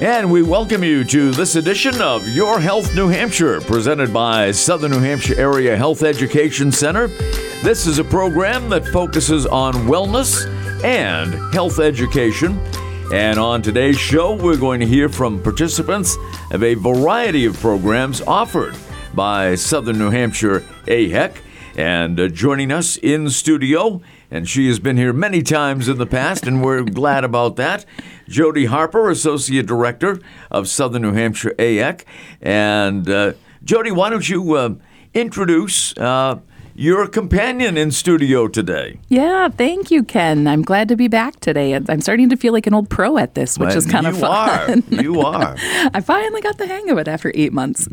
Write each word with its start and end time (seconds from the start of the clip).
And 0.00 0.30
we 0.30 0.42
welcome 0.42 0.82
you 0.82 1.04
to 1.04 1.30
this 1.30 1.54
edition 1.54 2.02
of 2.02 2.26
Your 2.28 2.58
Health 2.58 2.96
New 2.96 3.06
Hampshire, 3.06 3.60
presented 3.60 4.12
by 4.12 4.50
Southern 4.50 4.90
New 4.90 4.98
Hampshire 4.98 5.38
Area 5.38 5.76
Health 5.76 6.02
Education 6.02 6.72
Center. 6.72 7.06
This 7.62 7.86
is 7.86 8.00
a 8.00 8.04
program 8.04 8.68
that 8.70 8.84
focuses 8.88 9.46
on 9.46 9.72
wellness 9.86 10.46
and 10.82 11.32
health 11.54 11.78
education. 11.78 12.58
And 13.12 13.38
on 13.38 13.62
today's 13.62 13.96
show, 13.96 14.34
we're 14.34 14.56
going 14.56 14.80
to 14.80 14.86
hear 14.86 15.08
from 15.08 15.40
participants 15.40 16.16
of 16.50 16.64
a 16.64 16.74
variety 16.74 17.46
of 17.46 17.58
programs 17.60 18.20
offered 18.22 18.76
by 19.14 19.54
Southern 19.54 19.98
New 19.98 20.10
Hampshire 20.10 20.60
AHEC. 20.86 21.36
And 21.76 22.18
uh, 22.18 22.28
joining 22.28 22.72
us 22.72 22.96
in 22.96 23.30
studio, 23.30 24.00
and 24.34 24.48
she 24.48 24.66
has 24.66 24.80
been 24.80 24.96
here 24.96 25.12
many 25.12 25.42
times 25.42 25.86
in 25.86 25.96
the 25.96 26.06
past, 26.06 26.44
and 26.44 26.60
we're 26.60 26.82
glad 26.82 27.22
about 27.22 27.54
that. 27.54 27.86
Jody 28.28 28.64
Harper, 28.64 29.08
Associate 29.08 29.64
Director 29.64 30.18
of 30.50 30.66
Southern 30.66 31.02
New 31.02 31.12
Hampshire 31.12 31.54
AHEC. 31.56 32.02
And 32.42 33.08
uh, 33.08 33.34
Jody, 33.62 33.92
why 33.92 34.10
don't 34.10 34.28
you 34.28 34.56
uh, 34.56 34.74
introduce 35.14 35.96
uh, 35.98 36.40
your 36.76 37.06
companion 37.06 37.76
in 37.76 37.90
studio 37.92 38.48
today. 38.48 38.98
Yeah, 39.08 39.48
thank 39.48 39.90
you, 39.90 40.02
Ken. 40.02 40.46
I'm 40.48 40.62
glad 40.62 40.88
to 40.88 40.96
be 40.96 41.06
back 41.08 41.38
today. 41.40 41.72
I'm 41.74 42.00
starting 42.00 42.28
to 42.30 42.36
feel 42.36 42.52
like 42.52 42.66
an 42.66 42.74
old 42.74 42.90
pro 42.90 43.16
at 43.16 43.34
this, 43.34 43.56
which 43.58 43.68
Well, 43.68 43.78
is 43.78 43.86
kind 43.86 44.06
of 44.06 44.14
you 44.14 44.20
fun. 44.20 44.82
are. 44.92 45.02
You 45.02 45.20
are. 45.24 45.54
I 45.94 46.00
finally 46.00 46.40
got 46.40 46.58
the 46.58 46.66
hang 46.66 46.90
of 46.90 46.98
it 46.98 47.06
after 47.06 47.30
eight 47.34 47.52
months. 47.52 47.88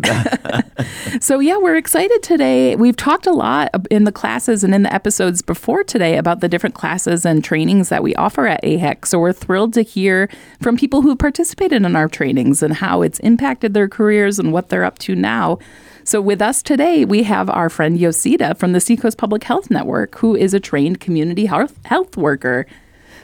so, 1.22 1.39
yeah, 1.39 1.58
we're 1.58 1.75
excited 1.77 2.23
today. 2.23 2.75
We've 2.75 2.95
talked 2.95 3.27
a 3.27 3.31
lot 3.31 3.70
in 3.91 4.05
the 4.05 4.12
classes 4.12 4.63
and 4.63 4.73
in 4.73 4.81
the 4.84 4.94
episodes 4.94 5.41
before 5.41 5.84
today 5.84 6.17
about 6.17 6.39
the 6.39 6.50
different 6.50 6.73
classes 6.75 7.25
and 7.25 7.44
trainings 7.44 7.89
that 7.89 8.02
we 8.02 8.16
offer 8.16 8.48
at 8.48 8.63
AHEC. 8.63 9.05
So, 9.05 9.20
we're 9.20 9.34
thrilled 9.34 9.73
to 9.75 9.84
hear 9.84 10.30
from 10.59 10.75
people 10.75 11.02
who 11.03 11.16
participated 11.16 11.86
in 11.86 11.95
our 11.95 12.08
trainings 12.08 12.63
and 12.63 12.73
how 12.73 13.03
it's 13.03 13.20
impacted 13.20 13.73
their 13.73 13.88
careers 13.88 14.39
and 14.39 14.52
what 14.52 14.69
they're 14.69 14.84
up 14.86 14.97
to 15.00 15.16
now. 15.16 15.59
So, 16.03 16.19
with 16.19 16.41
us 16.41 16.63
today, 16.63 17.05
we 17.05 17.23
have 17.23 17.49
our 17.49 17.69
friend 17.69 17.97
Yosita 17.97 18.57
from 18.57 18.73
the 18.73 18.80
Seacoast 18.80 19.17
Public 19.17 19.44
Health 19.44 19.69
Network, 19.69 20.17
who 20.17 20.35
is 20.35 20.53
a 20.53 20.59
trained 20.59 20.99
community 20.99 21.45
health, 21.45 21.77
health 21.85 22.17
worker. 22.17 22.66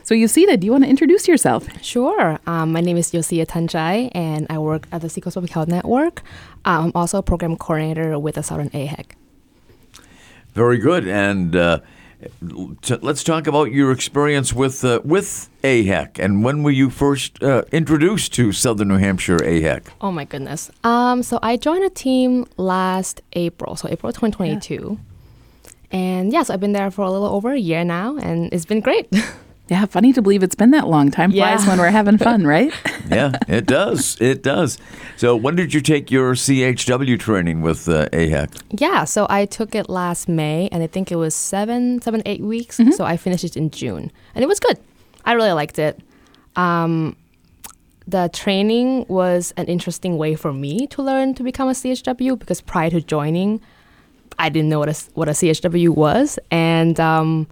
So, 0.04 0.14
Yosita, 0.14 0.60
do 0.60 0.66
you 0.66 0.72
want 0.72 0.84
to 0.84 0.90
introduce 0.90 1.28
yourself? 1.28 1.68
Sure. 1.84 2.40
Um, 2.46 2.72
my 2.72 2.82
name 2.82 2.96
is 2.96 3.12
Yosia 3.12 3.48
Tanjai, 3.48 4.12
and 4.14 4.46
I 4.50 4.60
work 4.60 4.88
at 4.92 5.02
the 5.02 5.10
Seacoast 5.10 5.34
Public 5.34 5.52
Health 5.52 5.68
Network. 5.68 6.22
Um, 6.66 6.86
I'm 6.86 6.92
also 6.94 7.18
a 7.18 7.24
program 7.24 7.58
coordinator 7.58 8.20
with 8.20 8.36
the 8.36 8.44
Southern 8.44 8.70
AHEC. 8.70 9.14
Very 10.54 10.78
good. 10.78 11.08
And 11.08 11.56
uh, 11.56 11.80
t- 11.80 11.84
let's 13.02 13.24
talk 13.24 13.48
about 13.48 13.72
your 13.72 13.92
experience 13.92 14.54
with 14.54 14.84
uh, 14.84 15.02
with 15.04 15.50
AHEC 15.64 16.20
and 16.20 16.44
when 16.44 16.64
were 16.64 16.72
you 16.72 16.90
first 16.90 17.42
uh, 17.44 17.64
introduced 17.72 18.34
to 18.34 18.52
Southern 18.52 18.88
New 18.88 18.98
Hampshire 18.98 19.38
AHEC? 19.38 19.88
Oh 20.02 20.12
my 20.12 20.26
goodness. 20.26 20.72
Um, 20.84 21.24
so 21.24 21.40
I 21.42 21.58
joined 21.58 21.84
a 21.84 21.90
team 21.90 22.46
last 22.58 23.22
April, 23.34 23.76
so 23.76 23.88
April 23.90 24.12
2022. 24.12 25.00
And 25.92 26.34
yes, 26.34 26.50
I've 26.50 26.60
been 26.60 26.74
there 26.74 26.92
for 26.92 27.04
a 27.04 27.12
little 27.12 27.28
over 27.28 27.54
a 27.54 27.60
year 27.60 27.86
now, 27.86 28.18
and 28.18 28.52
it's 28.52 28.66
been 28.66 28.82
great. 28.82 29.08
Yeah, 29.70 29.86
funny 29.86 30.14
to 30.14 30.22
believe 30.22 30.44
it's 30.44 30.56
been 30.56 30.72
that 30.72 30.88
long. 30.88 31.12
Time 31.12 31.32
flies 31.32 31.64
Yeah. 31.64 31.70
when 31.70 31.78
we're 31.80 31.90
having 31.92 32.18
fun, 32.18 32.46
right? 32.48 32.72
Yeah, 33.10 33.32
it 33.48 33.66
does. 33.66 34.18
It 34.20 34.44
does. 34.44 34.78
So 35.16 35.34
when 35.36 35.56
did 35.56 35.74
you 35.74 35.80
take 35.80 36.12
your 36.12 36.34
CHW 36.36 37.18
training 37.18 37.62
with 37.62 37.88
uh, 37.88 38.10
AHEC? 38.12 38.50
yeah, 38.82 39.06
so 39.06 39.26
I 39.30 39.46
took 39.46 39.76
it 39.76 39.90
last 39.90 40.28
May, 40.28 40.68
and 40.74 40.84
I 40.84 40.88
think 40.88 41.10
it 41.12 41.16
was 41.16 41.34
seven, 41.34 42.02
seven, 42.02 42.22
eight 42.26 42.42
weeks. 42.42 42.82
So 42.98 43.06
I 43.06 43.16
finished 43.16 43.46
it 43.46 43.56
in 43.56 43.70
June, 43.72 44.12
and 44.36 44.44
it 44.44 44.48
was 44.48 44.60
good. 44.60 44.78
I 45.24 45.34
really 45.34 45.54
liked 45.54 45.80
it. 45.80 46.02
Um, 46.58 47.16
the 48.06 48.30
training 48.34 49.06
was 49.08 49.54
an 49.56 49.68
interesting 49.68 50.18
way 50.18 50.36
for 50.36 50.52
me 50.52 50.88
to 50.88 51.02
learn 51.02 51.34
to 51.36 51.44
become 51.44 51.70
a 51.70 51.74
CHW 51.74 52.38
because 52.38 52.60
prior 52.62 52.90
to 52.90 53.00
joining, 53.02 53.62
I 54.38 54.50
didn't 54.50 54.68
know 54.70 54.80
what 54.80 54.90
a, 54.90 54.96
what 55.14 55.30
a 55.30 55.32
CHW 55.32 55.90
was, 55.96 56.40
and 56.52 57.00
um, 57.00 57.48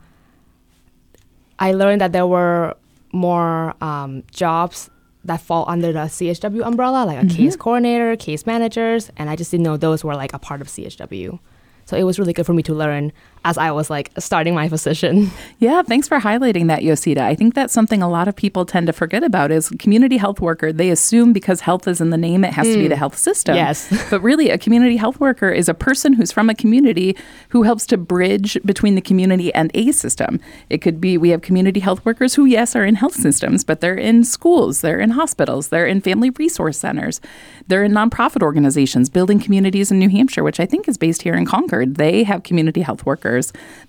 I 1.60 1.72
learned 1.74 2.02
that 2.02 2.12
there 2.12 2.28
were 2.28 2.76
more 3.12 3.76
um, 3.82 4.24
jobs 4.32 4.90
that 5.24 5.42
fall 5.42 5.66
under 5.68 5.92
the 5.92 6.00
CHW 6.00 6.66
umbrella, 6.66 7.06
like 7.06 7.24
a 7.24 7.28
case 7.28 7.56
coordinator, 7.56 8.16
case 8.16 8.46
managers, 8.46 9.12
and 9.18 9.30
I 9.30 9.36
just 9.36 9.50
didn't 9.52 9.64
know 9.64 9.78
those 9.78 10.04
were 10.04 10.16
like 10.16 10.34
a 10.34 10.40
part 10.40 10.62
of 10.62 10.68
CHW. 10.68 11.40
So 11.86 11.98
it 11.98 12.04
was 12.04 12.20
really 12.20 12.34
good 12.34 12.46
for 12.46 12.54
me 12.54 12.64
to 12.64 12.74
learn 12.74 13.12
as 13.46 13.60
I 13.60 13.72
was 13.72 13.90
like 13.90 14.12
starting 14.18 14.54
my 14.54 14.68
position. 14.68 15.32
Yeah, 15.58 15.84
thanks 15.84 16.08
for 16.08 16.20
highlighting 16.20 16.68
that, 16.68 16.82
Yosita. 16.82 17.20
I 17.20 17.34
think 17.34 17.54
that's 17.54 17.74
something 17.74 18.02
a 18.02 18.10
lot 18.10 18.28
of 18.28 18.36
people 18.36 18.66
tend 18.66 18.88
to 18.88 18.94
forget 18.94 19.24
about 19.24 19.52
is 19.52 19.70
community 19.80 20.18
health 20.18 20.42
worker. 20.42 20.74
They 20.74 20.90
assume 20.90 21.34
because 21.34 21.62
health 21.62 21.88
is 21.88 22.02
in 22.02 22.10
the 22.10 22.18
name, 22.18 22.44
it 22.44 22.52
has 22.54 22.68
to 22.68 22.78
be 22.78 22.88
the 22.88 22.96
mm. 22.96 22.98
health 22.98 23.18
system. 23.18 23.56
Yes. 23.56 23.90
but 24.10 24.22
really, 24.22 24.50
a 24.50 24.58
community 24.58 24.98
health 24.98 25.20
worker 25.20 25.50
is 25.50 25.70
a 25.70 25.74
person 25.74 26.14
who's 26.14 26.32
from 26.32 26.50
a 26.50 26.56
community 26.56 27.16
who 27.50 27.64
helps 27.64 27.86
to 27.88 27.98
bridge 27.98 28.58
between 28.66 28.96
the 28.96 29.02
community 29.02 29.54
and 29.54 29.72
a 29.74 29.92
system. 29.92 30.40
It 30.70 30.80
could 30.80 31.00
be 31.00 31.18
we 31.18 31.30
have 31.30 31.42
community 31.42 31.80
health 31.80 32.04
workers 32.06 32.36
who, 32.36 32.46
yes, 32.46 32.76
are 32.76 32.86
in 32.86 32.96
health 32.96 33.16
systems, 33.16 33.64
but 33.64 33.82
they're 33.82 33.96
in 33.96 34.24
schools, 34.24 34.82
they're 34.82 35.00
in 35.00 35.12
hospitals, 35.12 35.70
they're 35.70 35.88
in 35.88 36.02
family 36.02 36.32
resource 36.32 36.78
centers, 36.78 37.22
they're 37.68 37.84
in 37.84 37.94
nonprofit 37.94 38.42
organizations, 38.42 39.10
building 39.10 39.40
communities 39.40 39.90
in 39.90 40.00
New 40.00 40.10
Hampshire, 40.10 40.44
which 40.44 40.60
I 40.60 40.66
think 40.66 40.88
is 40.88 40.98
based 40.98 41.22
here 41.22 41.36
in 41.36 41.46
Concord. 41.46 41.96
They 41.96 42.24
have 42.24 42.44
community 42.44 42.82
health 42.82 43.06
workers 43.06 43.35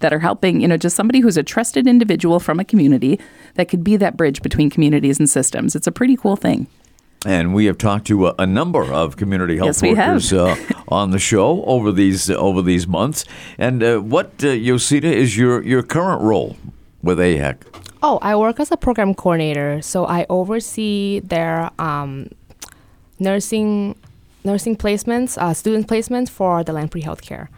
that 0.00 0.12
are 0.12 0.18
helping, 0.18 0.60
you 0.60 0.68
know, 0.68 0.76
just 0.76 0.96
somebody 0.96 1.20
who's 1.20 1.36
a 1.36 1.42
trusted 1.42 1.86
individual 1.86 2.40
from 2.40 2.60
a 2.60 2.64
community 2.64 3.18
that 3.54 3.68
could 3.68 3.84
be 3.84 3.96
that 3.96 4.16
bridge 4.16 4.42
between 4.42 4.70
communities 4.70 5.18
and 5.18 5.28
systems. 5.28 5.74
It's 5.76 5.86
a 5.86 5.92
pretty 5.92 6.16
cool 6.16 6.36
thing. 6.36 6.66
And 7.24 7.54
we 7.54 7.64
have 7.64 7.78
talked 7.78 8.06
to 8.08 8.28
a, 8.28 8.34
a 8.38 8.46
number 8.46 8.84
of 8.84 9.16
community 9.16 9.56
health 9.56 9.82
Yes, 9.82 9.96
workers 9.96 10.32
uh, 10.32 10.56
on 10.88 11.10
the 11.10 11.18
show 11.18 11.64
over 11.64 11.90
these 11.90 12.30
over 12.30 12.62
these 12.62 12.86
months. 12.86 13.24
And 13.58 13.82
uh, 13.82 13.98
what, 13.98 14.26
uh, 14.44 14.48
Yosita, 14.48 15.04
is 15.04 15.36
your, 15.36 15.62
your 15.62 15.82
current 15.82 16.22
role 16.22 16.56
with 17.02 17.18
AHEC? 17.18 17.56
Oh, 18.02 18.18
I 18.22 18.36
work 18.36 18.60
as 18.60 18.70
a 18.70 18.76
program 18.76 19.14
coordinator, 19.14 19.82
so 19.82 20.06
I 20.06 20.26
oversee 20.28 21.20
their 21.20 21.70
um, 21.80 22.30
nursing 23.18 23.96
nursing 24.44 24.76
placements, 24.76 25.36
uh, 25.36 25.52
student 25.52 25.88
placements 25.88 26.30
for 26.30 26.62
the 26.62 26.72
Lamprey 26.72 27.02
Healthcare. 27.02 27.48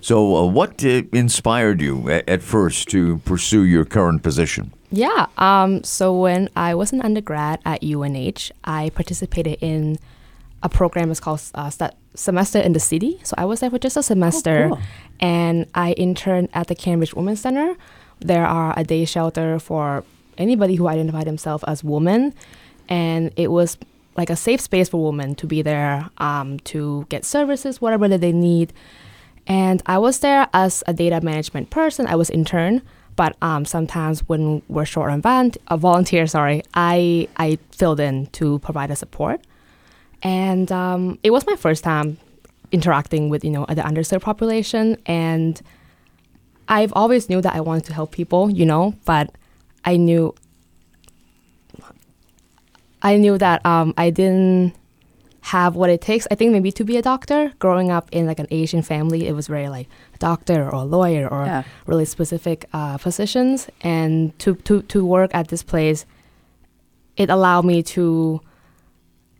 So, 0.00 0.36
uh, 0.36 0.46
what 0.46 0.84
uh, 0.84 1.02
inspired 1.12 1.80
you 1.80 2.08
at, 2.10 2.28
at 2.28 2.42
first 2.42 2.88
to 2.88 3.18
pursue 3.18 3.62
your 3.62 3.84
current 3.84 4.22
position? 4.22 4.72
Yeah. 4.90 5.26
Um, 5.36 5.84
so 5.84 6.18
when 6.18 6.48
I 6.56 6.74
was 6.74 6.92
an 6.92 7.02
undergrad 7.02 7.60
at 7.64 7.82
UNH, 7.82 8.50
I 8.64 8.90
participated 8.90 9.58
in 9.60 9.98
a 10.62 10.68
program. 10.68 11.10
It's 11.10 11.20
called 11.20 11.42
uh, 11.54 11.70
Sta- 11.70 11.90
Semester 12.14 12.58
in 12.58 12.72
the 12.72 12.80
City. 12.80 13.20
So 13.22 13.34
I 13.36 13.44
was 13.44 13.60
there 13.60 13.70
for 13.70 13.78
just 13.78 13.96
a 13.96 14.02
semester, 14.02 14.68
cool. 14.68 14.78
and 15.20 15.66
I 15.74 15.92
interned 15.92 16.48
at 16.54 16.68
the 16.68 16.74
Cambridge 16.74 17.14
Women's 17.14 17.40
Center. 17.40 17.76
There 18.20 18.46
are 18.46 18.74
a 18.76 18.84
day 18.84 19.04
shelter 19.04 19.58
for 19.58 20.04
anybody 20.38 20.76
who 20.76 20.88
identified 20.88 21.26
themselves 21.26 21.64
as 21.64 21.84
woman, 21.84 22.34
and 22.88 23.32
it 23.36 23.50
was 23.50 23.76
like 24.16 24.30
a 24.30 24.36
safe 24.36 24.60
space 24.60 24.88
for 24.88 25.04
women 25.04 25.34
to 25.36 25.46
be 25.46 25.62
there 25.62 26.08
um, 26.18 26.58
to 26.60 27.06
get 27.08 27.24
services, 27.24 27.80
whatever 27.80 28.08
that 28.08 28.20
they 28.20 28.32
need. 28.32 28.72
And 29.48 29.82
I 29.86 29.96
was 29.98 30.20
there 30.20 30.46
as 30.52 30.84
a 30.86 30.92
data 30.92 31.20
management 31.22 31.70
person. 31.70 32.06
I 32.06 32.14
was 32.16 32.28
intern, 32.28 32.82
but 33.16 33.34
um, 33.40 33.64
sometimes 33.64 34.20
when 34.28 34.62
we're 34.68 34.84
short 34.84 35.10
on 35.10 35.22
van- 35.22 35.52
a 35.68 35.78
volunteer, 35.78 36.26
sorry, 36.26 36.62
I 36.74 37.28
I 37.38 37.58
filled 37.72 37.98
in 37.98 38.26
to 38.38 38.58
provide 38.60 38.90
a 38.90 38.96
support. 38.96 39.40
And 40.22 40.70
um, 40.70 41.18
it 41.22 41.30
was 41.30 41.46
my 41.46 41.56
first 41.56 41.82
time 41.82 42.18
interacting 42.70 43.30
with 43.30 43.42
you 43.42 43.50
know 43.50 43.64
the 43.66 43.82
underserved 43.82 44.20
population, 44.20 44.98
and 45.06 45.60
I've 46.68 46.92
always 46.92 47.30
knew 47.30 47.40
that 47.40 47.54
I 47.54 47.60
wanted 47.60 47.86
to 47.86 47.94
help 47.94 48.12
people, 48.12 48.50
you 48.50 48.66
know, 48.66 48.94
but 49.06 49.34
I 49.84 49.96
knew 49.96 50.34
I 53.00 53.16
knew 53.16 53.38
that 53.38 53.64
um, 53.64 53.94
I 53.96 54.10
didn't 54.10 54.74
have 55.54 55.76
what 55.80 55.88
it 55.90 56.00
takes. 56.10 56.24
I 56.30 56.34
think 56.38 56.52
maybe 56.52 56.70
to 56.72 56.84
be 56.84 56.96
a 56.98 57.02
doctor. 57.12 57.40
Growing 57.58 57.90
up 57.96 58.06
in 58.12 58.26
like 58.30 58.38
an 58.44 58.46
Asian 58.50 58.82
family, 58.82 59.20
it 59.30 59.34
was 59.34 59.46
very 59.48 59.68
like 59.76 59.88
a 60.14 60.18
doctor 60.18 60.60
or 60.70 60.82
a 60.84 60.88
lawyer 60.96 61.24
or 61.34 61.44
Yeah. 61.46 61.62
really 61.86 62.04
specific 62.04 62.58
uh, 62.72 62.96
positions. 62.98 63.68
And 63.80 64.12
to, 64.42 64.54
to 64.66 64.82
to 64.92 64.98
work 65.16 65.30
at 65.34 65.48
this 65.48 65.62
place, 65.72 66.00
it 67.16 67.28
allowed 67.30 67.64
me 67.64 67.82
to 67.96 68.40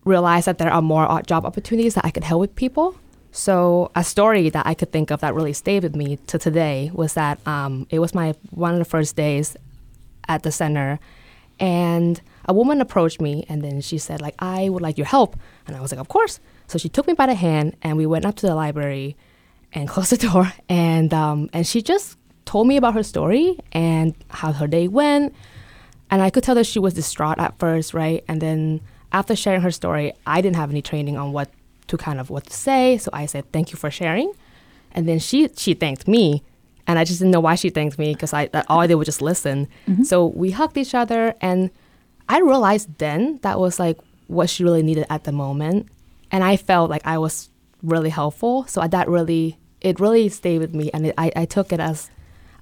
realize 0.04 0.44
that 0.48 0.56
there 0.58 0.72
are 0.72 0.82
more 0.82 1.04
job 1.26 1.44
opportunities 1.44 1.94
that 1.94 2.04
I 2.08 2.10
could 2.10 2.24
help 2.24 2.40
with 2.40 2.54
people. 2.64 2.94
So 3.30 3.90
a 3.94 4.02
story 4.02 4.50
that 4.50 4.64
I 4.66 4.74
could 4.74 4.90
think 4.90 5.10
of 5.10 5.20
that 5.20 5.34
really 5.34 5.52
stayed 5.52 5.82
with 5.82 5.94
me 5.94 6.16
to 6.30 6.38
today 6.38 6.90
was 6.94 7.12
that 7.14 7.36
um, 7.46 7.86
it 7.90 7.98
was 7.98 8.14
my 8.14 8.34
one 8.50 8.72
of 8.72 8.78
the 8.78 8.90
first 8.96 9.16
days 9.16 9.56
at 10.28 10.42
the 10.42 10.50
center, 10.50 10.98
and 11.60 12.20
a 12.48 12.54
woman 12.54 12.80
approached 12.80 13.20
me 13.20 13.44
and 13.48 13.62
then 13.62 13.80
she 13.80 13.98
said 13.98 14.20
like 14.20 14.34
I 14.38 14.68
would 14.68 14.82
like 14.82 14.98
your 14.98 15.06
help, 15.06 15.36
and 15.66 15.76
I 15.76 15.80
was 15.80 15.92
like 15.92 16.00
of 16.00 16.08
course. 16.08 16.40
So 16.66 16.78
she 16.78 16.88
took 16.88 17.06
me 17.06 17.14
by 17.14 17.26
the 17.26 17.34
hand 17.34 17.76
and 17.82 17.96
we 17.96 18.06
went 18.06 18.24
up 18.26 18.34
to 18.36 18.46
the 18.46 18.54
library, 18.54 19.16
and 19.72 19.88
closed 19.94 20.10
the 20.10 20.16
door, 20.16 20.52
and 20.68 21.12
um, 21.14 21.50
and 21.52 21.66
she 21.66 21.82
just 21.82 22.16
told 22.44 22.66
me 22.66 22.76
about 22.78 22.94
her 22.94 23.02
story 23.02 23.58
and 23.72 24.14
how 24.30 24.52
her 24.52 24.66
day 24.66 24.88
went, 24.88 25.34
and 26.10 26.22
I 26.22 26.30
could 26.30 26.42
tell 26.42 26.54
that 26.54 26.64
she 26.64 26.78
was 26.78 26.94
distraught 26.94 27.38
at 27.38 27.58
first, 27.58 27.92
right? 27.92 28.24
And 28.26 28.40
then 28.40 28.80
after 29.12 29.36
sharing 29.36 29.60
her 29.60 29.70
story, 29.70 30.12
I 30.26 30.40
didn't 30.40 30.56
have 30.56 30.70
any 30.70 30.82
training 30.82 31.18
on 31.18 31.32
what 31.32 31.50
to 31.88 31.96
kind 31.96 32.20
of 32.20 32.30
what 32.30 32.44
to 32.46 32.52
say, 32.54 32.98
so 32.98 33.10
I 33.12 33.26
said 33.26 33.50
thank 33.52 33.70
you 33.72 33.76
for 33.76 33.90
sharing, 33.90 34.32
and 34.92 35.06
then 35.06 35.18
she 35.18 35.48
she 35.56 35.74
thanked 35.74 36.08
me, 36.08 36.42
and 36.86 36.98
I 36.98 37.04
just 37.04 37.18
didn't 37.20 37.32
know 37.32 37.40
why 37.40 37.54
she 37.54 37.68
thanked 37.70 37.98
me 37.98 38.14
because 38.14 38.32
I 38.32 38.48
all 38.68 38.80
I 38.80 38.86
did 38.86 38.94
was 38.94 39.06
just 39.06 39.20
listen. 39.22 39.68
So 40.04 40.26
we 40.26 40.50
hugged 40.50 40.78
each 40.78 40.94
other, 40.94 41.34
and 41.42 41.70
I 42.28 42.40
realized 42.40 42.98
then 42.98 43.38
that 43.42 43.58
was 43.58 43.78
like 43.78 43.98
what 44.26 44.50
she 44.50 44.64
really 44.64 44.82
needed 44.82 45.06
at 45.08 45.24
the 45.24 45.32
moment, 45.32 45.88
and 46.30 46.44
I 46.44 46.56
felt 46.56 46.90
like 46.90 47.02
I 47.06 47.18
was 47.18 47.48
really 47.82 48.10
helpful. 48.10 48.66
So 48.66 48.80
that 48.86 49.08
really 49.08 49.58
it 49.80 50.00
really 50.00 50.28
stayed 50.28 50.58
with 50.58 50.74
me, 50.74 50.90
and 50.92 51.06
it, 51.06 51.14
I 51.16 51.32
I 51.36 51.44
took 51.46 51.72
it 51.72 51.80
as 51.80 52.10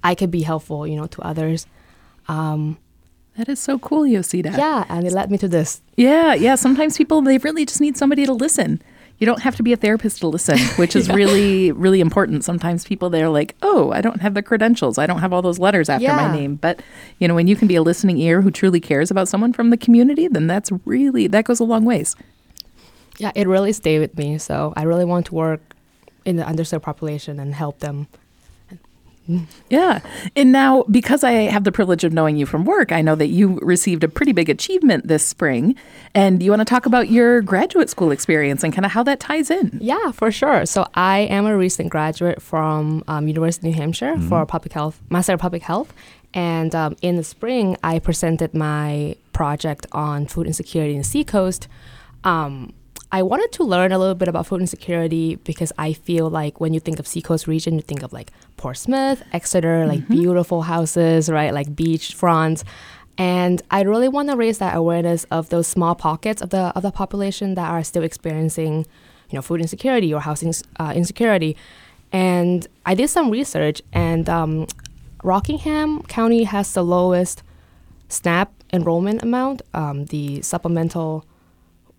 I 0.04 0.14
could 0.14 0.30
be 0.30 0.42
helpful, 0.42 0.86
you 0.86 0.96
know, 0.96 1.06
to 1.08 1.22
others. 1.22 1.66
Um, 2.28 2.78
That 3.36 3.48
is 3.48 3.58
so 3.58 3.78
cool, 3.78 4.02
Yosita. 4.04 4.56
yeah, 4.56 4.84
and 4.88 5.06
it 5.06 5.12
led 5.12 5.30
me 5.30 5.38
to 5.38 5.48
this. 5.48 5.80
Yeah, 5.96 6.32
yeah. 6.34 6.54
Sometimes 6.56 6.96
people 6.96 7.20
they 7.22 7.38
really 7.38 7.64
just 7.66 7.80
need 7.80 7.96
somebody 7.96 8.24
to 8.26 8.32
listen. 8.32 8.80
You 9.18 9.26
don't 9.26 9.40
have 9.42 9.56
to 9.56 9.62
be 9.62 9.72
a 9.72 9.76
therapist 9.76 10.18
to 10.20 10.26
listen, 10.28 10.58
which 10.76 10.94
is 10.94 11.08
really, 11.08 11.72
really 11.72 12.00
important. 12.00 12.44
Sometimes 12.44 12.84
people 12.84 13.08
they're 13.08 13.30
like, 13.30 13.54
"Oh, 13.62 13.90
I 13.92 14.00
don't 14.02 14.20
have 14.20 14.34
the 14.34 14.42
credentials. 14.42 14.98
I 14.98 15.06
don't 15.06 15.20
have 15.20 15.32
all 15.32 15.40
those 15.42 15.58
letters 15.58 15.88
after 15.88 16.04
Yeah. 16.04 16.16
my 16.16 16.36
name." 16.36 16.56
But 16.56 16.80
you 17.18 17.26
know, 17.28 17.34
when 17.34 17.46
you 17.46 17.56
can 17.56 17.66
be 17.66 17.76
a 17.76 17.82
listening 17.82 18.18
ear 18.18 18.42
who 18.42 18.50
truly 18.50 18.80
cares 18.80 19.10
about 19.10 19.28
someone 19.28 19.52
from 19.52 19.70
the 19.70 19.76
community, 19.76 20.28
then 20.28 20.46
that's 20.46 20.70
really 20.84 21.26
that 21.28 21.44
goes 21.46 21.60
a 21.60 21.64
long 21.64 21.84
ways. 21.84 22.14
Yeah, 23.18 23.32
it 23.34 23.48
really 23.48 23.72
stayed 23.72 24.00
with 24.00 24.16
me. 24.18 24.36
So 24.38 24.74
I 24.76 24.82
really 24.82 25.06
want 25.06 25.26
to 25.26 25.34
work 25.34 25.60
in 26.26 26.36
the 26.36 26.42
underserved 26.44 26.82
population 26.82 27.40
and 27.40 27.54
help 27.54 27.78
them. 27.78 28.08
Yeah. 29.68 30.00
And 30.34 30.52
now, 30.52 30.84
because 30.90 31.24
I 31.24 31.32
have 31.32 31.64
the 31.64 31.72
privilege 31.72 32.04
of 32.04 32.12
knowing 32.12 32.36
you 32.36 32.46
from 32.46 32.64
work, 32.64 32.92
I 32.92 33.02
know 33.02 33.14
that 33.16 33.28
you 33.28 33.58
received 33.60 34.04
a 34.04 34.08
pretty 34.08 34.32
big 34.32 34.48
achievement 34.48 35.08
this 35.08 35.26
spring. 35.26 35.74
And 36.14 36.42
you 36.42 36.50
want 36.50 36.60
to 36.60 36.64
talk 36.64 36.86
about 36.86 37.08
your 37.08 37.42
graduate 37.42 37.90
school 37.90 38.10
experience 38.10 38.62
and 38.62 38.72
kind 38.72 38.84
of 38.86 38.92
how 38.92 39.02
that 39.04 39.20
ties 39.20 39.50
in. 39.50 39.78
Yeah, 39.80 40.12
for 40.12 40.30
sure. 40.30 40.66
So 40.66 40.86
I 40.94 41.20
am 41.20 41.46
a 41.46 41.56
recent 41.56 41.90
graduate 41.90 42.40
from 42.40 43.04
um, 43.08 43.26
University 43.26 43.68
of 43.68 43.74
New 43.74 43.80
Hampshire 43.80 44.18
for 44.28 44.46
public 44.46 44.72
health, 44.72 45.00
Master 45.10 45.34
of 45.34 45.40
Public 45.40 45.62
Health. 45.62 45.92
And 46.32 46.74
um, 46.74 46.96
in 47.02 47.16
the 47.16 47.24
spring, 47.24 47.76
I 47.82 47.98
presented 47.98 48.54
my 48.54 49.16
project 49.32 49.86
on 49.92 50.26
food 50.26 50.46
insecurity 50.46 50.92
in 50.92 50.98
the 50.98 51.04
Seacoast. 51.04 51.66
Um, 52.24 52.72
I 53.12 53.22
wanted 53.22 53.52
to 53.52 53.64
learn 53.64 53.92
a 53.92 53.98
little 53.98 54.14
bit 54.14 54.28
about 54.28 54.46
food 54.46 54.60
insecurity 54.60 55.36
because 55.36 55.72
I 55.78 55.92
feel 55.92 56.28
like 56.28 56.60
when 56.60 56.74
you 56.74 56.80
think 56.80 56.98
of 56.98 57.06
Seacoast 57.06 57.46
region, 57.46 57.74
you 57.74 57.82
think 57.82 58.02
of 58.02 58.12
like 58.12 58.32
Portsmouth, 58.56 59.22
Exeter, 59.32 59.86
like 59.86 60.08
beautiful 60.08 60.62
houses, 60.62 61.30
right? 61.30 61.54
Like 61.54 61.76
beach 61.76 62.14
fronts. 62.14 62.64
And 63.16 63.62
I 63.70 63.82
really 63.82 64.08
want 64.08 64.28
to 64.30 64.36
raise 64.36 64.58
that 64.58 64.76
awareness 64.76 65.24
of 65.30 65.48
those 65.48 65.66
small 65.66 65.94
pockets 65.94 66.42
of 66.42 66.50
the 66.50 66.72
of 66.76 66.82
the 66.82 66.90
population 66.90 67.54
that 67.54 67.70
are 67.70 67.82
still 67.84 68.02
experiencing, 68.02 68.86
you 69.30 69.36
know, 69.36 69.42
food 69.42 69.60
insecurity 69.60 70.12
or 70.12 70.20
housing 70.20 70.52
uh, 70.78 70.92
insecurity. 70.94 71.56
And 72.12 72.66
I 72.84 72.94
did 72.94 73.08
some 73.08 73.30
research, 73.30 73.82
and 73.92 74.28
um, 74.28 74.66
Rockingham 75.22 76.02
County 76.02 76.44
has 76.44 76.72
the 76.72 76.84
lowest 76.84 77.42
SNAP 78.08 78.52
enrollment 78.72 79.22
amount, 79.22 79.62
um, 79.74 80.04
the 80.06 80.42
supplemental 80.42 81.24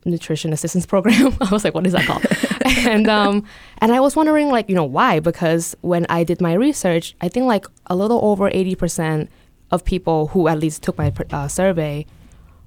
nutrition 0.08 0.54
assistance 0.54 0.86
program. 0.86 1.36
I 1.42 1.50
was 1.52 1.64
like, 1.64 1.74
what 1.74 1.86
is 1.86 1.94
that 1.94 2.06
called? 2.06 2.26
and 2.88 3.08
um, 3.08 3.44
and 3.80 3.92
I 3.92 4.00
was 4.00 4.16
wondering, 4.16 4.50
like, 4.50 4.70
you 4.70 4.76
know, 4.76 4.84
why? 4.84 5.20
Because 5.20 5.76
when 5.82 6.06
I 6.10 6.24
did 6.24 6.42
my 6.42 6.54
research, 6.54 7.16
I 7.22 7.30
think 7.30 7.46
like 7.46 7.66
a 7.88 7.96
little 7.96 8.20
over 8.24 8.50
eighty 8.50 8.76
percent 8.76 9.30
of 9.72 9.84
people 9.84 10.28
who 10.28 10.48
at 10.48 10.60
least 10.60 10.84
took 10.84 10.98
my 10.98 11.12
uh, 11.32 11.48
survey 11.48 12.06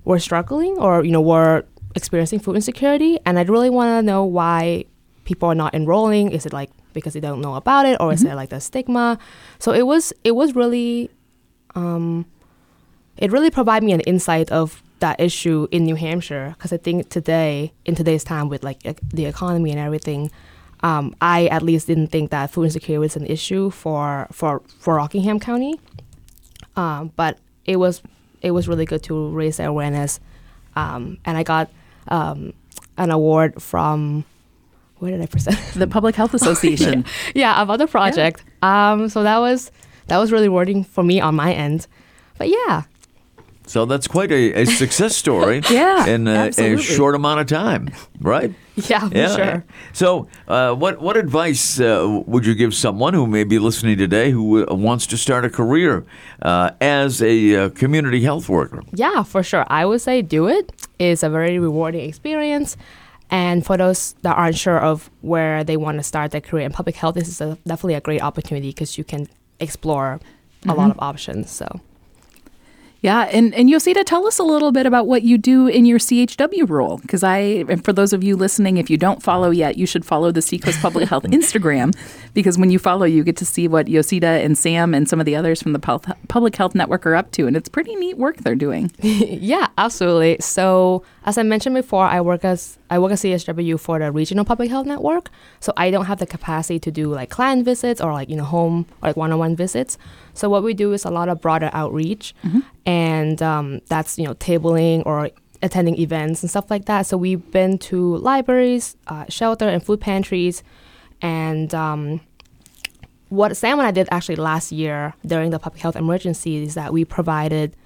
were 0.04 0.18
struggling 0.18 0.76
or 0.78 1.04
you 1.04 1.12
know 1.12 1.20
were 1.20 1.64
experiencing 1.94 2.38
food 2.38 2.56
insecurity, 2.56 3.18
and 3.26 3.38
I 3.38 3.42
really 3.42 3.70
want 3.70 3.88
to 3.98 4.02
know 4.02 4.24
why 4.24 4.84
people 5.24 5.48
are 5.48 5.54
not 5.54 5.74
enrolling. 5.74 6.32
Is 6.32 6.46
it 6.46 6.52
like 6.52 6.70
because 6.92 7.14
they 7.14 7.20
don't 7.20 7.40
know 7.40 7.54
about 7.54 7.86
it, 7.86 7.96
or 8.00 8.12
is 8.12 8.22
it 8.24 8.34
like 8.34 8.50
the 8.50 8.60
stigma? 8.60 9.18
So 9.58 9.72
it 9.72 9.86
was 9.86 10.12
it 10.24 10.32
was 10.32 10.54
really 10.54 11.10
um, 11.74 12.26
it 13.16 13.30
really 13.32 13.50
provided 13.50 13.84
me 13.84 13.92
an 13.92 14.00
insight 14.00 14.50
of 14.50 14.82
that 15.00 15.20
issue 15.20 15.66
in 15.70 15.84
New 15.84 15.96
Hampshire 15.96 16.54
because 16.56 16.72
I 16.72 16.76
think 16.76 17.08
today, 17.08 17.72
in 17.84 17.94
today's 17.94 18.24
time 18.24 18.48
with 18.48 18.62
like 18.62 18.82
the 19.12 19.26
economy 19.26 19.70
and 19.70 19.80
everything, 19.80 20.30
um, 20.82 21.14
I 21.20 21.46
at 21.46 21.62
least 21.62 21.86
didn't 21.86 22.08
think 22.08 22.30
that 22.30 22.50
food 22.50 22.64
insecurity 22.64 22.98
was 22.98 23.16
an 23.16 23.26
issue 23.26 23.70
for 23.70 24.28
for 24.32 24.62
for 24.78 24.96
Rockingham 24.96 25.40
County. 25.40 25.80
Um, 26.76 27.12
but 27.16 27.38
it 27.64 27.76
was 27.76 28.02
it 28.42 28.52
was 28.52 28.68
really 28.68 28.86
good 28.86 29.02
to 29.04 29.28
raise 29.30 29.60
awareness, 29.60 30.20
um, 30.76 31.18
and 31.24 31.36
I 31.36 31.42
got 31.42 31.70
um, 32.08 32.52
an 32.96 33.10
award 33.10 33.62
from 33.62 34.24
where 34.98 35.10
did 35.10 35.20
I 35.20 35.26
present? 35.26 35.58
The 35.74 35.86
Public 35.86 36.14
Health 36.14 36.34
Association. 36.34 37.04
yeah, 37.34 37.60
about 37.60 37.78
the 37.78 37.86
project. 37.86 38.44
Um, 38.62 39.08
so 39.08 39.22
that 39.22 39.38
was 39.38 39.70
that 40.06 40.18
was 40.18 40.32
really 40.32 40.48
rewarding 40.48 40.84
for 40.84 41.02
me 41.02 41.20
on 41.20 41.34
my 41.34 41.52
end. 41.52 41.86
But 42.38 42.48
yeah, 42.48 42.84
So 43.66 43.84
that's 43.86 44.08
quite 44.08 44.32
a, 44.32 44.62
a 44.62 44.64
success 44.66 45.16
story 45.16 45.62
Yeah, 45.70 46.06
in 46.06 46.26
a, 46.26 46.50
a 46.58 46.76
short 46.76 47.14
amount 47.14 47.40
of 47.40 47.46
time, 47.46 47.90
right? 48.20 48.52
yeah, 48.76 49.08
for 49.08 49.28
sure. 49.36 49.64
So, 49.92 50.28
uh, 50.48 50.74
what 50.74 51.00
what 51.00 51.16
advice 51.16 51.78
uh, 51.78 52.22
would 52.26 52.44
you 52.44 52.54
give 52.54 52.74
someone 52.74 53.14
who 53.14 53.26
may 53.26 53.44
be 53.44 53.58
listening 53.58 53.96
today 53.96 54.32
who 54.32 54.66
uh, 54.68 54.74
wants 54.74 55.06
to 55.08 55.16
start 55.16 55.44
a 55.44 55.50
career 55.50 56.04
uh, 56.42 56.70
as 56.80 57.22
a 57.22 57.54
uh, 57.54 57.68
community 57.70 58.22
health 58.22 58.48
worker? 58.48 58.82
Yeah, 58.92 59.22
for 59.22 59.42
sure. 59.42 59.64
I 59.68 59.86
would 59.86 60.00
say 60.00 60.22
do 60.22 60.48
it. 60.48 60.72
It's 60.98 61.22
a 61.22 61.30
very 61.30 61.58
rewarding 61.58 62.08
experience. 62.08 62.76
And 63.30 63.64
for 63.64 63.76
those 63.76 64.14
that 64.22 64.36
aren't 64.36 64.56
sure 64.56 64.80
of 64.80 65.08
where 65.20 65.62
they 65.62 65.76
want 65.76 65.98
to 65.98 66.02
start 66.02 66.32
their 66.32 66.40
career 66.40 66.66
in 66.66 66.72
public 66.72 66.96
health, 66.96 67.14
this 67.14 67.28
is 67.28 67.40
a, 67.40 67.56
definitely 67.64 67.94
a 67.94 68.00
great 68.00 68.22
opportunity 68.22 68.70
because 68.70 68.98
you 68.98 69.04
can 69.04 69.28
explore 69.60 70.18
a 70.66 70.74
lot 70.74 70.90
of 70.90 70.96
options. 70.98 71.48
So, 71.50 71.80
Yeah, 73.02 73.22
and 73.32 73.54
and 73.54 73.70
Yosita, 73.70 74.04
tell 74.04 74.26
us 74.26 74.38
a 74.38 74.42
little 74.42 74.72
bit 74.72 74.84
about 74.84 75.06
what 75.06 75.22
you 75.22 75.38
do 75.38 75.66
in 75.66 75.86
your 75.86 75.98
CHW 75.98 76.68
role, 76.68 76.98
because 76.98 77.22
I, 77.22 77.38
and 77.68 77.82
for 77.82 77.92
those 77.94 78.12
of 78.12 78.22
you 78.22 78.36
listening, 78.36 78.76
if 78.76 78.90
you 78.90 78.98
don't 78.98 79.22
follow 79.22 79.50
yet, 79.50 79.78
you 79.78 79.86
should 79.86 80.04
follow 80.04 80.30
the 80.30 80.42
Seacoast 80.42 80.80
Public 80.82 81.08
Health 81.08 81.22
Instagram, 81.24 81.96
because 82.34 82.58
when 82.58 82.70
you 82.70 82.78
follow, 82.78 83.06
you 83.06 83.24
get 83.24 83.36
to 83.38 83.46
see 83.46 83.68
what 83.68 83.86
Yosita 83.86 84.44
and 84.44 84.56
Sam 84.58 84.94
and 84.94 85.08
some 85.08 85.18
of 85.18 85.26
the 85.26 85.34
others 85.34 85.62
from 85.62 85.72
the 85.72 85.78
Public 85.78 86.56
Health 86.56 86.74
Network 86.74 87.06
are 87.06 87.14
up 87.14 87.30
to, 87.32 87.46
and 87.46 87.56
it's 87.56 87.68
pretty 87.70 87.94
neat 87.96 88.18
work 88.18 88.36
they're 88.38 88.54
doing. 88.54 88.92
yeah, 89.00 89.68
absolutely. 89.78 90.36
So, 90.40 91.02
as 91.24 91.38
I 91.38 91.42
mentioned 91.42 91.74
before, 91.74 92.04
I 92.04 92.20
work 92.20 92.44
as 92.44 92.76
I 92.90 92.98
work 92.98 93.12
at 93.12 93.18
CSW 93.18 93.78
for 93.78 93.98
the 94.00 94.10
Regional 94.10 94.44
Public 94.44 94.68
Health 94.68 94.86
Network. 94.86 95.30
So 95.60 95.72
I 95.76 95.90
don't 95.90 96.06
have 96.06 96.18
the 96.18 96.26
capacity 96.26 96.80
to 96.80 96.90
do 96.90 97.06
like 97.14 97.30
client 97.30 97.64
visits 97.64 98.00
or 98.00 98.12
like 98.12 98.28
you 98.28 98.36
know 98.36 98.44
home 98.44 98.86
or 99.02 99.08
like 99.08 99.16
one-on-one 99.16 99.56
visits. 99.56 99.96
So 100.34 100.50
what 100.50 100.62
we 100.62 100.74
do 100.74 100.92
is 100.92 101.04
a 101.04 101.10
lot 101.10 101.28
of 101.28 101.40
broader 101.40 101.70
outreach, 101.72 102.34
and 102.84 103.40
um, 103.42 103.80
that's 103.88 104.18
you 104.18 104.24
know 104.24 104.34
tabling 104.34 105.04
or 105.06 105.30
attending 105.62 105.98
events 105.98 106.42
and 106.42 106.50
stuff 106.50 106.70
like 106.70 106.86
that. 106.86 107.06
So 107.06 107.16
we've 107.16 107.50
been 107.52 107.78
to 107.78 108.16
libraries, 108.16 108.96
uh, 109.06 109.26
shelter, 109.28 109.68
and 109.68 109.84
food 109.84 110.00
pantries, 110.00 110.62
and 111.22 111.72
um, 111.74 112.20
what 113.28 113.56
Sam 113.56 113.78
and 113.78 113.86
I 113.86 113.92
did 113.92 114.08
actually 114.10 114.36
last 114.36 114.72
year 114.72 115.14
during 115.24 115.50
the 115.50 115.58
public 115.58 115.80
health 115.80 115.96
emergency 115.96 116.62
is 116.62 116.74
that 116.74 116.92
we 116.92 117.04
provided 117.04 117.76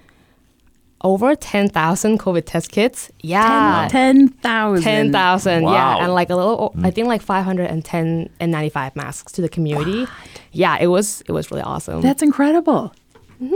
over 1.05 1.35
10,000 1.35 2.19
COVID 2.19 2.43
test 2.45 2.71
kits. 2.71 3.11
Yeah. 3.21 3.87
10,000. 3.91 4.83
10,000. 4.83 5.63
Wow. 5.63 5.71
Yeah. 5.71 6.03
And 6.03 6.13
like 6.15 6.31
a 6.31 6.35
little, 6.35 6.73
I 6.81 6.89
think 6.89 7.07
like 7.07 7.21
510 7.21 8.29
and 8.39 8.51
95 8.51 8.95
masks 8.95 9.31
to 9.33 9.41
the 9.41 9.47
community. 9.47 10.07
Yeah. 10.51 10.77
It 10.79 10.87
was, 10.87 11.21
it 11.27 11.31
was 11.31 11.51
really 11.51 11.61
awesome. 11.61 12.01
That's 12.01 12.21
incredible. 12.21 12.93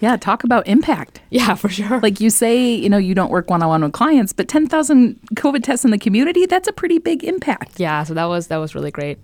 Yeah, 0.00 0.18
talk 0.18 0.44
about 0.44 0.66
impact. 0.68 1.22
yeah, 1.30 1.54
for 1.54 1.70
sure. 1.70 1.98
Like 2.00 2.20
you 2.20 2.28
say, 2.28 2.74
you 2.74 2.90
know, 2.90 2.98
you 2.98 3.14
don't 3.14 3.30
work 3.30 3.48
one 3.48 3.62
on 3.62 3.70
one 3.70 3.82
with 3.82 3.92
clients, 3.94 4.34
but 4.34 4.48
10,000 4.48 5.18
COVID 5.34 5.64
tests 5.64 5.82
in 5.82 5.92
the 5.92 5.98
community, 5.98 6.44
that's 6.44 6.68
a 6.68 6.72
pretty 6.72 6.98
big 6.98 7.24
impact. 7.24 7.80
yeah. 7.80 8.02
So 8.02 8.12
that 8.12 8.26
was, 8.26 8.48
that 8.48 8.58
was 8.58 8.74
really 8.74 8.90
great. 8.90 9.18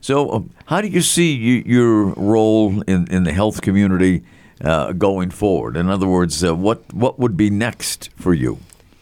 So, 0.00 0.30
um, 0.30 0.50
how 0.66 0.80
do 0.80 0.86
you 0.86 1.02
see 1.02 1.34
you, 1.34 1.64
your 1.66 2.14
role 2.14 2.82
in, 2.82 3.08
in 3.10 3.24
the 3.24 3.32
health 3.32 3.62
community 3.62 4.22
uh, 4.64 4.92
going 4.92 5.30
forward? 5.30 5.76
In 5.76 5.88
other 5.88 6.06
words, 6.06 6.42
uh, 6.44 6.54
what 6.54 6.92
what 6.92 7.18
would 7.18 7.36
be 7.36 7.50
next 7.50 8.10
for 8.16 8.34
you? 8.34 8.58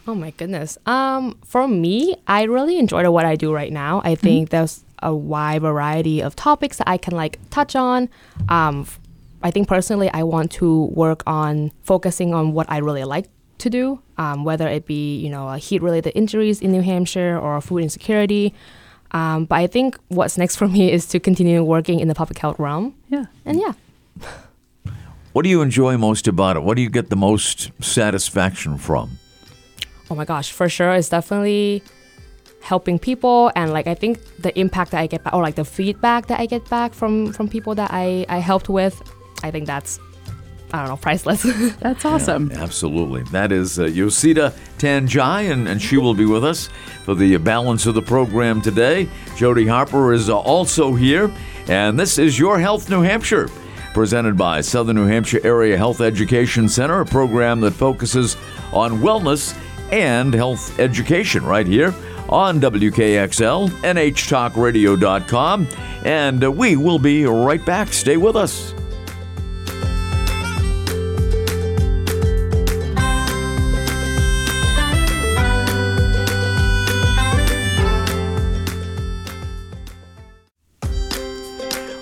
Oh 0.06 0.14
my 0.14 0.30
goodness. 0.30 0.78
Um, 0.86 1.36
for 1.44 1.68
me, 1.68 2.16
I 2.26 2.44
really 2.44 2.78
enjoy 2.78 3.10
what 3.10 3.26
I 3.26 3.36
do 3.36 3.52
right 3.52 3.72
now. 3.72 4.00
I 4.04 4.14
think 4.14 4.48
there's 4.50 4.82
a 5.02 5.14
wide 5.14 5.60
variety 5.62 6.22
of 6.22 6.34
topics 6.34 6.78
that 6.78 6.88
I 6.88 6.96
can 6.96 7.14
like 7.14 7.38
touch 7.50 7.76
on. 7.76 8.08
Um, 8.48 8.80
f- 8.80 8.98
I 9.42 9.50
think 9.50 9.68
personally, 9.68 10.10
I 10.12 10.22
want 10.22 10.50
to 10.52 10.84
work 10.86 11.22
on 11.26 11.70
focusing 11.82 12.32
on 12.34 12.52
what 12.54 12.66
I 12.70 12.78
really 12.78 13.04
like 13.04 13.26
to 13.58 13.68
do, 13.68 14.00
um, 14.16 14.44
whether 14.44 14.66
it 14.66 14.86
be 14.86 15.18
you 15.18 15.28
know 15.28 15.52
heat-related 15.52 16.12
injuries 16.16 16.60
in 16.62 16.72
New 16.72 16.82
Hampshire 16.82 17.38
or 17.38 17.60
food 17.60 17.82
insecurity. 17.82 18.54
Um, 19.10 19.44
but 19.44 19.56
I 19.56 19.66
think 19.66 19.98
what's 20.08 20.38
next 20.38 20.56
for 20.56 20.68
me 20.68 20.90
is 20.90 21.06
to 21.08 21.20
continue 21.20 21.62
working 21.62 22.00
in 22.00 22.08
the 22.08 22.14
public 22.14 22.38
health 22.38 22.58
realm. 22.58 22.94
Yeah. 23.08 23.26
And 23.44 23.60
yeah, 23.60 23.72
What 25.38 25.44
do 25.44 25.50
you 25.50 25.62
enjoy 25.62 25.96
most 25.96 26.26
about 26.26 26.56
it? 26.56 26.64
What 26.64 26.74
do 26.74 26.82
you 26.82 26.90
get 26.90 27.10
the 27.10 27.16
most 27.16 27.70
satisfaction 27.80 28.76
from? 28.76 29.20
oh 30.10 30.16
my 30.16 30.24
gosh, 30.24 30.50
for 30.50 30.68
sure, 30.68 30.90
it's 30.94 31.10
definitely 31.10 31.80
helping 32.60 32.98
people 32.98 33.52
and 33.54 33.72
like 33.72 33.86
I 33.86 33.94
think 33.94 34.18
the 34.42 34.52
impact 34.58 34.90
that 34.90 35.00
I 35.00 35.06
get 35.06 35.22
back 35.22 35.32
or 35.32 35.40
like 35.40 35.54
the 35.54 35.64
feedback 35.64 36.26
that 36.26 36.40
I 36.40 36.46
get 36.46 36.68
back 36.68 36.92
from 36.92 37.32
from 37.32 37.48
people 37.48 37.76
that 37.76 37.90
I 37.92 38.26
I 38.28 38.38
helped 38.38 38.68
with, 38.68 39.00
I 39.44 39.52
think 39.52 39.68
that's 39.68 40.00
I 40.72 40.78
don't 40.78 40.88
know, 40.88 40.96
priceless. 40.96 41.42
That's 41.80 42.04
awesome. 42.04 42.50
Yeah, 42.50 42.62
absolutely. 42.62 43.22
That 43.30 43.52
is 43.52 43.78
uh, 43.78 43.84
Yosita 43.84 44.52
Tanjai, 44.78 45.50
and, 45.50 45.66
and 45.66 45.80
she 45.80 45.96
will 45.96 46.12
be 46.12 46.26
with 46.26 46.44
us 46.44 46.68
for 47.04 47.14
the 47.14 47.38
balance 47.38 47.86
of 47.86 47.94
the 47.94 48.02
program 48.02 48.60
today. 48.60 49.08
Jody 49.34 49.66
Harper 49.66 50.12
is 50.12 50.28
uh, 50.28 50.36
also 50.36 50.94
here, 50.94 51.32
and 51.68 51.98
this 51.98 52.18
is 52.18 52.38
Your 52.38 52.58
Health 52.58 52.90
New 52.90 53.00
Hampshire, 53.00 53.48
presented 53.94 54.36
by 54.36 54.60
Southern 54.60 54.96
New 54.96 55.06
Hampshire 55.06 55.40
Area 55.44 55.76
Health 55.76 56.00
Education 56.00 56.68
Center, 56.68 57.00
a 57.00 57.06
program 57.06 57.60
that 57.60 57.72
focuses 57.72 58.36
on 58.72 59.00
wellness 59.00 59.56
and 59.92 60.34
health 60.34 60.78
education 60.78 61.44
right 61.44 61.66
here 61.66 61.94
on 62.28 62.60
WKXL, 62.60 63.68
NHTalkRadio.com, 63.68 65.68
and 66.04 66.44
uh, 66.44 66.52
we 66.52 66.76
will 66.76 66.98
be 66.98 67.24
right 67.24 67.64
back. 67.64 67.92
Stay 67.92 68.16
with 68.16 68.36
us. 68.36 68.74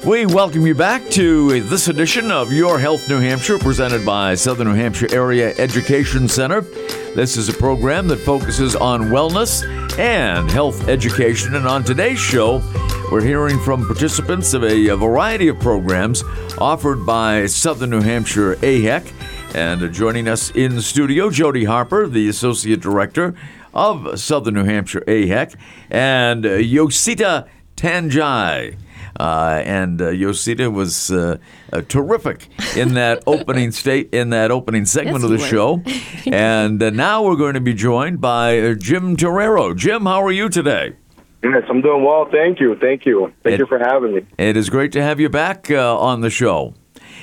We 0.07 0.25
welcome 0.25 0.65
you 0.65 0.77
back 0.77 1.05
to 1.11 1.61
this 1.63 1.89
edition 1.89 2.31
of 2.31 2.53
Your 2.53 2.79
Health 2.79 3.09
New 3.09 3.19
Hampshire, 3.19 3.59
presented 3.59 4.07
by 4.07 4.37
Southern 4.37 4.69
New 4.69 4.75
Hampshire 4.75 5.13
Area 5.13 5.53
Education 5.59 6.29
Center. 6.29 6.61
This 6.61 7.37
is 7.37 7.49
a 7.49 7.53
program 7.53 8.07
that 8.07 8.19
focuses 8.19 8.77
on 8.77 9.07
wellness 9.07 9.65
and 9.99 10.49
health 10.49 10.89
education. 10.89 11.57
And 11.57 11.67
on 11.67 11.83
today's 11.83 12.21
show, 12.21 12.63
we're 13.11 13.21
hearing 13.21 13.59
from 13.59 13.85
participants 13.85 14.55
of 14.55 14.63
a, 14.63 14.95
variety 14.95 15.49
of 15.49 15.59
programs 15.59 16.23
offered 16.59 17.05
by 17.05 17.47
Southern 17.47 17.91
New 17.91 18.01
Hampshire 18.01 18.55
AHEC. 18.55 19.13
And 19.57 19.93
joining 19.93 20.29
us 20.29 20.53
in 20.53 20.81
studio, 20.83 21.31
Jody 21.31 21.65
Harper, 21.65 22.07
the 22.07 22.29
Associate 22.29 22.79
Director 22.79 23.35
of 23.75 24.21
Southern 24.21 24.55
New 24.55 24.65
Hampshire 24.65 25.03
AHEC, 25.09 25.57
and 25.91 26.45
Yosita 26.45 27.49
Tanjai. 27.77 28.77
Uh, 29.18 29.62
and 29.64 30.00
uh, 30.02 30.11
Yosita 30.11 30.73
was 30.73 31.11
uh, 31.11 31.38
uh 31.73 31.80
terrific 31.82 32.49
in 32.76 32.94
that 32.94 33.23
opening 33.26 33.73
state 33.73 34.11
in 34.12 34.30
that 34.30 34.50
opening 34.50 34.85
segment 34.85 35.23
yes, 35.23 35.25
of 35.25 35.30
the 35.30 35.38
show. 35.38 35.82
and 36.30 36.82
uh, 36.82 36.90
now 36.90 37.23
we're 37.23 37.37
going 37.37 37.54
to 37.54 37.61
be 37.61 37.75
joined 37.75 38.20
by 38.20 38.58
uh, 38.58 38.75
Jim 38.75 39.16
Torero. 39.16 39.73
Jim, 39.75 40.04
how 40.04 40.23
are 40.23 40.32
you 40.32 40.49
today? 40.49 40.96
Yes, 41.42 41.62
I'm 41.68 41.80
doing 41.80 42.04
well. 42.04 42.28
Thank 42.30 42.61
you. 42.61 42.76
Thank 42.76 43.06
you. 43.06 43.32
Thank 43.42 43.54
it, 43.54 43.61
you 43.61 43.66
for 43.66 43.78
having 43.78 44.14
me. 44.14 44.26
It 44.37 44.56
is 44.56 44.68
great 44.68 44.92
to 44.92 45.02
have 45.02 45.20
you 45.20 45.28
back 45.28 45.70
on 45.70 46.20
the 46.20 46.30
show. 46.30 46.75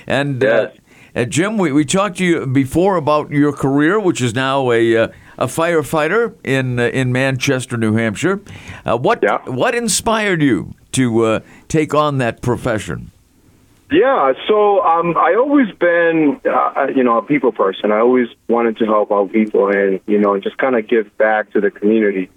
And 0.07 0.41
yes. 0.41 0.77
Jim, 1.27 1.57
we, 1.57 1.71
we 1.71 1.83
talked 1.83 2.17
to 2.17 2.25
you 2.25 2.45
before 2.47 2.95
about 2.95 3.31
your 3.31 3.51
career, 3.51 3.99
which 3.99 4.21
is 4.21 4.33
now 4.33 4.71
a 4.71 5.11
a 5.37 5.47
firefighter 5.47 6.35
in 6.43 6.79
in 6.79 7.11
Manchester, 7.11 7.77
New 7.77 7.95
Hampshire. 7.95 8.41
what 8.85 9.19
yeah. 9.21 9.39
what 9.45 9.75
inspired 9.75 10.41
you 10.41 10.73
to 10.93 11.25
uh, 11.25 11.39
take 11.67 11.93
on 11.93 12.17
that 12.19 12.41
profession? 12.41 13.11
Yeah, 13.93 14.33
so 14.47 14.83
um, 14.83 15.15
I 15.15 15.35
always 15.35 15.69
been, 15.75 16.41
uh, 16.45 16.87
you 16.95 17.03
know, 17.03 17.19
a 17.19 17.21
people 17.21 17.51
person. 17.51 17.91
I 17.91 17.99
always 17.99 18.27
wanted 18.47 18.77
to 18.77 18.85
help 18.85 19.11
out 19.11 19.31
people 19.31 19.69
and, 19.69 19.99
you 20.07 20.17
know, 20.17 20.39
just 20.39 20.57
kind 20.57 20.75
of 20.75 20.87
give 20.87 21.15
back 21.17 21.51
to 21.51 21.61
the 21.61 21.69
community. 21.69 22.31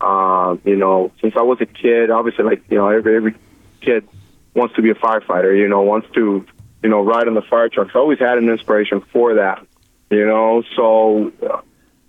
Uh, 0.00 0.56
you 0.64 0.76
know, 0.76 1.10
since 1.20 1.34
I 1.36 1.42
was 1.42 1.60
a 1.60 1.66
kid, 1.66 2.10
obviously, 2.10 2.44
like, 2.44 2.62
you 2.70 2.78
know, 2.78 2.88
every, 2.88 3.16
every 3.16 3.34
kid 3.80 4.06
wants 4.54 4.76
to 4.76 4.82
be 4.82 4.90
a 4.90 4.94
firefighter, 4.94 5.58
you 5.58 5.68
know, 5.68 5.82
wants 5.82 6.06
to, 6.14 6.46
you 6.80 6.88
know, 6.88 7.02
ride 7.02 7.26
on 7.26 7.34
the 7.34 7.42
fire 7.42 7.68
trucks. 7.68 7.90
I 7.92 7.98
always 7.98 8.20
had 8.20 8.38
an 8.38 8.48
inspiration 8.48 9.00
for 9.12 9.34
that, 9.34 9.66
you 10.10 10.24
know, 10.24 10.62
so 10.76 11.32
uh, 11.42 11.60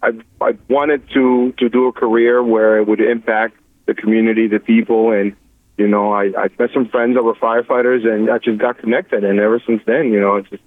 I, 0.04 0.12
I 0.42 0.58
wanted 0.70 1.08
to, 1.12 1.54
to 1.60 1.70
do 1.70 1.88
a 1.88 1.92
career 1.92 2.44
where 2.44 2.78
it 2.80 2.88
would 2.88 3.02
impact 3.02 3.56
the 3.86 3.94
community, 3.94 4.48
the 4.48 4.60
people, 4.60 5.12
and, 5.12 5.36
you 5.78 5.88
know, 5.88 6.12
I, 6.14 6.32
I 6.38 6.50
met 6.58 6.70
some 6.74 6.88
friends 6.88 7.16
that 7.16 7.24
were 7.24 7.36
firefighters, 7.36 8.06
and 8.08 8.30
I 8.30 8.38
just 8.38 8.58
got 8.60 8.78
connected. 8.78 9.24
And 9.24 9.40
ever 9.40 9.62
since 9.66 9.82
then, 9.86 10.12
you 10.12 10.20
know, 10.20 10.38
it's 10.38 10.50
just, 10.50 10.64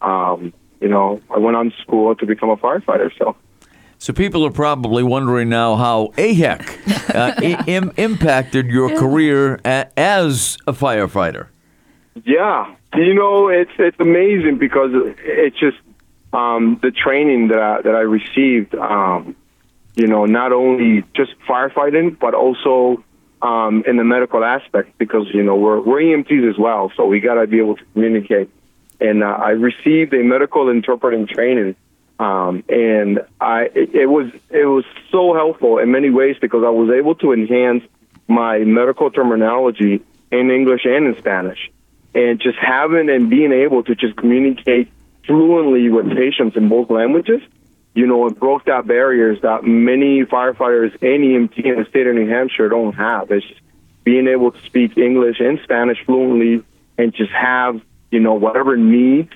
um, 0.00 0.52
you 0.80 0.88
know, 0.88 1.20
I 1.34 1.38
went 1.38 1.56
on 1.56 1.70
to 1.70 1.76
school 1.82 2.14
to 2.14 2.26
become 2.26 2.50
a 2.50 2.56
firefighter. 2.56 3.10
So. 3.18 3.36
So 4.00 4.12
people 4.12 4.46
are 4.46 4.52
probably 4.52 5.02
wondering 5.02 5.48
now 5.48 5.74
how 5.74 6.12
AHEC 6.16 7.14
uh, 7.14 7.64
Im- 7.66 7.92
impacted 7.96 8.66
your 8.66 8.96
career 8.96 9.58
a- 9.64 9.88
as 9.98 10.56
a 10.68 10.72
firefighter. 10.72 11.48
Yeah, 12.24 12.72
you 12.94 13.14
know 13.14 13.48
it's 13.48 13.70
it's 13.78 13.98
amazing 14.00 14.58
because 14.58 14.90
it's 15.24 15.58
just 15.58 15.76
um, 16.32 16.78
the 16.82 16.90
training 16.90 17.48
that 17.48 17.58
I, 17.58 17.82
that 17.82 17.94
I 17.94 18.00
received. 18.00 18.74
Um, 18.74 19.36
you 19.94 20.06
know, 20.06 20.26
not 20.26 20.52
only 20.52 21.02
just 21.14 21.32
firefighting, 21.48 22.18
but 22.20 22.32
also 22.32 23.02
um, 23.42 23.84
in 23.86 23.96
the 23.96 24.04
medical 24.04 24.44
aspect 24.44 24.96
because 24.98 25.26
you 25.32 25.42
know 25.42 25.56
we're 25.56 25.80
we're 25.80 26.00
EMTs 26.00 26.48
as 26.48 26.58
well, 26.58 26.92
so 26.96 27.06
we 27.06 27.20
got 27.20 27.34
to 27.34 27.46
be 27.46 27.58
able 27.58 27.76
to 27.76 27.84
communicate. 27.92 28.50
And 29.00 29.22
uh, 29.22 29.26
I 29.26 29.50
received 29.50 30.12
a 30.14 30.22
medical 30.22 30.68
interpreting 30.70 31.26
training, 31.26 31.76
um, 32.18 32.64
and 32.68 33.20
I 33.40 33.70
it, 33.74 33.94
it 33.94 34.06
was 34.06 34.30
it 34.50 34.66
was 34.66 34.84
so 35.10 35.34
helpful 35.34 35.78
in 35.78 35.90
many 35.90 36.10
ways 36.10 36.36
because 36.40 36.64
I 36.64 36.70
was 36.70 36.90
able 36.90 37.14
to 37.16 37.32
enhance 37.32 37.84
my 38.28 38.58
medical 38.58 39.10
terminology 39.10 40.02
in 40.30 40.50
English 40.50 40.84
and 40.84 41.06
in 41.06 41.16
Spanish, 41.18 41.70
and 42.14 42.40
just 42.40 42.58
having 42.58 43.08
and 43.08 43.30
being 43.30 43.52
able 43.52 43.82
to 43.84 43.94
just 43.94 44.16
communicate 44.16 44.90
fluently 45.28 45.88
with 45.88 46.08
patients 46.08 46.56
in 46.56 46.68
both 46.68 46.90
languages 46.90 47.42
you 47.98 48.06
know, 48.06 48.28
it 48.28 48.38
broke 48.38 48.66
that 48.66 48.86
barriers 48.86 49.40
that 49.42 49.64
many 49.64 50.22
firefighters 50.22 50.92
and 51.02 51.50
EMT 51.50 51.64
in 51.64 51.82
the 51.82 51.86
state 51.88 52.06
of 52.06 52.14
New 52.14 52.28
Hampshire 52.28 52.68
don't 52.68 52.92
have. 52.92 53.28
It's 53.32 53.44
being 54.04 54.28
able 54.28 54.52
to 54.52 54.62
speak 54.66 54.96
English 54.96 55.40
and 55.40 55.58
Spanish 55.64 55.98
fluently 56.06 56.64
and 56.96 57.12
just 57.12 57.32
have, 57.32 57.80
you 58.12 58.20
know, 58.20 58.34
whatever 58.34 58.76
needs 58.76 59.32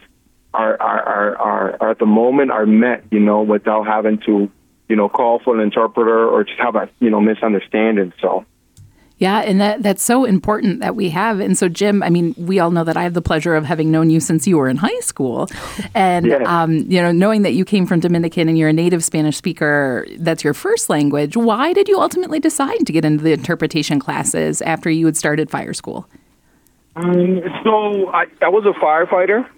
are, 0.55 0.81
are, 0.81 1.03
are, 1.03 1.37
are, 1.37 1.77
are 1.81 1.91
at 1.91 1.99
the 1.99 2.07
moment 2.07 2.53
are 2.53 2.65
met, 2.65 3.03
you 3.11 3.19
know, 3.19 3.43
without 3.43 3.89
having 3.89 4.19
to, 4.27 4.49
you 4.89 4.95
know, 4.95 5.09
call 5.09 5.41
for 5.41 5.57
an 5.57 5.61
interpreter 5.61 6.29
or 6.29 6.45
just 6.45 6.61
have 6.61 6.77
a, 6.77 6.89
you 7.01 7.11
know, 7.11 7.21
misunderstanding. 7.21 8.13
So, 8.21 8.45
yeah, 9.23 9.39
and 9.39 9.61
that 9.61 9.85
that's 9.85 10.03
so 10.03 10.25
important 10.25 10.81
that 10.81 10.97
we 10.97 11.09
have. 11.11 11.39
And 11.39 11.57
so, 11.57 11.69
Jim, 11.69 12.03
I 12.03 12.11
mean, 12.11 12.35
we 12.37 12.59
all 12.59 12.73
know 12.73 12.83
that 12.83 12.97
I 12.97 13.05
have 13.05 13.15
the 13.15 13.23
pleasure 13.23 13.55
of 13.55 13.65
having 13.65 13.93
known 13.93 14.11
you 14.11 14.19
since 14.19 14.49
you 14.49 14.59
were 14.59 14.69
in 14.69 14.77
high 14.77 14.99
school, 14.99 15.49
and 15.95 16.27
yeah. 16.27 16.39
um, 16.39 16.79
you 16.91 17.01
know, 17.01 17.13
knowing 17.13 17.43
that 17.43 17.53
you 17.53 17.65
came 17.65 17.87
from 17.87 18.01
Dominican 18.01 18.49
and 18.49 18.59
you're 18.59 18.71
a 18.71 18.73
native 18.73 19.05
Spanish 19.05 19.37
speaker, 19.37 20.09
that's 20.19 20.43
your 20.43 20.55
first 20.55 20.91
language. 20.91 21.37
Why 21.37 21.73
did 21.73 21.89
you 21.89 22.01
ultimately 22.01 22.41
decide 22.41 22.85
to 22.85 22.93
get 22.93 23.05
into 23.05 23.23
the 23.23 23.33
interpretation 23.33 24.01
classes 24.01 24.61
after 24.63 24.91
you 24.91 25.07
had 25.07 25.17
started 25.17 25.51
fire 25.51 25.73
school? 25.73 26.09
Um, 26.97 27.43
so 27.63 28.09
I, 28.09 28.25
I 28.41 28.49
was 28.49 28.67
a 28.67 28.77
firefighter 28.85 29.49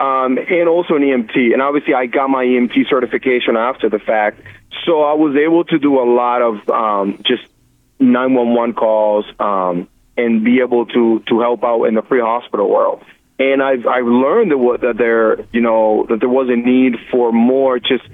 um, 0.00 0.36
and 0.36 0.68
also 0.68 0.96
an 0.96 1.02
EMT, 1.02 1.54
and 1.54 1.62
obviously 1.62 1.94
I 1.94 2.04
got 2.04 2.28
my 2.28 2.44
EMT 2.44 2.90
certification 2.90 3.56
after 3.56 3.88
the 3.88 3.98
fact. 3.98 4.42
So 4.84 5.02
I 5.02 5.14
was 5.14 5.34
able 5.34 5.64
to 5.64 5.78
do 5.78 5.98
a 5.98 6.04
lot 6.04 6.42
of 6.42 6.68
um, 6.68 7.22
just 7.24 7.44
911 7.98 8.74
calls 8.74 9.24
um, 9.38 9.88
and 10.16 10.44
be 10.44 10.60
able 10.60 10.86
to 10.86 11.20
to 11.28 11.40
help 11.40 11.64
out 11.64 11.84
in 11.84 11.94
the 11.94 12.02
pre-hospital 12.02 12.68
world. 12.68 13.02
And 13.38 13.62
I've 13.62 13.86
I've 13.86 14.06
learned 14.06 14.50
that 14.52 14.78
that 14.82 14.96
there 14.96 15.40
you 15.52 15.60
know 15.60 16.06
that 16.08 16.20
there 16.20 16.28
was 16.28 16.48
a 16.48 16.56
need 16.56 16.96
for 17.10 17.32
more 17.32 17.78
just 17.78 18.04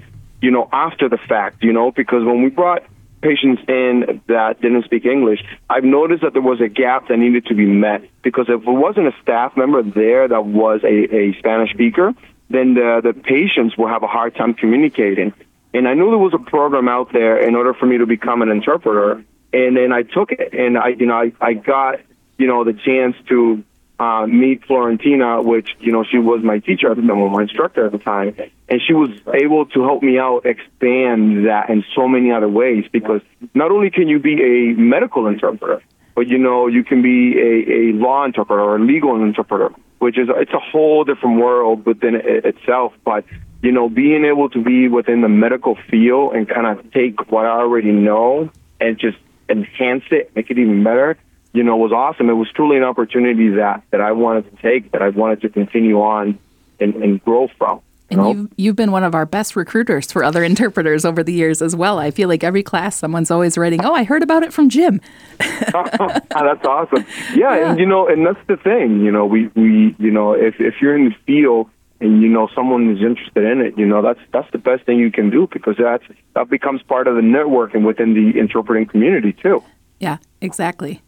you 0.41 0.51
know 0.51 0.67
after 0.71 1.09
the 1.09 1.17
fact 1.17 1.63
you 1.63 1.73
know 1.73 1.91
because 1.91 2.23
when 2.23 2.41
we 2.41 2.49
brought 2.49 2.83
patients 3.21 3.61
in 3.67 4.21
that 4.27 4.61
didn't 4.61 4.83
speak 4.85 5.05
English, 5.05 5.43
I've 5.69 5.83
noticed 5.83 6.23
that 6.23 6.33
there 6.33 6.41
was 6.41 6.59
a 6.59 6.67
gap 6.67 7.07
that 7.09 7.17
needed 7.17 7.45
to 7.47 7.55
be 7.55 7.65
met 7.65 8.01
because 8.23 8.45
if 8.49 8.65
there 8.65 8.73
wasn't 8.73 9.07
a 9.07 9.13
staff 9.21 9.55
member 9.55 9.83
there 9.83 10.27
that 10.27 10.45
was 10.45 10.81
a, 10.83 11.15
a 11.15 11.37
Spanish 11.37 11.71
speaker, 11.71 12.13
then 12.49 12.73
the, 12.73 13.01
the 13.03 13.13
patients 13.13 13.77
will 13.77 13.87
have 13.87 14.03
a 14.03 14.07
hard 14.07 14.35
time 14.35 14.53
communicating. 14.53 15.33
And 15.73 15.87
I 15.87 15.93
knew 15.93 16.09
there 16.09 16.17
was 16.17 16.33
a 16.33 16.49
program 16.49 16.89
out 16.89 17.13
there 17.13 17.37
in 17.37 17.55
order 17.55 17.73
for 17.73 17.85
me 17.85 17.99
to 17.99 18.05
become 18.05 18.41
an 18.41 18.49
interpreter 18.49 19.23
and 19.53 19.75
then 19.75 19.91
I 19.91 20.03
took 20.03 20.31
it, 20.31 20.53
and 20.53 20.77
I, 20.77 20.89
you 20.89 21.05
know, 21.05 21.15
I, 21.15 21.31
I 21.41 21.53
got, 21.53 21.99
you 22.37 22.47
know, 22.47 22.63
the 22.63 22.73
chance 22.73 23.15
to 23.29 23.63
uh, 23.99 24.25
meet 24.25 24.65
Florentina, 24.65 25.41
which, 25.41 25.69
you 25.79 25.91
know, 25.91 26.03
she 26.03 26.17
was 26.17 26.41
my 26.43 26.59
teacher 26.59 26.89
at 26.89 26.97
the 26.97 27.03
time, 27.03 27.31
my 27.31 27.43
instructor 27.43 27.85
at 27.85 27.91
the 27.91 27.99
time, 27.99 28.35
and 28.67 28.81
she 28.81 28.93
was 28.93 29.11
able 29.33 29.65
to 29.67 29.83
help 29.83 30.01
me 30.01 30.17
out 30.17 30.45
expand 30.45 31.45
that 31.45 31.69
in 31.69 31.83
so 31.95 32.07
many 32.07 32.31
other 32.31 32.49
ways 32.49 32.85
because 32.91 33.21
not 33.53 33.71
only 33.71 33.91
can 33.91 34.07
you 34.07 34.19
be 34.19 34.41
a 34.41 34.73
medical 34.73 35.27
interpreter, 35.27 35.81
but 36.15 36.27
you 36.27 36.37
know, 36.37 36.67
you 36.67 36.83
can 36.83 37.01
be 37.01 37.37
a, 37.37 37.71
a 37.71 37.93
law 37.93 38.25
interpreter 38.25 38.61
or 38.61 38.77
a 38.77 38.79
legal 38.79 39.21
interpreter, 39.21 39.69
which 39.99 40.17
is 40.17 40.29
it's 40.35 40.51
a 40.51 40.59
whole 40.59 41.03
different 41.03 41.39
world 41.39 41.85
within 41.85 42.15
it 42.15 42.45
itself. 42.45 42.93
But 43.05 43.25
you 43.61 43.71
know, 43.71 43.87
being 43.87 44.25
able 44.25 44.49
to 44.49 44.63
be 44.63 44.87
within 44.87 45.21
the 45.21 45.29
medical 45.29 45.77
field 45.89 46.33
and 46.33 46.49
kind 46.49 46.65
of 46.65 46.91
take 46.91 47.31
what 47.31 47.45
I 47.45 47.59
already 47.59 47.91
know 47.91 48.49
and 48.79 48.97
just 48.97 49.17
enhance 49.51 50.03
it, 50.11 50.35
make 50.35 50.49
it 50.49 50.57
even 50.57 50.83
better, 50.83 51.17
you 51.53 51.63
know, 51.63 51.77
was 51.77 51.91
awesome. 51.91 52.29
It 52.29 52.33
was 52.33 52.49
truly 52.51 52.77
an 52.77 52.83
opportunity 52.83 53.49
that, 53.49 53.83
that 53.91 54.01
I 54.01 54.13
wanted 54.13 54.49
to 54.49 54.61
take, 54.61 54.91
that 54.91 55.01
I 55.01 55.09
wanted 55.09 55.41
to 55.41 55.49
continue 55.49 56.01
on 56.01 56.39
and, 56.79 56.95
and 56.95 57.23
grow 57.23 57.49
from. 57.57 57.81
And 58.09 58.19
know? 58.19 58.31
you've, 58.31 58.51
you've 58.57 58.75
been 58.75 58.91
one 58.91 59.03
of 59.03 59.15
our 59.15 59.25
best 59.25 59.55
recruiters 59.55 60.11
for 60.11 60.23
other 60.23 60.43
interpreters 60.51 61.05
over 61.05 61.23
the 61.23 61.33
years 61.33 61.61
as 61.61 61.75
well. 61.75 61.99
I 61.99 62.11
feel 62.11 62.27
like 62.29 62.43
every 62.43 62.63
class, 62.63 62.97
someone's 62.97 63.31
always 63.31 63.57
writing, 63.57 63.83
Oh, 63.83 63.93
I 63.93 64.03
heard 64.03 64.23
about 64.23 64.43
it 64.43 64.53
from 64.53 64.69
Jim. 64.69 65.01
Ah, 65.73 66.43
that's 66.43 66.65
awesome. 66.65 67.05
Yeah, 67.35 67.71
and 67.71 67.79
you 67.79 67.85
know, 67.85 68.07
and 68.07 68.25
that's 68.25 68.39
the 68.47 68.57
thing. 68.57 69.01
You 69.01 69.11
know, 69.11 69.25
we 69.25 69.47
we 69.47 69.95
you 69.99 70.11
know, 70.11 70.33
if 70.33 70.59
if 70.59 70.75
you're 70.81 70.95
in 70.95 71.05
the 71.05 71.15
field 71.25 71.69
and 72.01 72.21
you 72.21 72.27
know 72.27 72.49
someone 72.55 72.89
is 72.95 73.01
interested 73.01 73.43
in 73.45 73.61
it, 73.61 73.77
you 73.77 73.85
know, 73.85 74.01
that's 74.01 74.19
that's 74.33 74.51
the 74.51 74.57
best 74.57 74.85
thing 74.85 74.99
you 74.99 75.11
can 75.11 75.29
do 75.29 75.47
because 75.51 75.75
that's 75.77 76.03
that 76.35 76.49
becomes 76.49 76.81
part 76.83 77.07
of 77.07 77.15
the 77.15 77.21
networking 77.21 77.85
within 77.85 78.13
the 78.13 78.37
interpreting 78.39 78.85
community 78.87 79.33
too. 79.33 79.63
Yeah, 79.99 80.17
exactly. 80.41 81.01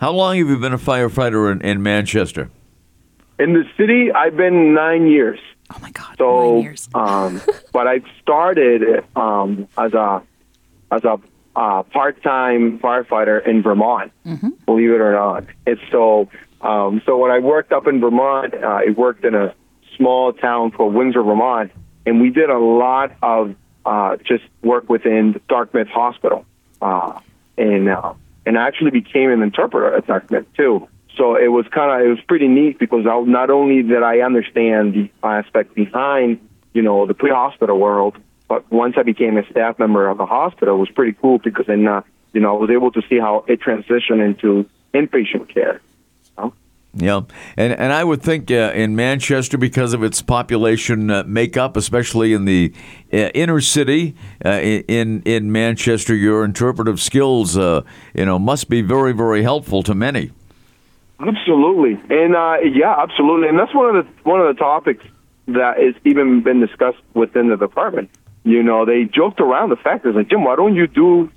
How 0.00 0.10
long 0.10 0.36
have 0.38 0.48
you 0.48 0.58
been 0.58 0.72
a 0.72 0.78
firefighter 0.78 1.50
in, 1.52 1.60
in 1.62 1.82
Manchester? 1.82 2.50
In 3.38 3.52
the 3.52 3.64
city, 3.76 4.10
I've 4.12 4.36
been 4.36 4.74
nine 4.74 5.06
years. 5.06 5.38
Oh 5.72 5.78
my 5.80 5.90
God, 5.92 6.16
So, 6.18 6.54
nine 6.54 6.62
years. 6.62 6.88
um, 6.94 7.40
but 7.72 7.86
I 7.86 8.00
started 8.20 9.04
um, 9.14 9.68
as 9.78 9.92
a 9.94 10.22
as 10.90 11.04
a 11.04 11.18
uh, 11.54 11.82
part-time 11.84 12.78
firefighter 12.78 13.44
in 13.46 13.62
Vermont. 13.62 14.12
Believe 14.66 14.90
it 14.90 15.00
or 15.00 15.12
not, 15.12 15.44
it's 15.66 15.80
so. 15.90 16.28
Um, 16.60 17.02
so 17.06 17.16
when 17.18 17.30
I 17.30 17.38
worked 17.38 17.70
up 17.72 17.86
in 17.86 18.00
Vermont, 18.00 18.52
uh, 18.54 18.66
I 18.66 18.90
worked 18.96 19.24
in 19.24 19.36
a 19.36 19.54
small 19.98 20.32
town 20.32 20.70
called 20.70 20.94
Windsor, 20.94 21.22
Vermont, 21.22 21.72
and 22.06 22.22
we 22.22 22.30
did 22.30 22.48
a 22.48 22.58
lot 22.58 23.12
of 23.22 23.54
uh, 23.84 24.16
just 24.16 24.44
work 24.62 24.88
within 24.88 25.38
Dartmouth 25.48 25.88
Hospital, 25.88 26.46
uh, 26.80 27.20
and 27.58 27.88
uh, 27.88 28.14
and 28.46 28.58
I 28.58 28.66
actually 28.66 28.92
became 28.92 29.30
an 29.30 29.42
interpreter 29.42 29.94
at 29.94 30.06
Dartmouth 30.06 30.46
too. 30.56 30.88
So 31.16 31.36
it 31.36 31.48
was 31.48 31.66
kind 31.68 32.00
of 32.00 32.06
it 32.06 32.10
was 32.10 32.20
pretty 32.26 32.48
neat 32.48 32.78
because 32.78 33.06
I, 33.06 33.20
not 33.20 33.50
only 33.50 33.82
did 33.82 34.02
I 34.02 34.20
understand 34.20 34.94
the 34.94 35.10
aspect 35.22 35.74
behind 35.74 36.40
you 36.72 36.82
know 36.82 37.06
the 37.06 37.14
pre-hospital 37.14 37.78
world, 37.78 38.16
but 38.46 38.70
once 38.70 38.94
I 38.96 39.02
became 39.02 39.36
a 39.36 39.44
staff 39.50 39.78
member 39.78 40.08
of 40.08 40.16
the 40.16 40.26
hospital, 40.26 40.76
it 40.76 40.78
was 40.78 40.90
pretty 40.90 41.16
cool 41.20 41.38
because 41.38 41.66
then 41.66 41.86
uh, 41.86 42.02
you 42.32 42.40
know 42.40 42.56
I 42.56 42.58
was 42.58 42.70
able 42.70 42.92
to 42.92 43.02
see 43.08 43.18
how 43.18 43.44
it 43.48 43.60
transitioned 43.60 44.24
into 44.24 44.68
inpatient 44.94 45.52
care. 45.52 45.80
Yeah, 47.00 47.20
and 47.56 47.72
and 47.74 47.92
I 47.92 48.02
would 48.02 48.22
think 48.22 48.50
uh, 48.50 48.72
in 48.74 48.96
Manchester 48.96 49.56
because 49.56 49.92
of 49.92 50.02
its 50.02 50.20
population 50.20 51.10
uh, 51.10 51.22
makeup, 51.26 51.76
especially 51.76 52.32
in 52.32 52.44
the 52.44 52.72
uh, 53.12 53.30
inner 53.34 53.60
city, 53.60 54.16
uh, 54.44 54.58
in 54.60 55.22
in 55.22 55.52
Manchester, 55.52 56.12
your 56.12 56.44
interpretive 56.44 57.00
skills, 57.00 57.56
uh, 57.56 57.82
you 58.14 58.24
know, 58.24 58.36
must 58.36 58.68
be 58.68 58.82
very 58.82 59.12
very 59.12 59.44
helpful 59.44 59.84
to 59.84 59.94
many. 59.94 60.32
Absolutely, 61.20 62.00
and 62.10 62.34
uh, 62.34 62.56
yeah, 62.64 62.96
absolutely, 62.98 63.48
and 63.48 63.56
that's 63.56 63.74
one 63.74 63.94
of 63.94 64.04
the 64.04 64.12
one 64.24 64.40
of 64.40 64.48
the 64.48 64.58
topics 64.58 65.04
that 65.46 65.78
has 65.78 65.94
even 66.04 66.42
been 66.42 66.58
discussed 66.58 66.98
within 67.14 67.48
the 67.48 67.56
department. 67.56 68.10
You 68.42 68.64
know, 68.64 68.84
they 68.84 69.04
joked 69.04 69.40
around 69.40 69.68
the 69.68 69.76
fact 69.76 70.04
is 70.04 70.16
like 70.16 70.30
Jim, 70.30 70.42
why 70.42 70.56
don't 70.56 70.74
you 70.74 70.88
do 70.88 71.30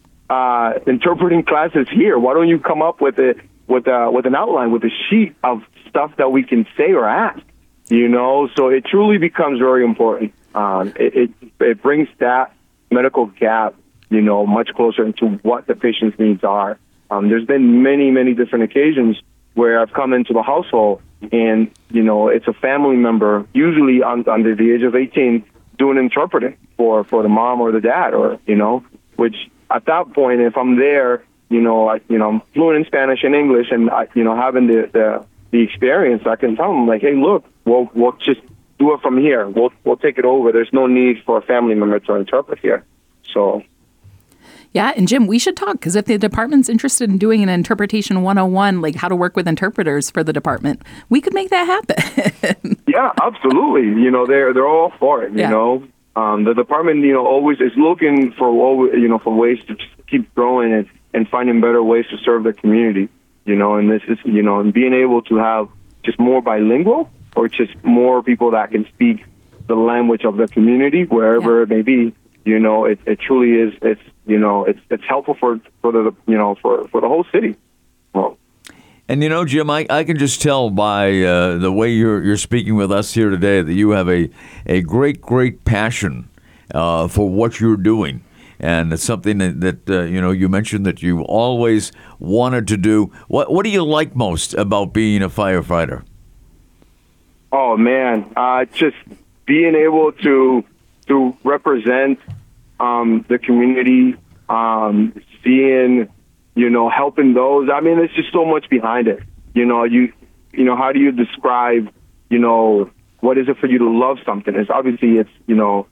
interpreting 0.88 1.44
classes 1.44 1.88
here? 1.92 2.18
Why 2.18 2.34
don't 2.34 2.48
you 2.48 2.58
come 2.58 2.82
up 2.82 3.00
with 3.00 3.20
a 3.20 3.36
with 3.72 3.88
a 3.88 4.12
with 4.12 4.26
an 4.26 4.36
outline 4.36 4.72
with 4.72 4.84
a 4.84 4.92
sheet 5.10 5.36
of 5.44 5.64
stuff 5.90 6.12
that 6.18 6.32
we 6.32 6.44
can 6.44 6.68
say 6.78 6.92
or 6.92 7.08
ask? 7.08 7.42
You 7.90 8.08
know, 8.08 8.50
so 8.56 8.70
it 8.70 8.86
truly 8.86 9.18
becomes 9.18 9.60
very 9.60 9.84
important. 9.84 10.34
Um, 10.54 10.94
it, 10.96 11.16
it 11.16 11.32
it 11.60 11.82
brings 11.82 12.10
that 12.20 12.54
medical 12.92 13.26
gap, 13.26 13.76
you 14.10 14.22
know, 14.22 14.46
much 14.46 14.70
closer 14.76 15.06
into 15.06 15.40
what 15.44 15.68
the 15.68 15.76
patient's 15.76 16.20
needs 16.20 16.44
are. 16.44 16.78
Um, 17.10 17.30
there's 17.30 17.46
been 17.46 17.82
many, 17.84 18.12
many 18.12 18.34
different 18.34 18.66
occasions 18.66 19.22
where 19.54 19.82
I've 19.82 19.94
come 19.94 20.14
into 20.14 20.34
the 20.34 20.42
household 20.42 21.02
and, 21.32 21.70
you 21.90 22.04
know, 22.04 22.30
it's 22.30 22.48
a 22.48 22.54
family 22.54 22.96
member, 22.96 23.46
usually 23.54 24.02
un- 24.02 24.28
under 24.30 24.56
the 24.56 24.72
age 24.72 24.84
of 24.84 24.96
18, 24.96 25.44
doing 25.78 25.98
interpreting 25.98 26.58
for, 26.78 27.04
for 27.04 27.22
the 27.24 27.30
mom 27.30 27.60
or 27.60 27.72
the 27.72 27.82
dad 27.82 28.14
or, 28.14 28.40
you 28.46 28.56
know, 28.56 28.84
which 29.18 29.36
at 29.70 29.86
that 29.86 30.14
point, 30.14 30.42
if 30.42 30.58
I'm 30.58 30.78
there, 30.78 31.24
you 31.52 31.62
know, 31.62 31.90
I, 31.90 32.02
you 32.10 32.18
know, 32.18 32.30
I'm 32.30 32.42
fluent 32.54 32.78
in 32.78 32.86
Spanish 32.86 33.24
and 33.24 33.36
English 33.36 33.68
and, 33.72 33.90
I, 33.90 34.08
you 34.16 34.24
know, 34.24 34.36
having 34.36 34.68
the, 34.68 34.90
the, 34.92 35.26
the 35.52 35.62
experience, 35.62 36.24
I 36.26 36.36
can 36.38 36.56
tell 36.56 36.70
them 36.70 36.88
like, 36.88 37.02
hey, 37.02 37.14
look, 37.16 37.46
we'll, 37.66 37.90
we'll 37.94 38.14
just 38.14 38.42
do 38.80 38.94
it 38.94 39.02
from 39.02 39.18
here. 39.20 39.48
We'll, 39.48 39.72
we'll 39.84 39.98
take 39.98 40.18
it 40.18 40.26
over. 40.26 40.52
There's 40.52 40.72
no 40.74 40.88
need 40.88 41.22
for 41.26 41.38
a 41.38 41.42
family 41.42 41.76
member 41.76 42.00
to 42.00 42.16
interpret 42.16 42.60
here. 42.60 42.84
So, 43.34 43.64
Yeah, 44.74 44.94
and 44.96 45.08
Jim, 45.08 45.28
we 45.28 45.38
should 45.38 45.56
talk 45.58 45.74
because 45.74 45.96
if 45.96 46.06
the 46.06 46.18
department's 46.18 46.70
interested 46.70 47.10
in 47.10 47.18
doing 47.18 47.44
an 47.44 47.50
interpretation 47.50 48.22
101, 48.24 48.82
like 48.82 48.96
how 48.96 49.10
to 49.10 49.16
work 49.16 49.36
with 49.36 49.48
interpreters 49.48 50.10
for 50.10 50.24
the 50.24 50.34
department, 50.34 50.82
we 51.10 51.20
could 51.22 51.34
make 51.34 51.50
that 51.50 51.66
happen. 51.66 52.78
Yeah, 52.88 53.14
absolutely. 53.24 53.84
You 54.04 54.12
know, 54.12 54.26
they're 54.28 54.54
they're 54.54 54.68
all 54.68 54.92
for 55.00 55.24
it. 55.24 55.32
You 55.32 55.40
Yeah. 55.40 55.50
know, 55.50 55.88
um, 56.18 56.44
the 56.44 56.54
department, 56.54 57.00
you 57.06 57.14
know, 57.14 57.26
always 57.26 57.62
is 57.62 57.72
looking 57.78 58.34
for 58.34 58.50
you 58.98 59.08
know 59.08 59.18
for 59.18 59.34
ways 59.34 59.60
to 59.68 59.78
keep 60.10 60.34
growing 60.36 60.74
and 60.74 60.90
and 61.14 61.28
finding 61.30 61.62
better 61.62 61.84
ways 61.84 62.06
to 62.10 62.18
serve 62.18 62.44
the 62.44 62.54
community. 62.54 63.10
You 63.46 63.56
know, 63.56 63.76
and 63.76 63.90
this 63.90 64.04
is 64.08 64.18
you 64.24 64.42
know, 64.44 64.60
and 64.60 64.72
being 64.74 64.94
able 64.94 65.22
to 65.24 65.36
have 65.38 65.68
just 66.04 66.20
more 66.20 66.42
bilingual 66.42 67.10
or 67.36 67.48
just 67.48 67.74
more 67.84 68.22
people 68.22 68.52
that 68.52 68.72
can 68.72 68.86
speak 68.94 69.26
the 69.68 69.76
language 69.76 70.26
of 70.26 70.38
the 70.38 70.48
community 70.48 71.06
wherever 71.06 71.58
Yeah. 71.58 71.64
it 71.64 71.70
may 71.70 71.82
be. 71.82 72.14
You 72.44 72.60
know, 72.60 72.86
it, 72.86 73.00
it 73.06 73.20
truly 73.20 73.52
is. 73.62 73.74
It's 73.82 74.02
you 74.26 74.38
know, 74.40 74.66
it's 74.66 74.80
it's 74.90 75.04
helpful 75.08 75.36
for 75.40 75.60
for 75.82 75.92
the 75.92 76.14
you 76.28 76.38
know 76.38 76.56
for 76.62 76.88
for 76.90 77.02
the 77.02 77.08
whole 77.08 77.26
city. 77.32 77.56
Well, 78.14 78.38
And 79.08 79.22
you 79.24 79.30
know, 79.30 79.46
Jim, 79.46 79.70
I, 79.70 79.86
I 79.90 80.04
can 80.04 80.18
just 80.18 80.42
tell 80.42 80.70
by 80.70 81.22
uh, 81.22 81.58
the 81.58 81.72
way 81.72 81.90
you're 81.92 82.24
you're 82.24 82.38
speaking 82.38 82.76
with 82.76 82.92
us 82.92 83.14
here 83.14 83.30
today 83.30 83.62
that 83.62 83.74
you 83.74 83.92
have 83.92 84.10
a 84.10 84.30
a 84.66 84.82
great 84.82 85.22
great 85.22 85.66
passion 85.66 86.30
uh, 86.74 87.08
for 87.08 87.30
what 87.30 87.60
you're 87.60 87.78
doing, 87.78 88.24
and 88.62 88.94
it's 88.94 89.04
something 89.04 89.40
that, 89.40 89.60
that 89.60 89.90
uh, 89.90 90.04
you 90.04 90.22
know 90.22 90.32
you 90.32 90.48
mentioned 90.48 90.86
that 90.86 91.02
you 91.02 91.22
always 91.24 91.92
wanted 92.20 92.68
to 92.68 92.78
do. 92.78 93.12
What 93.28 93.52
what 93.52 93.64
do 93.64 93.70
you 93.70 93.84
like 93.84 94.16
most 94.16 94.54
about 94.54 94.94
being 94.94 95.22
a 95.24 95.30
firefighter? 95.30 96.06
Oh 97.52 97.76
man, 97.76 98.32
uh, 98.38 98.66
just 98.66 98.96
being 99.46 99.76
able 99.76 100.12
to 100.14 100.64
to 101.08 101.38
represent 101.44 102.20
um, 102.80 103.26
the 103.28 103.40
community, 103.40 104.16
um, 104.48 105.20
seeing, 105.44 106.08
you 106.56 106.70
know, 106.70 106.90
helping 106.90 107.34
those. 107.34 107.68
I 107.74 107.82
mean, 107.82 107.98
there's 107.98 108.14
just 108.14 108.32
so 108.32 108.46
much 108.46 108.70
behind 108.70 109.08
it. 109.08 109.24
You 109.56 109.66
know, 109.66 109.84
you 109.84 110.14
you 110.54 110.64
know, 110.66 110.76
how 110.76 110.92
do 110.92 111.00
you 111.00 111.12
describe, 111.12 111.92
you 112.30 112.38
know, 112.38 112.92
what 113.22 113.40
is 113.40 113.50
it 113.50 113.58
for 113.58 113.68
you 113.68 113.80
to 113.80 113.90
love 113.90 114.20
something? 114.24 114.54
It's 114.56 114.70
obviously 114.70 115.18
it's 115.18 115.32
you 115.48 115.56
know, 115.56 115.88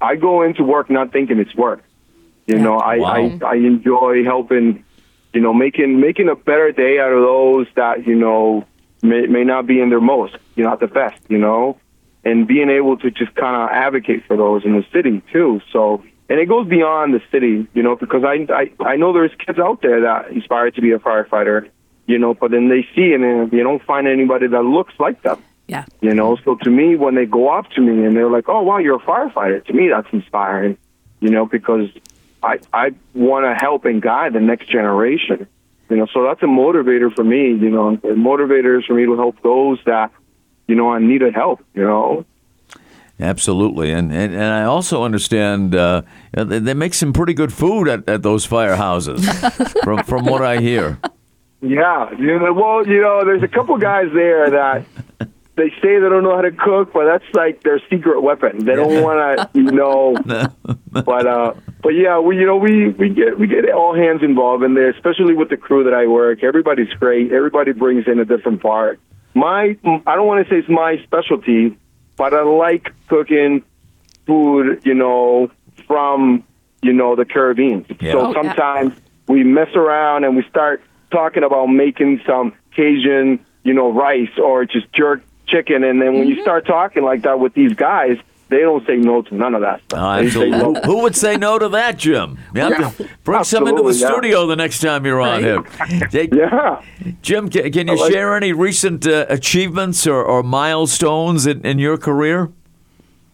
I 0.00 0.16
go 0.16 0.42
into 0.42 0.64
work 0.64 0.88
not 0.88 1.12
thinking 1.12 1.38
it's 1.38 1.54
work. 1.54 1.82
You 2.46 2.58
know, 2.58 2.78
I, 2.78 2.98
Wow. 2.98 3.08
I 3.12 3.38
I 3.44 3.54
enjoy 3.56 4.24
helping, 4.24 4.84
you 5.32 5.40
know, 5.40 5.52
making 5.52 6.00
making 6.00 6.28
a 6.28 6.36
better 6.36 6.70
day 6.72 6.98
out 7.00 7.12
of 7.12 7.20
those 7.22 7.66
that 7.74 8.06
you 8.06 8.14
know 8.14 8.64
may 9.02 9.26
may 9.26 9.44
not 9.44 9.66
be 9.66 9.80
in 9.80 9.88
their 9.90 10.00
most, 10.00 10.36
you 10.54 10.64
know, 10.64 10.72
at 10.72 10.80
the 10.80 10.86
best, 10.86 11.20
you 11.28 11.38
know, 11.38 11.76
and 12.24 12.46
being 12.46 12.70
able 12.70 12.96
to 12.98 13.10
just 13.10 13.34
kind 13.34 13.56
of 13.56 13.70
advocate 13.70 14.24
for 14.26 14.36
those 14.36 14.64
in 14.64 14.72
the 14.76 14.84
city 14.92 15.22
too. 15.32 15.60
So, 15.72 16.04
and 16.28 16.38
it 16.38 16.46
goes 16.46 16.68
beyond 16.68 17.14
the 17.14 17.22
city, 17.32 17.66
you 17.74 17.82
know, 17.82 17.96
because 17.96 18.22
I 18.24 18.46
I 18.52 18.70
I 18.92 18.96
know 18.96 19.12
there's 19.12 19.34
kids 19.44 19.58
out 19.58 19.82
there 19.82 20.02
that 20.02 20.36
aspire 20.36 20.70
to 20.70 20.80
be 20.80 20.92
a 20.92 20.98
firefighter, 21.00 21.68
you 22.06 22.18
know, 22.18 22.32
but 22.34 22.52
then 22.52 22.68
they 22.68 22.86
see 22.94 23.12
and 23.12 23.24
then 23.24 23.50
you 23.52 23.64
don't 23.64 23.82
find 23.82 24.06
anybody 24.06 24.46
that 24.46 24.62
looks 24.62 24.94
like 25.00 25.20
them. 25.22 25.42
yeah. 25.66 25.84
You 26.00 26.14
know, 26.14 26.36
so 26.44 26.54
to 26.62 26.70
me, 26.70 26.94
when 26.94 27.16
they 27.16 27.26
go 27.26 27.48
up 27.48 27.68
to 27.70 27.80
me 27.80 28.04
and 28.06 28.16
they're 28.16 28.30
like, 28.30 28.48
"Oh, 28.48 28.62
wow, 28.62 28.78
you're 28.78 28.96
a 29.02 29.06
firefighter," 29.12 29.64
to 29.64 29.72
me, 29.72 29.88
that's 29.88 30.06
inspiring. 30.12 30.78
You 31.18 31.30
know, 31.30 31.44
because 31.46 31.88
I 32.42 32.58
I 32.72 32.94
want 33.14 33.44
to 33.44 33.54
help 33.54 33.84
and 33.84 34.00
guide 34.00 34.32
the 34.32 34.40
next 34.40 34.68
generation. 34.68 35.46
You 35.88 35.96
know, 35.96 36.06
so 36.12 36.24
that's 36.24 36.42
a 36.42 36.46
motivator 36.46 37.14
for 37.14 37.22
me. 37.22 37.48
You 37.48 37.70
know, 37.70 37.88
a 37.90 37.98
motivator 37.98 38.78
is 38.78 38.84
for 38.84 38.94
me 38.94 39.06
to 39.06 39.16
help 39.16 39.40
those 39.42 39.78
that 39.86 40.10
you 40.66 40.74
know 40.74 40.92
I 40.92 40.98
needed 40.98 41.34
help. 41.34 41.64
You 41.74 41.84
know, 41.84 42.26
Absolutely, 43.18 43.92
and 43.92 44.12
and, 44.12 44.34
and 44.34 44.44
I 44.44 44.64
also 44.64 45.02
understand 45.02 45.74
uh, 45.74 46.02
they, 46.32 46.58
they 46.58 46.74
make 46.74 46.92
some 46.92 47.14
pretty 47.14 47.32
good 47.32 47.50
food 47.50 47.88
at, 47.88 48.06
at 48.06 48.22
those 48.22 48.46
firehouses, 48.46 49.24
from 49.84 50.04
from 50.04 50.26
what 50.26 50.42
I 50.42 50.60
hear. 50.60 50.98
yeah. 51.62 52.10
You 52.12 52.38
know, 52.38 52.52
well, 52.52 52.86
you 52.86 53.00
know, 53.00 53.24
there's 53.24 53.42
a 53.42 53.48
couple 53.48 53.78
guys 53.78 54.08
there 54.12 54.50
that. 54.50 54.86
They 55.56 55.70
say 55.82 55.98
they 55.98 56.08
don't 56.10 56.22
know 56.22 56.36
how 56.36 56.42
to 56.42 56.52
cook, 56.52 56.92
but 56.92 57.06
that's 57.06 57.24
like 57.34 57.62
their 57.62 57.80
secret 57.90 58.20
weapon. 58.20 58.64
They 58.66 58.74
don't 58.74 59.02
want 59.02 59.38
to, 59.54 59.58
you 59.58 59.70
know, 59.70 60.14
but 60.92 61.26
uh, 61.26 61.54
but 61.82 61.90
yeah, 61.90 62.18
we 62.18 62.36
you 62.38 62.44
know 62.46 62.56
we 62.58 62.88
we 62.90 63.08
get 63.08 63.38
we 63.38 63.46
get 63.46 63.70
all 63.72 63.94
hands 63.94 64.22
involved 64.22 64.62
in 64.64 64.74
there, 64.74 64.90
especially 64.90 65.34
with 65.34 65.48
the 65.48 65.56
crew 65.56 65.84
that 65.84 65.94
I 65.94 66.06
work. 66.06 66.44
Everybody's 66.44 66.92
great. 67.00 67.32
Everybody 67.32 67.72
brings 67.72 68.06
in 68.06 68.18
a 68.20 68.24
different 68.26 68.60
part. 68.60 69.00
My 69.34 69.76
I 70.06 70.14
don't 70.14 70.26
want 70.26 70.46
to 70.46 70.50
say 70.52 70.58
it's 70.58 70.68
my 70.68 70.98
specialty, 71.04 71.76
but 72.16 72.34
I 72.34 72.42
like 72.42 72.92
cooking. 73.08 73.62
food, 74.26 74.82
you 74.84 74.94
know, 74.94 75.50
from 75.86 76.44
you 76.82 76.92
know 76.92 77.16
the 77.16 77.24
Caribbean. 77.24 77.86
Yeah. 78.00 78.12
So 78.12 78.20
Oh, 78.20 78.28
yeah. 78.32 78.42
sometimes 78.42 78.92
we 79.28 79.42
mess 79.44 79.68
around 79.74 80.24
and 80.24 80.36
we 80.36 80.42
start 80.50 80.82
talking 81.10 81.44
about 81.44 81.66
making 81.66 82.20
some 82.26 82.52
Cajun, 82.74 83.38
you 83.62 83.72
know, 83.72 83.90
rice 83.92 84.36
or 84.42 84.64
just 84.66 84.92
jerk 84.92 85.22
chicken, 85.46 85.84
and 85.84 86.00
then 86.00 86.14
when 86.14 86.28
you 86.28 86.40
start 86.42 86.66
talking 86.66 87.02
like 87.02 87.22
that 87.22 87.38
with 87.40 87.54
these 87.54 87.72
guys, 87.74 88.18
they 88.48 88.58
don't 88.60 88.86
say 88.86 88.96
no 88.96 89.22
to 89.22 89.34
none 89.34 89.54
of 89.56 89.62
that 89.62 89.82
stuff. 89.82 90.20
They 90.20 90.30
say 90.30 90.50
absolutely. 90.50 90.58
no. 90.58 90.74
Who, 90.74 90.80
who 90.82 91.02
would 91.02 91.16
say 91.16 91.36
no 91.36 91.58
to 91.58 91.68
that, 91.70 91.96
Jim? 91.98 92.38
Yeah, 92.54 92.68
Yeah. 92.68 93.06
Bring 93.24 93.42
some 93.42 93.66
into 93.66 93.82
the 93.82 93.92
yeah. 93.92 94.06
studio 94.08 94.46
the 94.46 94.54
next 94.54 94.78
time 94.80 95.04
you're 95.04 95.20
on 95.20 95.42
here. 95.42 95.64
Yeah. 96.12 96.80
Jim, 97.22 97.48
can, 97.48 97.72
can 97.72 97.88
you 97.88 97.98
like- 98.00 98.12
share 98.12 98.36
any 98.36 98.52
recent 98.52 99.04
uh, 99.06 99.26
achievements 99.28 100.06
or, 100.06 100.22
or 100.22 100.44
milestones 100.44 101.46
in, 101.46 101.60
in 101.66 101.78
your 101.80 101.96
career? 101.98 102.50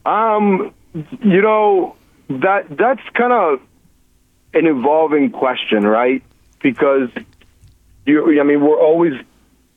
Um, 0.06 0.72
you 0.94 1.42
know 1.42 1.94
that 2.28 2.66
that's 2.70 3.02
kind 3.14 3.32
of 3.32 3.60
an 4.54 4.66
evolving 4.66 5.30
question, 5.30 5.86
right? 5.86 6.22
Because 6.62 7.10
you, 8.06 8.40
I 8.40 8.44
mean, 8.44 8.60
we're 8.62 8.80
always 8.80 9.12
al- 9.14 9.24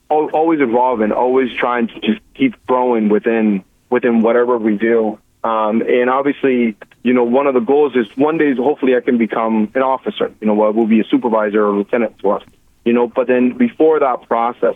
always 0.09 0.61
evolving, 0.61 1.11
always 1.11 1.53
trying 1.53 1.87
to 1.87 1.99
just 1.99 2.21
keep 2.33 2.53
growing 2.65 3.09
within 3.09 3.63
within 3.89 4.21
whatever 4.21 4.57
we 4.57 4.77
do. 4.77 5.19
Um, 5.43 5.81
and 5.81 6.09
obviously, 6.09 6.75
you 7.03 7.13
know, 7.13 7.23
one 7.23 7.45
of 7.45 7.53
the 7.53 7.59
goals 7.59 7.95
is 7.95 8.07
one 8.17 8.39
day, 8.39 8.55
hopefully, 8.55 8.95
I 8.95 9.01
can 9.01 9.17
become 9.17 9.71
an 9.75 9.83
officer. 9.83 10.33
You 10.41 10.47
know, 10.47 10.63
I 10.63 10.69
will 10.69 10.87
be 10.87 11.01
a 11.01 11.03
supervisor 11.03 11.65
or 11.65 11.71
lieutenant 11.71 12.17
to 12.19 12.31
us. 12.31 12.43
You 12.83 12.93
know, 12.93 13.07
but 13.07 13.27
then 13.27 13.57
before 13.57 13.99
that 13.99 14.27
process, 14.27 14.75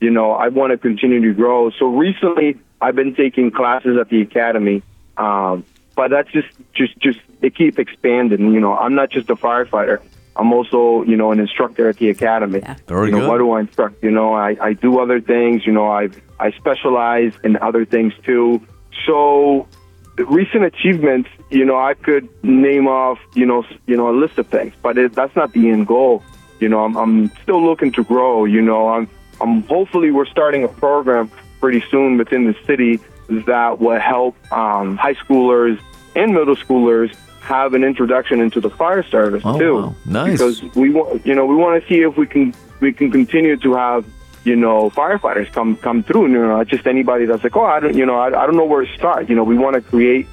you 0.00 0.10
know, 0.10 0.32
I 0.32 0.48
want 0.48 0.72
to 0.72 0.78
continue 0.78 1.22
to 1.22 1.32
grow. 1.32 1.70
So 1.70 1.86
recently, 1.86 2.58
I've 2.80 2.94
been 2.94 3.14
taking 3.14 3.50
classes 3.50 3.96
at 3.98 4.10
the 4.10 4.20
academy, 4.20 4.82
um, 5.16 5.64
but 5.94 6.10
that's 6.10 6.30
just, 6.30 6.48
just, 6.74 6.98
just 6.98 7.18
it 7.40 7.54
keeps 7.54 7.78
expanding. 7.78 8.52
You 8.52 8.60
know, 8.60 8.76
I'm 8.76 8.94
not 8.94 9.10
just 9.10 9.30
a 9.30 9.36
firefighter. 9.36 10.02
I'm 10.38 10.52
also, 10.52 11.02
you 11.04 11.16
know, 11.16 11.32
an 11.32 11.40
instructor 11.40 11.88
at 11.88 11.96
the 11.96 12.10
academy. 12.10 12.60
Yeah. 12.60 12.76
Very 12.86 13.08
you 13.08 13.12
know, 13.12 13.20
good. 13.20 13.28
what 13.28 13.38
do 13.38 13.50
I 13.52 13.60
instruct? 13.60 14.02
You 14.02 14.10
know, 14.10 14.34
I, 14.34 14.56
I 14.60 14.72
do 14.74 14.98
other 15.00 15.20
things. 15.20 15.66
You 15.66 15.72
know, 15.72 15.88
I 15.88 16.08
I 16.38 16.50
specialize 16.52 17.32
in 17.42 17.56
other 17.56 17.84
things 17.84 18.12
too. 18.24 18.60
So, 19.06 19.68
the 20.16 20.24
recent 20.26 20.64
achievements, 20.64 21.28
you 21.50 21.64
know, 21.64 21.78
I 21.78 21.94
could 21.94 22.28
name 22.42 22.86
off, 22.86 23.18
you 23.34 23.46
know, 23.46 23.64
you 23.86 23.96
know, 23.96 24.10
a 24.10 24.16
list 24.16 24.38
of 24.38 24.46
things, 24.48 24.72
but 24.82 24.98
it, 24.98 25.12
that's 25.12 25.34
not 25.36 25.52
the 25.52 25.68
end 25.70 25.86
goal. 25.86 26.22
You 26.58 26.68
know, 26.68 26.84
I'm, 26.84 26.96
I'm 26.96 27.28
still 27.42 27.62
looking 27.62 27.92
to 27.92 28.04
grow. 28.04 28.46
You 28.46 28.62
know, 28.62 28.88
I'm, 28.88 29.08
I'm 29.40 29.62
hopefully 29.64 30.10
we're 30.10 30.26
starting 30.26 30.64
a 30.64 30.68
program 30.68 31.30
pretty 31.60 31.84
soon 31.90 32.16
within 32.16 32.44
the 32.44 32.56
city 32.66 33.00
that 33.28 33.78
will 33.78 34.00
help 34.00 34.36
um, 34.52 34.96
high 34.96 35.14
schoolers 35.14 35.78
and 36.14 36.32
middle 36.32 36.56
schoolers 36.56 37.14
have 37.46 37.74
an 37.74 37.84
introduction 37.84 38.40
into 38.40 38.60
the 38.60 38.70
fire 38.70 39.04
service 39.04 39.42
Oh, 39.44 39.58
too. 39.58 39.74
wow. 39.76 39.94
Nice. 40.04 40.32
Because 40.32 40.62
we 40.74 40.90
want, 40.90 41.24
you 41.24 41.34
know, 41.34 41.46
we 41.46 41.54
want 41.54 41.80
to 41.80 41.88
see 41.88 42.00
if 42.02 42.16
we 42.16 42.26
can 42.26 42.52
we 42.80 42.92
can 42.92 43.10
continue 43.10 43.56
to 43.56 43.74
have 43.74 44.04
you 44.44 44.56
know 44.56 44.90
firefighters 44.90 45.50
come 45.52 45.76
come 45.76 46.02
through. 46.02 46.26
You 46.32 46.38
know, 46.40 46.56
not 46.58 46.66
just 46.66 46.86
anybody 46.86 47.24
that's 47.26 47.44
like, 47.44 47.56
oh, 47.56 47.64
I 47.64 47.78
don't, 47.80 47.94
you 47.96 48.04
know, 48.04 48.16
I, 48.16 48.26
I 48.28 48.46
don't 48.46 48.56
know 48.56 48.64
where 48.66 48.84
to 48.84 48.92
start. 48.94 49.28
You 49.28 49.36
know, 49.36 49.44
we 49.44 49.56
want 49.56 49.74
to 49.74 49.80
create, 49.80 50.26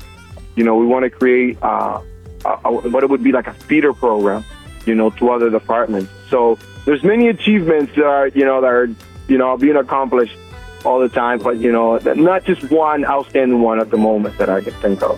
you 0.56 0.64
know, 0.64 0.76
we 0.76 0.88
want 0.88 1.04
to 1.04 1.10
create 1.12 1.58
uh, 1.62 2.02
a, 2.46 2.50
a, 2.66 2.72
what 2.90 3.04
it 3.04 3.10
would 3.12 3.24
be 3.24 3.32
like 3.32 3.48
a 3.48 3.54
feeder 3.54 3.94
program, 3.94 4.44
you 4.88 4.96
know, 4.96 5.10
to 5.12 5.30
other 5.30 5.50
departments. 5.52 6.12
So 6.30 6.58
there's 6.86 7.04
many 7.04 7.28
achievements 7.30 7.94
that 7.96 8.06
are, 8.06 8.28
you 8.30 8.44
know, 8.46 8.60
that 8.62 8.68
are, 8.80 8.90
you 9.28 9.38
know, 9.38 9.56
being 9.58 9.76
accomplished 9.78 10.36
all 10.84 11.00
the 11.00 11.10
time, 11.10 11.38
but 11.40 11.58
you 11.58 11.72
know, 11.72 11.98
not 12.00 12.44
just 12.44 12.70
one 12.72 13.06
outstanding 13.06 13.62
one 13.62 13.80
at 13.80 13.90
the 13.90 13.98
moment 13.98 14.38
that 14.40 14.50
I 14.50 14.60
can 14.62 14.74
think 14.82 15.02
of. 15.02 15.18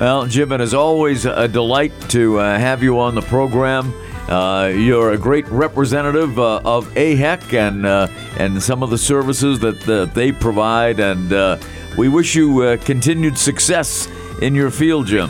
Well, 0.00 0.26
Jim, 0.26 0.50
it 0.52 0.60
is 0.60 0.74
always 0.74 1.24
a 1.24 1.46
delight 1.46 1.92
to 2.10 2.40
uh, 2.40 2.58
have 2.58 2.82
you 2.82 2.98
on 2.98 3.14
the 3.14 3.22
program. 3.22 3.94
Uh, 4.28 4.66
you're 4.74 5.12
a 5.12 5.18
great 5.18 5.46
representative 5.48 6.38
uh, 6.38 6.60
of 6.64 6.86
AHEC 6.94 7.52
and 7.54 7.86
uh, 7.86 8.08
and 8.38 8.60
some 8.62 8.82
of 8.82 8.90
the 8.90 8.98
services 8.98 9.60
that, 9.60 9.80
that 9.82 10.14
they 10.14 10.32
provide, 10.32 10.98
and 10.98 11.32
uh, 11.32 11.58
we 11.96 12.08
wish 12.08 12.34
you 12.34 12.62
uh, 12.62 12.76
continued 12.78 13.38
success 13.38 14.08
in 14.42 14.54
your 14.54 14.70
field, 14.70 15.06
Jim. 15.06 15.28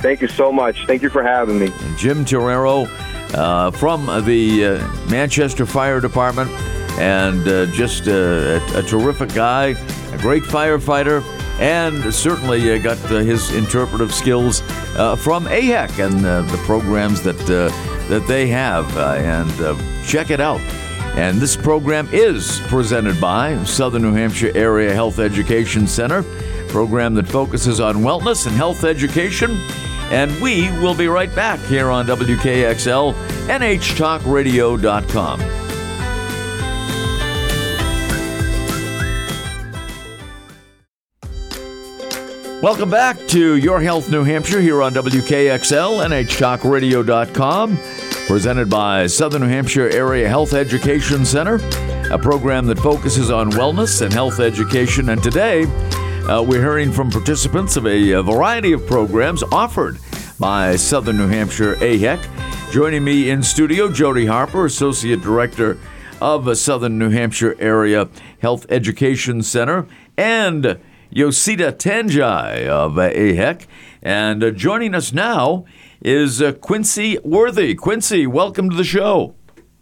Thank 0.00 0.20
you 0.20 0.28
so 0.28 0.52
much. 0.52 0.86
Thank 0.86 1.02
you 1.02 1.10
for 1.10 1.22
having 1.22 1.58
me. 1.58 1.72
Jim 1.96 2.24
Torero 2.24 2.84
uh, 3.34 3.70
from 3.72 4.06
the 4.24 4.64
uh, 4.64 5.10
Manchester 5.10 5.66
Fire 5.66 6.00
Department, 6.00 6.50
and 7.00 7.46
uh, 7.48 7.66
just 7.66 8.06
uh, 8.06 8.60
a, 8.74 8.78
a 8.78 8.82
terrific 8.82 9.32
guy, 9.34 9.68
a 10.12 10.18
great 10.18 10.42
firefighter, 10.44 11.22
and 11.58 12.12
certainly 12.14 12.72
uh, 12.72 12.78
got 12.78 12.98
uh, 13.10 13.18
his 13.18 13.54
interpretive 13.54 14.12
skills 14.12 14.62
uh, 14.96 15.16
from 15.16 15.44
AHEC 15.44 16.04
and 16.04 16.24
the 16.48 16.56
programs 16.64 17.22
that 17.22 17.38
that 18.08 18.26
they 18.26 18.48
have. 18.48 18.96
And 18.96 19.50
check 20.06 20.30
it 20.30 20.40
out. 20.40 20.60
And 21.16 21.38
this 21.38 21.56
program 21.56 22.08
is 22.10 22.60
presented 22.68 23.20
by 23.20 23.62
Southern 23.64 24.02
New 24.02 24.14
Hampshire 24.14 24.50
Area 24.54 24.94
Health 24.94 25.18
Education 25.18 25.86
Center, 25.86 26.22
program 26.68 27.12
that 27.14 27.28
focuses 27.28 27.80
on 27.80 27.96
wellness 27.96 28.46
and 28.46 28.56
health 28.56 28.84
education. 28.84 29.50
And 30.10 30.32
we 30.40 30.70
will 30.80 30.94
be 30.94 31.08
right 31.08 31.34
back 31.34 31.60
here 31.60 31.90
on 31.90 32.06
WKXL, 32.06 33.12
NHTalkRadio.com. 33.46 35.71
Welcome 42.62 42.90
back 42.90 43.18
to 43.26 43.56
Your 43.56 43.80
Health 43.80 44.08
New 44.08 44.22
Hampshire 44.22 44.60
here 44.60 44.84
on 44.84 44.94
WKXL, 44.94 46.06
NHTalkRadio.com, 46.06 47.76
presented 48.28 48.70
by 48.70 49.08
Southern 49.08 49.42
New 49.42 49.48
Hampshire 49.48 49.90
Area 49.90 50.28
Health 50.28 50.52
Education 50.52 51.24
Center, 51.24 51.56
a 52.12 52.18
program 52.20 52.66
that 52.66 52.78
focuses 52.78 53.32
on 53.32 53.50
wellness 53.50 54.00
and 54.00 54.12
health 54.12 54.38
education. 54.38 55.08
And 55.08 55.20
today, 55.20 55.64
uh, 56.28 56.40
we're 56.40 56.60
hearing 56.60 56.92
from 56.92 57.10
participants 57.10 57.76
of 57.76 57.84
a, 57.84 58.12
a 58.12 58.22
variety 58.22 58.70
of 58.70 58.86
programs 58.86 59.42
offered 59.42 59.98
by 60.38 60.76
Southern 60.76 61.16
New 61.16 61.26
Hampshire 61.26 61.74
AHEC. 61.74 62.70
Joining 62.70 63.02
me 63.02 63.30
in 63.30 63.42
studio, 63.42 63.90
Jody 63.90 64.26
Harper, 64.26 64.66
Associate 64.66 65.20
Director 65.20 65.80
of 66.20 66.44
the 66.44 66.54
Southern 66.54 66.96
New 66.96 67.10
Hampshire 67.10 67.56
Area 67.58 68.08
Health 68.40 68.66
Education 68.68 69.42
Center, 69.42 69.88
and 70.16 70.78
Yosita 71.14 71.72
Tanjai 71.72 72.66
of 72.66 72.98
uh, 72.98 73.10
AHEC. 73.10 73.66
And 74.02 74.42
uh, 74.42 74.50
joining 74.50 74.94
us 74.94 75.12
now 75.12 75.64
is 76.00 76.40
uh, 76.40 76.52
Quincy 76.52 77.18
Worthy. 77.22 77.74
Quincy, 77.74 78.26
welcome 78.26 78.70
to 78.70 78.76
the 78.76 78.84
show. 78.84 79.34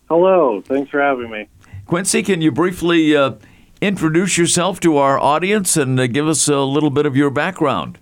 Hello, 0.09 0.61
thanks 0.61 0.91
for 0.91 1.01
having 1.01 1.31
me. 1.31 1.49
Quincy, 1.87 2.23
can 2.23 2.41
you 2.43 2.51
briefly 2.51 3.17
uh, 3.17 3.33
introduce 3.81 4.37
yourself 4.37 4.81
to 4.81 4.97
our 4.97 5.19
audience 5.19 5.77
and 5.77 5.99
uh, 5.99 6.07
give 6.07 6.27
us 6.27 6.49
a 6.49 6.61
little 6.61 6.91
bit 6.91 7.07
of 7.07 7.17
your 7.17 7.31
background? 7.31 7.99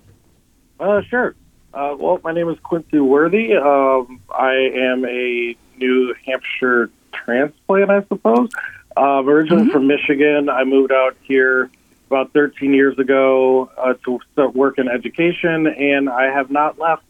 Uh, 0.80 1.02
sure. 1.02 1.34
Uh, 1.74 1.94
well, 1.98 2.18
my 2.24 2.32
name 2.32 2.48
is 2.48 2.58
Quincy 2.62 2.98
Worthy. 2.98 3.54
Um, 3.54 4.20
I 4.30 4.54
am 4.74 5.04
a 5.04 5.54
New 5.76 6.14
Hampshire 6.24 6.90
transplant, 7.12 7.90
I 7.90 8.02
suppose. 8.04 8.48
Uh, 8.96 9.22
originally 9.22 9.70
from 9.70 9.86
Michigan. 9.86 10.48
I 10.48 10.64
moved 10.64 10.90
out 10.90 11.16
here 11.22 11.70
about 12.08 12.32
13 12.32 12.72
years 12.72 12.98
ago 12.98 13.70
uh, 13.76 13.94
to 14.04 14.18
start 14.32 14.54
work 14.54 14.78
in 14.78 14.88
education, 14.88 15.66
and 15.66 16.08
I 16.08 16.24
have 16.24 16.50
not 16.50 16.78
left 16.78 17.04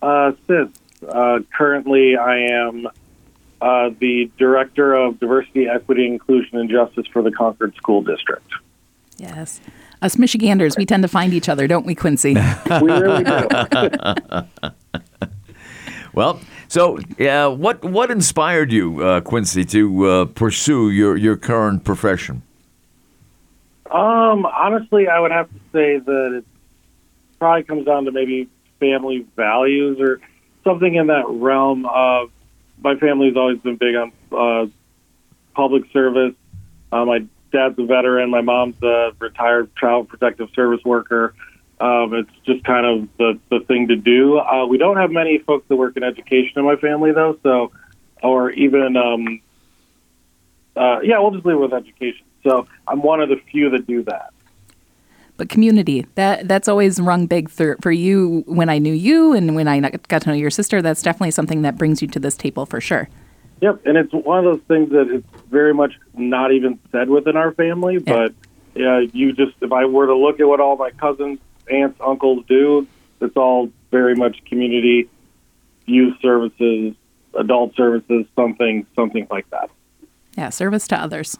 uh, 0.00 0.32
since. 0.46 0.78
Uh, 1.06 1.40
currently, 1.56 2.16
I 2.16 2.38
am 2.38 2.86
uh, 3.60 3.90
the 3.98 4.30
Director 4.38 4.94
of 4.94 5.18
Diversity, 5.18 5.66
Equity, 5.68 6.06
Inclusion, 6.06 6.58
and 6.58 6.70
Justice 6.70 7.06
for 7.12 7.22
the 7.22 7.32
Concord 7.32 7.74
School 7.74 8.02
District. 8.02 8.50
Yes. 9.18 9.60
Us 10.02 10.16
Michiganders, 10.16 10.76
we 10.76 10.86
tend 10.86 11.02
to 11.02 11.08
find 11.08 11.34
each 11.34 11.48
other, 11.48 11.66
don't 11.66 11.86
we, 11.86 11.94
Quincy? 11.94 12.34
We 12.82 12.92
really 12.92 13.24
do. 13.24 13.48
Well, 16.16 16.40
so 16.66 16.98
yeah, 17.18 17.46
what 17.46 17.84
what 17.84 18.10
inspired 18.10 18.72
you, 18.72 19.04
uh, 19.04 19.20
Quincy, 19.20 19.66
to 19.66 20.06
uh, 20.06 20.24
pursue 20.24 20.88
your, 20.88 21.14
your 21.14 21.36
current 21.36 21.84
profession? 21.84 22.40
Um, 23.90 24.46
honestly, 24.46 25.08
I 25.08 25.20
would 25.20 25.30
have 25.30 25.48
to 25.48 25.58
say 25.72 25.98
that 25.98 26.38
it 26.38 26.44
probably 27.38 27.64
comes 27.64 27.86
down 27.86 28.04
to 28.06 28.12
maybe 28.12 28.48
family 28.80 29.26
values 29.36 29.98
or 30.00 30.20
something 30.64 30.94
in 30.94 31.06
that 31.08 31.24
realm 31.28 31.86
of 31.86 32.30
my 32.82 32.96
family's 32.96 33.36
always 33.36 33.58
been 33.58 33.76
big 33.76 33.94
on 33.94 34.12
uh, 34.32 34.66
public 35.54 35.84
service. 35.92 36.34
Uh, 36.92 37.04
my 37.04 37.24
dad's 37.52 37.78
a 37.78 37.84
veteran. 37.84 38.30
My 38.30 38.42
mom's 38.42 38.80
a 38.82 39.12
retired 39.18 39.74
child 39.76 40.08
protective 40.08 40.48
service 40.54 40.84
worker. 40.84 41.34
Um, 41.78 42.14
it's 42.14 42.30
just 42.44 42.64
kind 42.64 42.86
of 42.86 43.08
the, 43.18 43.38
the 43.50 43.64
thing 43.66 43.88
to 43.88 43.96
do. 43.96 44.38
Uh, 44.38 44.66
we 44.66 44.78
don't 44.78 44.96
have 44.96 45.10
many 45.10 45.38
folks 45.38 45.68
that 45.68 45.76
work 45.76 45.96
in 45.96 46.02
education 46.02 46.52
in 46.56 46.64
my 46.64 46.76
family, 46.76 47.12
though, 47.12 47.38
so, 47.42 47.72
or 48.22 48.50
even, 48.50 48.96
um, 48.96 49.40
uh, 50.74 51.00
yeah, 51.02 51.18
we'll 51.18 51.32
just 51.32 51.44
leave 51.44 51.56
it 51.56 51.60
with 51.60 51.74
education. 51.74 52.24
So 52.42 52.66
I'm 52.88 53.02
one 53.02 53.20
of 53.20 53.28
the 53.28 53.36
few 53.50 53.70
that 53.70 53.86
do 53.86 54.02
that. 54.04 54.30
but 55.36 55.48
community 55.48 56.06
that 56.14 56.48
that's 56.48 56.66
always 56.68 56.98
rung 57.00 57.26
big 57.26 57.50
for, 57.50 57.76
for 57.82 57.90
you 57.92 58.42
when 58.46 58.68
I 58.70 58.78
knew 58.78 58.94
you 58.94 59.32
and 59.34 59.54
when 59.54 59.68
I 59.68 59.80
got 59.80 60.22
to 60.22 60.28
know 60.30 60.34
your 60.34 60.50
sister. 60.50 60.80
That's 60.80 61.02
definitely 61.02 61.32
something 61.32 61.62
that 61.62 61.76
brings 61.76 62.00
you 62.02 62.08
to 62.08 62.18
this 62.20 62.36
table 62.36 62.64
for 62.66 62.80
sure. 62.80 63.08
Yep, 63.60 63.86
and 63.86 63.96
it's 63.96 64.12
one 64.12 64.38
of 64.38 64.44
those 64.44 64.60
things 64.68 64.90
that 64.90 65.08
it's 65.10 65.26
very 65.50 65.72
much 65.74 65.94
not 66.14 66.52
even 66.52 66.78
said 66.92 67.08
within 67.08 67.36
our 67.36 67.52
family, 67.52 67.94
Yeah. 67.94 68.00
but 68.14 68.34
yeah, 68.74 69.00
you 69.12 69.32
just 69.32 69.52
if 69.62 69.72
I 69.72 69.86
were 69.86 70.06
to 70.06 70.14
look 70.16 70.40
at 70.40 70.46
what 70.46 70.60
all 70.60 70.76
my 70.76 70.90
cousins, 70.90 71.38
aunts, 71.70 71.98
uncles 72.00 72.44
do, 72.46 72.86
it's 73.20 73.36
all 73.36 73.70
very 73.90 74.14
much 74.14 74.44
community, 74.44 75.08
youth 75.86 76.16
services, 76.20 76.94
adult 77.34 77.74
services, 77.76 78.26
something 78.36 78.86
something 78.94 79.26
like 79.30 79.48
that. 79.50 79.70
Yeah, 80.36 80.50
service 80.50 80.86
to 80.88 80.96
others. 81.00 81.38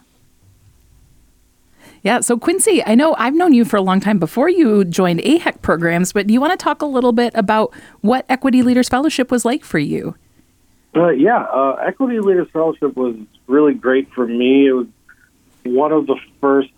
Yeah, 2.07 2.21
so 2.21 2.37
Quincy, 2.37 2.81
I 2.85 2.95
know 2.95 3.15
I've 3.17 3.33
known 3.33 3.51
you 3.51 3.65
for 3.65 3.75
a 3.75 3.81
long 3.81 3.99
time 3.99 4.17
before 4.17 4.47
you 4.47 4.85
joined 4.85 5.19
AHEC 5.19 5.61
programs, 5.61 6.13
but 6.13 6.25
do 6.25 6.33
you 6.33 6.39
want 6.39 6.57
to 6.57 6.63
talk 6.63 6.81
a 6.81 6.85
little 6.85 7.11
bit 7.11 7.33
about 7.35 7.73
what 7.99 8.25
Equity 8.29 8.63
Leaders 8.63 8.87
Fellowship 8.87 9.29
was 9.29 9.43
like 9.43 9.65
for 9.65 9.77
you? 9.77 10.15
Uh, 10.95 11.09
yeah, 11.09 11.43
uh, 11.43 11.73
Equity 11.85 12.21
Leaders 12.21 12.47
Fellowship 12.53 12.95
was 12.95 13.17
really 13.47 13.73
great 13.73 14.09
for 14.13 14.25
me. 14.25 14.67
It 14.67 14.71
was 14.71 14.87
one 15.65 15.91
of 15.91 16.07
the 16.07 16.15
first 16.39 16.69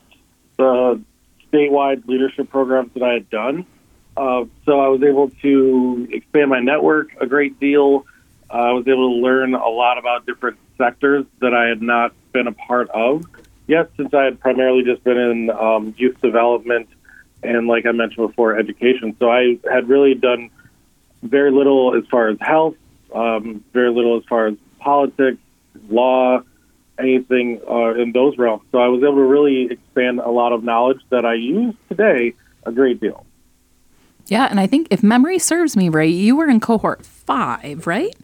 uh, 0.57 0.95
statewide 1.53 2.07
leadership 2.07 2.49
programs 2.49 2.91
that 2.95 3.03
I 3.03 3.13
had 3.13 3.29
done. 3.29 3.67
Uh, 4.17 4.45
so 4.65 4.79
I 4.79 4.87
was 4.87 5.03
able 5.03 5.29
to 5.43 6.07
expand 6.11 6.49
my 6.49 6.59
network 6.59 7.09
a 7.21 7.27
great 7.27 7.59
deal. 7.59 8.07
Uh, 8.49 8.53
I 8.53 8.71
was 8.71 8.87
able 8.87 9.13
to 9.13 9.21
learn 9.21 9.53
a 9.53 9.69
lot 9.69 9.99
about 9.99 10.25
different 10.25 10.57
sectors 10.75 11.27
that 11.39 11.53
I 11.53 11.67
had 11.67 11.83
not 11.83 12.13
been 12.33 12.47
a 12.47 12.51
part 12.51 12.89
of 12.89 13.25
yet, 13.69 13.91
since 13.95 14.13
I 14.13 14.23
had 14.23 14.39
primarily 14.39 14.83
just 14.83 15.03
been 15.03 15.17
in 15.17 15.49
um, 15.51 15.93
youth 15.97 16.19
development 16.21 16.89
and, 17.43 17.67
like 17.67 17.85
I 17.85 17.91
mentioned 17.91 18.27
before, 18.27 18.57
education. 18.57 19.15
So 19.19 19.29
I 19.29 19.57
had 19.71 19.87
really 19.87 20.15
done 20.15 20.49
very 21.23 21.51
little 21.51 21.95
as 21.95 22.03
far 22.09 22.27
as 22.29 22.37
health, 22.41 22.75
um, 23.13 23.63
very 23.71 23.91
little 23.91 24.17
as 24.17 24.23
far 24.25 24.47
as 24.47 24.55
politics, 24.79 25.37
law, 25.89 26.41
anything 26.97 27.61
uh, 27.69 27.93
in 27.93 28.11
those 28.11 28.37
realms. 28.37 28.63
So 28.71 28.79
I 28.79 28.87
was 28.87 29.01
able 29.03 29.15
to 29.15 29.23
really 29.23 29.71
expand 29.71 30.19
a 30.19 30.29
lot 30.29 30.51
of 30.51 30.63
knowledge 30.63 30.99
that 31.09 31.25
I 31.25 31.35
use 31.35 31.75
today 31.87 32.33
a 32.65 32.71
great 32.71 32.99
deal. 32.99 33.25
Yeah, 34.27 34.47
and 34.49 34.59
I 34.59 34.67
think 34.67 34.87
if 34.91 35.01
memory 35.01 35.39
serves 35.39 35.77
me 35.77 35.89
right, 35.89 36.09
you 36.09 36.35
were 36.35 36.49
in 36.49 36.59
cohort 36.59 37.05
five, 37.05 37.87
right? 37.87 38.15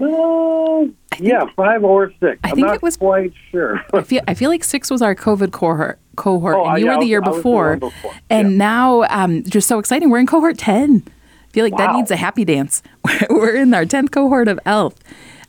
Uh, 0.00 0.86
yeah, 1.20 1.44
five 1.56 1.82
or 1.84 2.12
six. 2.20 2.38
I 2.44 2.50
I'm 2.50 2.54
think 2.54 2.66
not 2.66 2.76
it 2.76 2.82
was- 2.82 2.96
quite 2.96 3.32
sure. 3.50 3.82
I 3.92 4.02
feel 4.02 4.22
I 4.28 4.34
feel 4.34 4.50
like 4.50 4.64
six 4.64 4.90
was 4.90 5.02
our 5.02 5.14
COVID 5.14 5.52
cohort 5.52 5.98
cohort, 6.16 6.56
Oh, 6.56 6.66
and 6.66 6.78
you 6.78 6.86
yeah, 6.86 6.92
were 6.92 6.96
I 6.96 6.96
the 6.96 6.98
was- 7.00 7.08
year 7.08 7.20
was 7.20 7.30
the 7.30 7.36
before, 7.38 7.68
one 7.70 7.78
before, 7.80 8.12
and 8.30 8.52
yeah. 8.52 8.56
now 8.58 9.02
um, 9.04 9.42
just 9.44 9.68
so 9.68 9.78
exciting. 9.78 10.10
We're 10.10 10.18
in 10.20 10.26
cohort 10.26 10.58
ten. 10.58 11.02
I 11.06 11.50
feel 11.52 11.64
like 11.64 11.76
that 11.78 11.94
needs 11.94 12.10
a 12.10 12.16
happy 12.16 12.44
dance. 12.44 12.82
we're 13.30 13.54
in 13.54 13.72
our 13.74 13.84
tenth 13.86 14.10
cohort 14.10 14.48
of 14.48 14.60
ELF. 14.66 14.94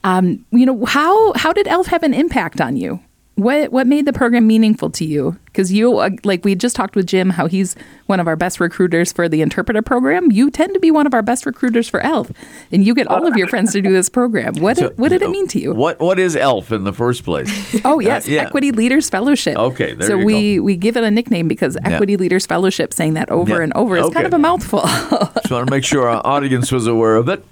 Um, 0.04 0.46
you 0.52 0.66
know 0.66 0.86
how 0.86 1.34
how 1.34 1.52
did 1.54 1.68
ELF 1.68 1.88
have 1.88 2.04
an 2.04 2.14
impact 2.14 2.62
on 2.62 2.76
you? 2.78 3.02
What 3.40 3.72
what 3.72 3.88
made 3.88 4.06
the 4.06 4.12
program 4.14 4.46
meaningful 4.48 4.90
to 4.92 5.06
you? 5.06 5.38
Because 5.46 5.72
you 5.72 5.98
uh, 6.00 6.10
like 6.24 6.44
we 6.44 6.56
just 6.56 6.76
talked 6.76 6.96
with 6.96 7.08
Jim 7.08 7.30
how 7.30 7.48
he's 7.48 7.76
one 8.08 8.20
of 8.20 8.28
our 8.28 8.36
best 8.36 8.60
recruiters 8.60 9.14
for 9.14 9.30
the 9.30 9.42
interpreter 9.42 9.82
program. 9.82 10.30
You 10.32 10.52
tend 10.52 10.74
to 10.74 10.80
be 10.80 10.92
one 10.92 11.08
of 11.08 11.14
our 11.14 11.22
best 11.22 11.46
recruiters 11.46 11.88
for 11.88 12.02
ELF, 12.02 12.32
and 12.72 12.86
you 12.86 12.94
get 12.94 13.08
all 13.08 13.26
of 13.26 13.38
your 13.38 13.48
friends 13.54 13.72
to 13.74 13.82
do 13.82 13.92
this 13.94 14.10
program. 14.10 14.56
What 14.56 14.76
did, 14.78 14.98
what 14.98 15.10
did 15.10 15.22
it 15.22 15.30
mean 15.30 15.48
to 15.50 15.60
you? 15.60 15.74
What 15.74 16.00
What 16.00 16.20
is 16.20 16.36
ELF 16.36 16.72
in 16.74 16.84
the 16.84 16.92
first 16.94 17.24
place? 17.24 17.50
Oh 17.86 18.00
yes, 18.00 18.28
yeah. 18.28 18.42
Equity 18.42 18.72
Leaders 18.72 19.10
Fellowship. 19.10 19.58
Okay, 19.58 19.94
there 19.94 20.08
so 20.08 20.18
you 20.18 20.26
we 20.26 20.60
we 20.60 20.76
give 20.76 20.98
it 20.98 21.04
a 21.04 21.12
nickname 21.12 21.48
because 21.48 21.78
Equity 21.84 22.18
Leaders 22.18 22.46
Fellowship, 22.46 22.94
saying 22.94 23.14
that 23.14 23.30
over 23.32 23.58
Yeah. 23.58 23.64
and 23.64 23.74
over 23.74 23.98
is 23.98 24.06
Okay. 24.06 24.16
kind 24.16 24.28
of 24.28 24.34
a 24.34 24.40
mouthful. 24.40 24.82
Just 25.36 25.50
want 25.52 25.66
to 25.68 25.72
make 25.72 25.86
sure 25.86 26.10
our 26.10 26.22
audience 26.28 26.72
was 26.72 26.88
aware 26.88 27.16
of 27.16 27.30
it. 27.30 27.44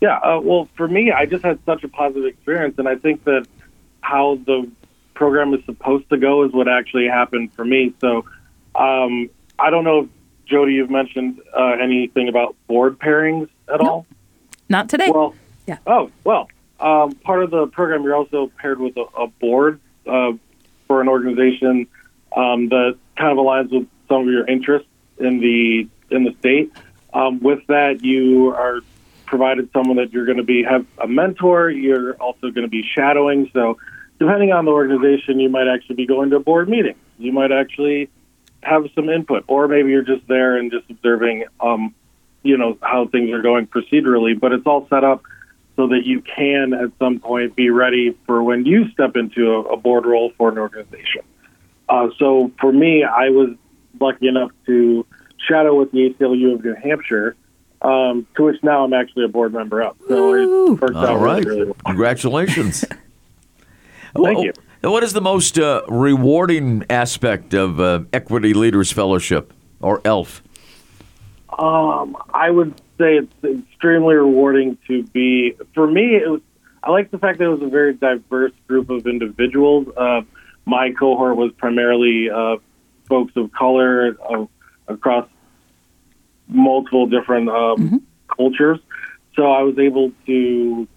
Yeah, 0.00 0.16
uh, 0.18 0.40
well, 0.42 0.66
for 0.78 0.88
me, 0.88 1.12
I 1.12 1.26
just 1.26 1.44
had 1.44 1.58
such 1.66 1.84
a 1.84 1.88
positive 1.88 2.24
experience, 2.24 2.76
and 2.78 2.88
I 2.88 2.94
think 2.96 3.24
that 3.24 3.46
how 4.10 4.38
the 4.44 4.68
program 5.14 5.54
is 5.54 5.64
supposed 5.64 6.08
to 6.10 6.16
go 6.16 6.44
is 6.44 6.52
what 6.52 6.68
actually 6.68 7.06
happened 7.06 7.52
for 7.54 7.64
me. 7.64 7.94
So, 8.00 8.24
um, 8.74 9.30
I 9.58 9.70
don't 9.70 9.84
know 9.84 10.00
if 10.00 10.08
Jody, 10.46 10.72
you've 10.72 10.90
mentioned 10.90 11.40
uh, 11.56 11.76
anything 11.80 12.28
about 12.28 12.56
board 12.66 12.98
pairings 12.98 13.48
at 13.72 13.80
all. 13.80 14.06
Not 14.68 14.88
today. 14.88 15.10
Well, 15.10 15.34
Yeah. 15.66 15.78
Oh, 15.86 16.10
well, 16.24 16.48
um, 16.80 17.12
part 17.12 17.44
of 17.44 17.50
the 17.50 17.66
program, 17.68 18.02
you're 18.02 18.16
also 18.16 18.50
paired 18.58 18.80
with 18.80 18.96
a, 18.96 19.04
a 19.16 19.26
board 19.28 19.80
uh, 20.06 20.32
for 20.88 21.00
an 21.00 21.08
organization 21.08 21.86
um, 22.34 22.68
that 22.70 22.96
kind 23.16 23.30
of 23.30 23.38
aligns 23.38 23.70
with 23.70 23.86
some 24.08 24.22
of 24.22 24.28
your 24.28 24.46
interests 24.48 24.88
in 25.18 25.38
the 25.38 25.88
in 26.10 26.24
the 26.24 26.34
state. 26.40 26.72
Um, 27.12 27.40
with 27.40 27.66
that, 27.68 28.02
you 28.02 28.54
are 28.54 28.80
provided 29.26 29.70
someone 29.72 29.96
that 29.98 30.12
you're 30.12 30.26
going 30.26 30.38
to 30.38 30.42
be 30.44 30.64
have 30.64 30.84
a 30.98 31.06
mentor. 31.06 31.70
You're 31.70 32.14
also 32.14 32.50
going 32.50 32.62
to 32.62 32.68
be 32.68 32.82
shadowing. 32.82 33.50
So, 33.52 33.78
depending 34.20 34.52
on 34.52 34.66
the 34.66 34.70
organization, 34.70 35.40
you 35.40 35.48
might 35.48 35.66
actually 35.66 35.96
be 35.96 36.06
going 36.06 36.30
to 36.30 36.36
a 36.36 36.40
board 36.40 36.68
meeting. 36.68 36.94
You 37.18 37.32
might 37.32 37.50
actually 37.50 38.08
have 38.62 38.84
some 38.94 39.08
input, 39.08 39.44
or 39.48 39.66
maybe 39.66 39.90
you're 39.90 40.02
just 40.02 40.28
there 40.28 40.56
and 40.56 40.70
just 40.70 40.88
observing. 40.90 41.46
Um, 41.58 41.94
you 42.42 42.56
know 42.56 42.78
how 42.80 43.06
things 43.06 43.30
are 43.32 43.42
going 43.42 43.66
procedurally, 43.66 44.38
but 44.38 44.52
it's 44.52 44.66
all 44.66 44.86
set 44.88 45.04
up 45.04 45.22
so 45.76 45.88
that 45.88 46.04
you 46.04 46.20
can 46.20 46.72
at 46.74 46.90
some 46.98 47.18
point 47.18 47.56
be 47.56 47.70
ready 47.70 48.16
for 48.26 48.42
when 48.42 48.64
you 48.64 48.90
step 48.90 49.16
into 49.16 49.52
a, 49.52 49.60
a 49.62 49.76
board 49.76 50.06
role 50.06 50.32
for 50.36 50.50
an 50.50 50.58
organization. 50.58 51.22
Uh, 51.88 52.08
so 52.18 52.50
for 52.60 52.72
me, 52.72 53.02
I 53.02 53.30
was 53.30 53.56
lucky 53.98 54.28
enough 54.28 54.52
to 54.66 55.06
shadow 55.48 55.78
with 55.78 55.90
the 55.92 56.10
ACLU 56.10 56.54
of 56.54 56.64
New 56.64 56.74
Hampshire, 56.74 57.36
um, 57.82 58.26
to 58.36 58.44
which 58.44 58.62
now 58.62 58.84
I'm 58.84 58.92
actually 58.92 59.24
a 59.24 59.28
board 59.28 59.52
member 59.52 59.82
of. 59.82 59.96
So 60.08 60.30
Woo. 60.30 60.74
it 60.74 60.80
worked 60.80 60.96
All 60.96 61.06
out 61.06 61.20
right. 61.20 61.44
really, 61.44 61.60
really 61.60 61.64
well. 61.66 61.76
Congratulations. 61.86 62.84
Thank 64.14 64.44
you. 64.44 64.52
What 64.82 65.02
is 65.02 65.12
the 65.12 65.20
most 65.20 65.58
uh, 65.58 65.82
rewarding 65.88 66.84
aspect 66.88 67.52
of 67.52 67.80
uh, 67.80 68.00
Equity 68.12 68.54
Leaders 68.54 68.90
Fellowship 68.90 69.52
or 69.80 70.00
ELF? 70.04 70.42
Um, 71.58 72.16
I 72.32 72.50
would 72.50 72.80
say 72.96 73.18
it's 73.18 73.44
extremely 73.44 74.14
rewarding 74.14 74.78
to 74.86 75.02
be. 75.04 75.54
For 75.74 75.86
me, 75.86 76.16
it 76.16 76.30
was. 76.30 76.40
I 76.82 76.90
like 76.90 77.10
the 77.10 77.18
fact 77.18 77.38
that 77.38 77.44
it 77.44 77.48
was 77.48 77.62
a 77.62 77.68
very 77.68 77.92
diverse 77.92 78.52
group 78.66 78.88
of 78.88 79.06
individuals. 79.06 79.86
Uh, 79.94 80.22
my 80.64 80.92
cohort 80.92 81.36
was 81.36 81.52
primarily 81.58 82.30
uh, 82.30 82.56
folks 83.06 83.32
of 83.36 83.52
color 83.52 84.16
uh, 84.30 84.46
across 84.88 85.28
multiple 86.48 87.06
different 87.06 87.50
um, 87.50 88.06
cultures. 88.34 88.78
So 89.36 89.52
I 89.52 89.62
was 89.62 89.78
able 89.78 90.12
to 90.26 90.88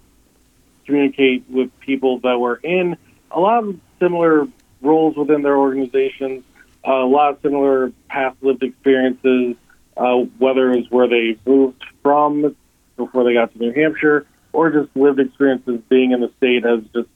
communicate 0.86 1.44
with 1.48 1.70
people 1.80 2.20
that 2.20 2.38
were 2.38 2.56
in 2.56 2.96
a 3.30 3.40
lot 3.40 3.64
of 3.64 3.78
similar 3.98 4.46
roles 4.80 5.16
within 5.16 5.42
their 5.42 5.56
organizations, 5.56 6.44
uh, 6.86 6.92
a 6.92 7.06
lot 7.06 7.32
of 7.32 7.38
similar 7.42 7.92
past 8.08 8.36
lived 8.42 8.62
experiences, 8.62 9.56
uh, 9.96 10.16
whether 10.38 10.72
it 10.72 10.76
was 10.76 10.90
where 10.90 11.08
they 11.08 11.38
moved 11.46 11.82
from 12.02 12.54
before 12.96 13.24
they 13.24 13.34
got 13.34 13.52
to 13.52 13.58
New 13.58 13.72
Hampshire 13.72 14.26
or 14.52 14.70
just 14.70 14.94
lived 14.96 15.18
experiences 15.18 15.80
being 15.88 16.12
in 16.12 16.20
the 16.20 16.30
state 16.36 16.64
as 16.64 16.80
just 16.94 17.08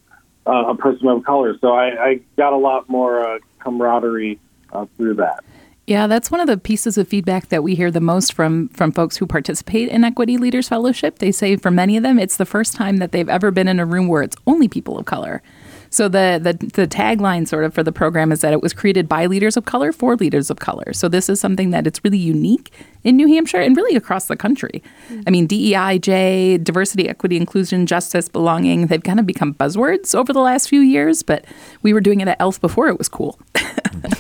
uh, 0.47 0.71
a 0.71 0.75
person 0.77 1.07
of 1.09 1.25
color. 1.25 1.57
So 1.61 1.73
I, 1.73 2.05
I 2.05 2.21
got 2.37 2.53
a 2.53 2.57
lot 2.57 2.89
more 2.89 3.21
uh, 3.21 3.39
camaraderie 3.61 4.41
uh, 4.73 4.87
through 4.97 5.15
that. 5.15 5.45
Yeah, 5.89 6.07
that's 6.07 6.31
one 6.31 6.41
of 6.41 6.47
the 6.47 6.59
pieces 6.59 6.99
of 6.99 7.09
feedback 7.09 7.49
that 7.49 7.63
we 7.63 7.75
hear 7.75 7.91
the 7.91 7.99
most 7.99 8.35
from 8.35 8.69
from 8.69 8.93
folks 8.93 9.17
who 9.17 9.27
participate 9.27 9.89
in 9.89 10.05
Equity 10.05 10.37
Leaders 10.37 10.69
Fellowship. 10.69 11.19
They 11.19 11.33
say 11.33 11.57
for 11.57 11.71
many 11.71 11.97
of 11.97 12.03
them, 12.03 12.19
it's 12.19 12.37
the 12.37 12.45
first 12.45 12.75
time 12.75 12.99
that 12.99 13.13
they've 13.13 13.29
ever 13.29 13.51
been 13.51 13.69
in 13.69 13.81
a 13.81 13.87
room 13.87 14.07
where 14.07 14.21
it's 14.21 14.37
only 14.47 14.69
people 14.69 14.99
of 14.99 15.07
color. 15.07 15.43
So 15.89 16.07
the 16.07 16.39
the 16.43 16.53
the 16.67 16.87
tagline 16.87 17.49
sort 17.49 17.65
of 17.65 17.73
for 17.73 17.83
the 17.83 17.91
program 17.91 18.33
is 18.33 18.43
that 18.43 18.53
it 18.53 18.61
was 18.61 18.75
created 18.75 19.09
by 19.09 19.25
leaders 19.25 19.57
of 19.57 19.65
color 19.65 19.91
for 19.91 20.15
leaders 20.15 20.51
of 20.51 20.59
color. 20.59 20.93
So 20.93 21.09
this 21.09 21.31
is 21.31 21.41
something 21.41 21.71
that 21.71 21.87
it's 21.87 22.05
really 22.05 22.19
unique 22.19 22.71
in 23.03 23.17
New 23.17 23.27
Hampshire 23.27 23.63
and 23.63 23.75
really 23.75 23.97
across 23.97 24.27
the 24.27 24.37
country. 24.37 24.83
I 25.27 25.31
mean, 25.31 25.47
DEI, 25.47 26.01
J, 26.01 26.59
diversity, 26.59 27.09
equity, 27.09 27.39
inclusion, 27.39 27.87
justice, 27.87 28.29
belonging, 28.29 28.89
they've 28.89 29.03
kind 29.03 29.21
of 29.21 29.25
become 29.25 29.55
buzzwords 29.55 30.15
over 30.15 30.35
the 30.35 30.43
last 30.43 30.69
few 30.69 30.81
years, 30.81 31.23
but 31.23 31.47
we 31.81 31.95
were 31.95 32.03
doing 32.03 32.21
it 32.21 32.29
at 32.29 32.39
ELF 32.41 32.61
before 32.61 32.89
it 32.89 32.99
was 32.99 33.09
cool. 33.09 33.41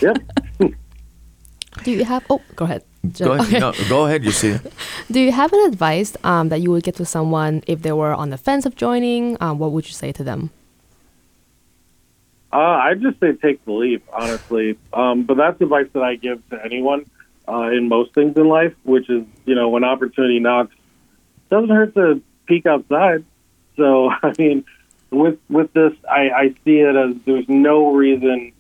Yep. 0.01 0.19
Do 1.85 1.91
you 1.91 2.05
have? 2.05 2.25
Oh, 2.31 2.43
go 2.57 2.65
ahead. 2.65 2.83
Go 3.19 3.33
ahead. 3.33 3.47
Okay. 3.47 3.59
No, 3.59 3.73
go 3.89 4.07
ahead. 4.07 4.25
You 4.25 4.33
see. 4.33 4.59
Do 5.11 5.21
you 5.21 5.33
have 5.33 5.53
an 5.53 5.61
advice 5.67 6.17
um, 6.25 6.49
that 6.49 6.61
you 6.61 6.71
would 6.71 6.83
give 6.83 6.97
to 6.97 7.05
someone 7.05 7.63
if 7.67 7.83
they 7.83 7.93
were 7.93 8.13
on 8.13 8.31
the 8.31 8.39
fence 8.39 8.67
of 8.67 8.77
joining? 8.77 9.37
Um, 9.41 9.59
what 9.59 9.73
would 9.73 9.87
you 9.87 9.95
say 9.95 10.13
to 10.13 10.25
them? 10.25 10.51
Uh, 12.53 12.57
I'd 12.57 13.03
just 13.03 13.21
say 13.21 13.33
take 13.33 13.65
the 13.65 13.73
leap, 13.73 14.05
honestly. 14.13 14.79
Um, 14.93 15.25
but 15.25 15.37
that's 15.37 15.61
advice 15.61 15.87
that 15.93 16.03
I 16.03 16.17
give 16.17 16.47
to 16.51 16.65
anyone 16.65 17.05
uh, 17.47 17.71
in 17.71 17.89
most 17.89 18.15
things 18.15 18.37
in 18.37 18.49
life, 18.49 18.75
which 18.85 19.09
is, 19.11 19.25
you 19.45 19.55
know, 19.55 19.69
when 19.69 19.85
opportunity 19.85 20.41
knocks, 20.41 20.75
it 20.75 21.51
doesn't 21.55 21.71
hurt 21.71 21.95
to 21.95 22.23
peek 22.47 22.67
outside. 22.67 23.25
So, 23.77 24.11
I 24.23 24.33
mean, 24.39 24.65
with 25.11 25.39
with 25.49 25.73
this, 25.73 25.93
I, 26.11 26.31
I 26.31 26.55
see 26.65 26.79
it 26.79 26.97
as 26.97 27.17
there's 27.25 27.49
no 27.49 27.93
reason 27.93 28.53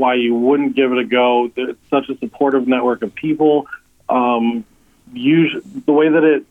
why 0.00 0.14
you 0.14 0.34
wouldn't 0.34 0.74
give 0.74 0.90
it 0.92 0.98
a 0.98 1.04
go. 1.04 1.50
It's 1.54 1.78
such 1.88 2.08
a 2.08 2.16
supportive 2.18 2.66
network 2.66 3.02
of 3.02 3.14
people. 3.14 3.68
Um, 4.08 4.64
usually, 5.12 5.62
the 5.86 5.92
way 5.92 6.08
that 6.08 6.24
it 6.24 6.46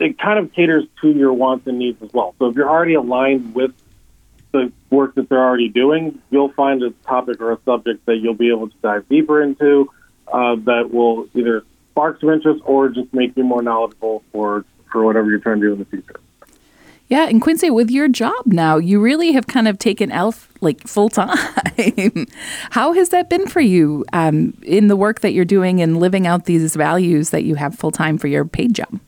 it 0.00 0.18
kind 0.18 0.38
of 0.38 0.52
caters 0.52 0.84
to 1.02 1.10
your 1.10 1.32
wants 1.32 1.66
and 1.66 1.78
needs 1.78 2.02
as 2.02 2.12
well. 2.12 2.34
So 2.38 2.46
if 2.46 2.56
you're 2.56 2.68
already 2.68 2.94
aligned 2.94 3.54
with 3.54 3.72
the 4.52 4.72
work 4.88 5.14
that 5.14 5.28
they're 5.28 5.44
already 5.44 5.68
doing, 5.68 6.20
you'll 6.30 6.52
find 6.52 6.82
a 6.82 6.90
topic 7.06 7.40
or 7.40 7.52
a 7.52 7.58
subject 7.64 8.04
that 8.06 8.16
you'll 8.16 8.34
be 8.34 8.48
able 8.48 8.68
to 8.68 8.76
dive 8.82 9.08
deeper 9.08 9.42
into 9.42 9.90
uh, 10.32 10.56
that 10.56 10.90
will 10.90 11.28
either 11.34 11.64
spark 11.90 12.18
some 12.20 12.30
interest 12.30 12.62
or 12.64 12.88
just 12.88 13.12
make 13.12 13.36
you 13.36 13.44
more 13.44 13.62
knowledgeable 13.62 14.22
for 14.32 14.64
for 14.90 15.04
whatever 15.04 15.30
you're 15.30 15.38
trying 15.38 15.60
to 15.60 15.66
do 15.68 15.72
in 15.74 15.78
the 15.78 15.84
future. 15.84 16.18
Yeah, 17.10 17.28
and 17.28 17.42
Quincy, 17.42 17.70
with 17.70 17.90
your 17.90 18.06
job 18.06 18.46
now, 18.46 18.76
you 18.76 19.00
really 19.00 19.32
have 19.32 19.48
kind 19.48 19.66
of 19.66 19.80
taken 19.80 20.12
ELF 20.12 20.48
like 20.60 20.86
full 20.86 21.08
time. 21.08 21.36
How 22.70 22.92
has 22.92 23.08
that 23.08 23.28
been 23.28 23.48
for 23.48 23.60
you 23.60 24.04
um, 24.12 24.56
in 24.62 24.86
the 24.86 24.94
work 24.94 25.18
that 25.20 25.32
you're 25.32 25.44
doing 25.44 25.82
and 25.82 25.98
living 25.98 26.28
out 26.28 26.44
these 26.44 26.76
values 26.76 27.30
that 27.30 27.42
you 27.42 27.56
have 27.56 27.74
full 27.74 27.90
time 27.90 28.16
for 28.16 28.28
your 28.28 28.44
paid 28.44 28.74
job? 28.74 29.00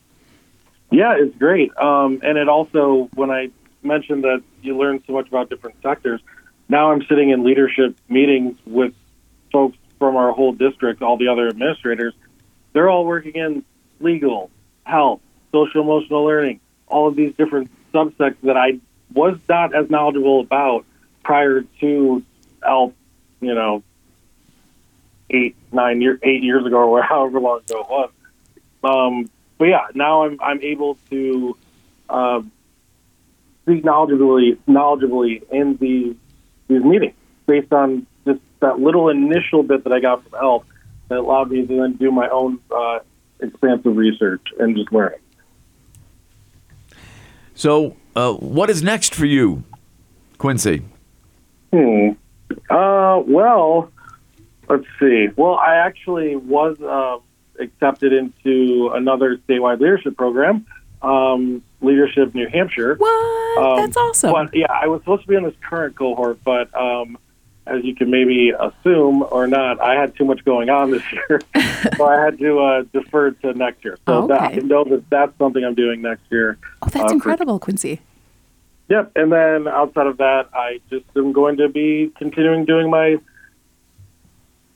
Yeah, 0.91 1.15
it's 1.17 1.35
great. 1.37 1.75
Um, 1.77 2.19
and 2.23 2.37
it 2.37 2.49
also, 2.49 3.09
when 3.15 3.31
I 3.31 3.51
mentioned 3.83 4.25
that 4.25 4.43
you 4.61 4.77
learn 4.77 5.01
so 5.07 5.13
much 5.13 5.29
about 5.29 5.49
different 5.49 5.77
sectors, 5.81 6.19
now 6.67 6.91
I'm 6.91 7.03
sitting 7.03 7.29
in 7.29 7.45
leadership 7.45 7.95
meetings 8.09 8.57
with 8.65 8.93
folks 9.53 9.77
from 9.97 10.17
our 10.17 10.33
whole 10.33 10.51
district, 10.51 11.01
all 11.01 11.15
the 11.15 11.29
other 11.29 11.47
administrators. 11.47 12.13
They're 12.73 12.89
all 12.89 13.05
working 13.05 13.35
in 13.35 13.63
legal, 14.01 14.51
health, 14.83 15.21
social 15.53 15.81
emotional 15.81 16.25
learning, 16.25 16.59
all 16.87 17.07
of 17.07 17.15
these 17.15 17.33
different 17.37 17.71
subsects 17.93 18.41
that 18.43 18.57
I 18.57 18.79
was 19.13 19.37
not 19.47 19.75
as 19.75 19.89
knowledgeable 19.89 20.41
about 20.41 20.85
prior 21.23 21.61
to 21.79 22.23
ELF, 22.67 22.93
you 23.41 23.53
know, 23.53 23.83
eight, 25.29 25.55
nine 25.71 26.01
years, 26.01 26.19
eight 26.23 26.43
years 26.43 26.65
ago, 26.65 26.77
or 26.89 27.01
however 27.01 27.39
long 27.39 27.59
ago 27.59 27.81
it 27.81 27.89
was. 27.89 28.09
Um, 28.83 29.29
but 29.57 29.65
yeah, 29.65 29.87
now 29.93 30.25
I'm 30.25 30.39
I'm 30.41 30.61
able 30.61 30.97
to 31.09 31.57
uh, 32.09 32.41
speak 33.61 33.83
knowledgeably 33.83 34.57
knowledgeably 34.67 35.43
in 35.51 35.77
these 35.77 36.15
these 36.67 36.83
meetings 36.83 37.15
based 37.45 37.71
on 37.71 38.05
just 38.25 38.41
that 38.59 38.79
little 38.79 39.09
initial 39.09 39.63
bit 39.63 39.83
that 39.83 39.93
I 39.93 39.99
got 39.99 40.23
from 40.23 40.39
ELF 40.41 40.63
that 41.09 41.19
allowed 41.19 41.51
me 41.51 41.65
to 41.65 41.75
then 41.81 41.93
do 41.93 42.11
my 42.11 42.27
own 42.29 42.59
uh, 42.75 42.99
expansive 43.39 43.95
research 43.95 44.41
and 44.59 44.75
just 44.75 44.91
learning. 44.91 45.19
So, 47.55 47.95
uh, 48.15 48.33
what 48.33 48.69
is 48.69 48.81
next 48.81 49.13
for 49.13 49.25
you, 49.25 49.63
Quincy? 50.37 50.83
Hmm. 51.71 52.09
Uh, 52.69 53.19
well, 53.25 53.91
let's 54.69 54.85
see. 54.99 55.29
Well, 55.35 55.55
I 55.55 55.75
actually 55.75 56.35
was 56.35 56.79
uh, 56.81 57.17
accepted 57.59 58.13
into 58.13 58.91
another 58.93 59.37
statewide 59.37 59.79
leadership 59.79 60.17
program, 60.17 60.65
um, 61.01 61.63
Leadership 61.81 62.33
New 62.33 62.47
Hampshire. 62.47 62.95
What? 62.95 63.61
Um, 63.61 63.77
That's 63.77 63.97
awesome. 63.97 64.31
But 64.31 64.55
yeah, 64.55 64.71
I 64.71 64.87
was 64.87 65.01
supposed 65.01 65.23
to 65.23 65.27
be 65.27 65.35
in 65.35 65.43
this 65.43 65.55
current 65.61 65.95
cohort, 65.95 66.39
but 66.43 66.73
um, 66.79 67.17
as 67.65 67.83
you 67.83 67.95
can 67.95 68.09
maybe 68.11 68.51
assume 68.51 69.23
or 69.31 69.47
not, 69.47 69.79
I 69.81 69.93
had 69.99 70.15
too 70.15 70.25
much 70.25 70.43
going 70.43 70.69
on 70.69 70.91
this 70.91 71.03
year, 71.13 71.41
so 71.97 72.05
I 72.05 72.23
had 72.23 72.37
to 72.39 72.59
uh, 72.59 72.83
defer 72.93 73.31
to 73.31 73.53
next 73.53 73.83
year. 73.85 73.97
So 74.05 74.23
Oh, 74.23 74.27
that, 74.27 74.51
okay. 74.51 74.55
I 74.57 74.63
know 74.63 74.83
that 74.83 75.09
that's 75.09 75.37
something 75.37 75.63
I'm 75.63 75.75
doing 75.75 76.01
next 76.01 76.23
year. 76.29 76.57
oh, 76.81 76.87
that's 76.87 76.95
uh, 77.05 77.07
for- 77.07 77.13
incredible, 77.13 77.59
Quincy. 77.59 78.01
Yep. 78.89 79.13
And 79.15 79.31
then 79.31 79.67
outside 79.67 80.07
of 80.07 80.17
that, 80.17 80.49
I 80.53 80.81
just 80.89 81.05
am 81.15 81.31
going 81.31 81.57
to 81.57 81.69
be 81.69 82.11
continuing 82.17 82.65
doing 82.65 82.89
my 82.89 83.17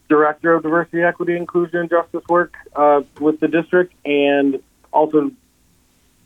director 0.10 0.54
of 0.54 0.64
diversity, 0.64 1.02
equity, 1.04 1.36
inclusion, 1.36 1.82
and 1.82 1.90
justice 1.90 2.24
work 2.30 2.54
uh, 2.76 3.02
with 3.20 3.40
the 3.42 3.48
district, 3.50 3.94
and 4.06 4.62
also 4.94 5.32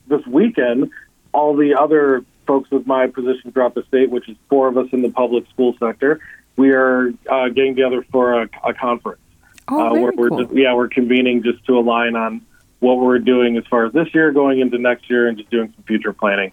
this 0.08 0.26
weekend, 0.28 0.92
all 1.34 1.56
the 1.56 1.74
other 1.76 2.24
folks 2.46 2.70
with 2.70 2.86
my 2.86 3.08
position 3.08 3.52
throughout 3.52 3.74
the 3.74 3.84
state, 3.88 4.10
which 4.12 4.30
is 4.30 4.38
four 4.50 4.68
of 4.68 4.78
us 4.78 4.88
in 4.92 5.02
the 5.02 5.10
public 5.10 5.48
school 5.50 5.74
sector, 5.80 6.20
we 6.58 6.72
are 6.72 7.12
uh, 7.30 7.50
getting 7.50 7.76
together 7.76 8.04
for 8.12 8.42
a, 8.44 8.50
a 8.64 8.74
conference 8.74 9.20
Oh, 9.68 9.80
uh, 9.80 9.90
very 9.94 10.04
where 10.04 10.12
we're 10.16 10.30
cool. 10.30 10.44
just 10.44 10.56
yeah 10.56 10.74
we're 10.74 10.90
convening 10.90 11.44
just 11.44 11.64
to 11.66 11.78
align 11.78 12.16
on 12.16 12.42
what 12.80 12.98
we're 13.00 13.20
doing 13.20 13.58
as 13.58 13.66
far 13.68 13.86
as 13.86 13.94
this 13.94 14.14
year, 14.14 14.32
going 14.32 14.60
into 14.60 14.78
next 14.80 15.08
year, 15.10 15.28
and 15.28 15.38
just 15.38 15.52
doing 15.52 15.72
some 15.76 15.84
future 15.84 16.12
planning. 16.14 16.52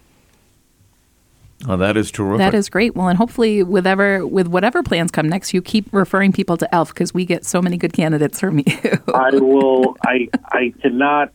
Oh, 1.67 1.75
that 1.75 1.97
is 1.97 2.11
terrific. 2.11 2.37
That 2.37 2.53
is 2.53 2.69
great. 2.69 2.95
Well, 2.95 3.07
and 3.09 3.17
hopefully, 3.17 3.63
with 3.63 3.85
ever 3.87 4.25
with 4.25 4.47
whatever 4.47 4.81
plans 4.83 5.11
come 5.11 5.27
next, 5.27 5.53
you 5.53 5.61
keep 5.61 5.91
referring 5.91 6.31
people 6.31 6.55
to 6.57 6.73
ELF 6.73 6.89
because 6.89 7.13
we 7.13 7.25
get 7.25 7.45
so 7.45 7.61
many 7.61 7.77
good 7.77 7.93
candidates 7.93 8.39
from 8.39 8.59
you. 8.59 8.65
I 9.13 9.31
will. 9.31 9.97
I 10.05 10.29
I 10.51 10.73
cannot 10.81 11.33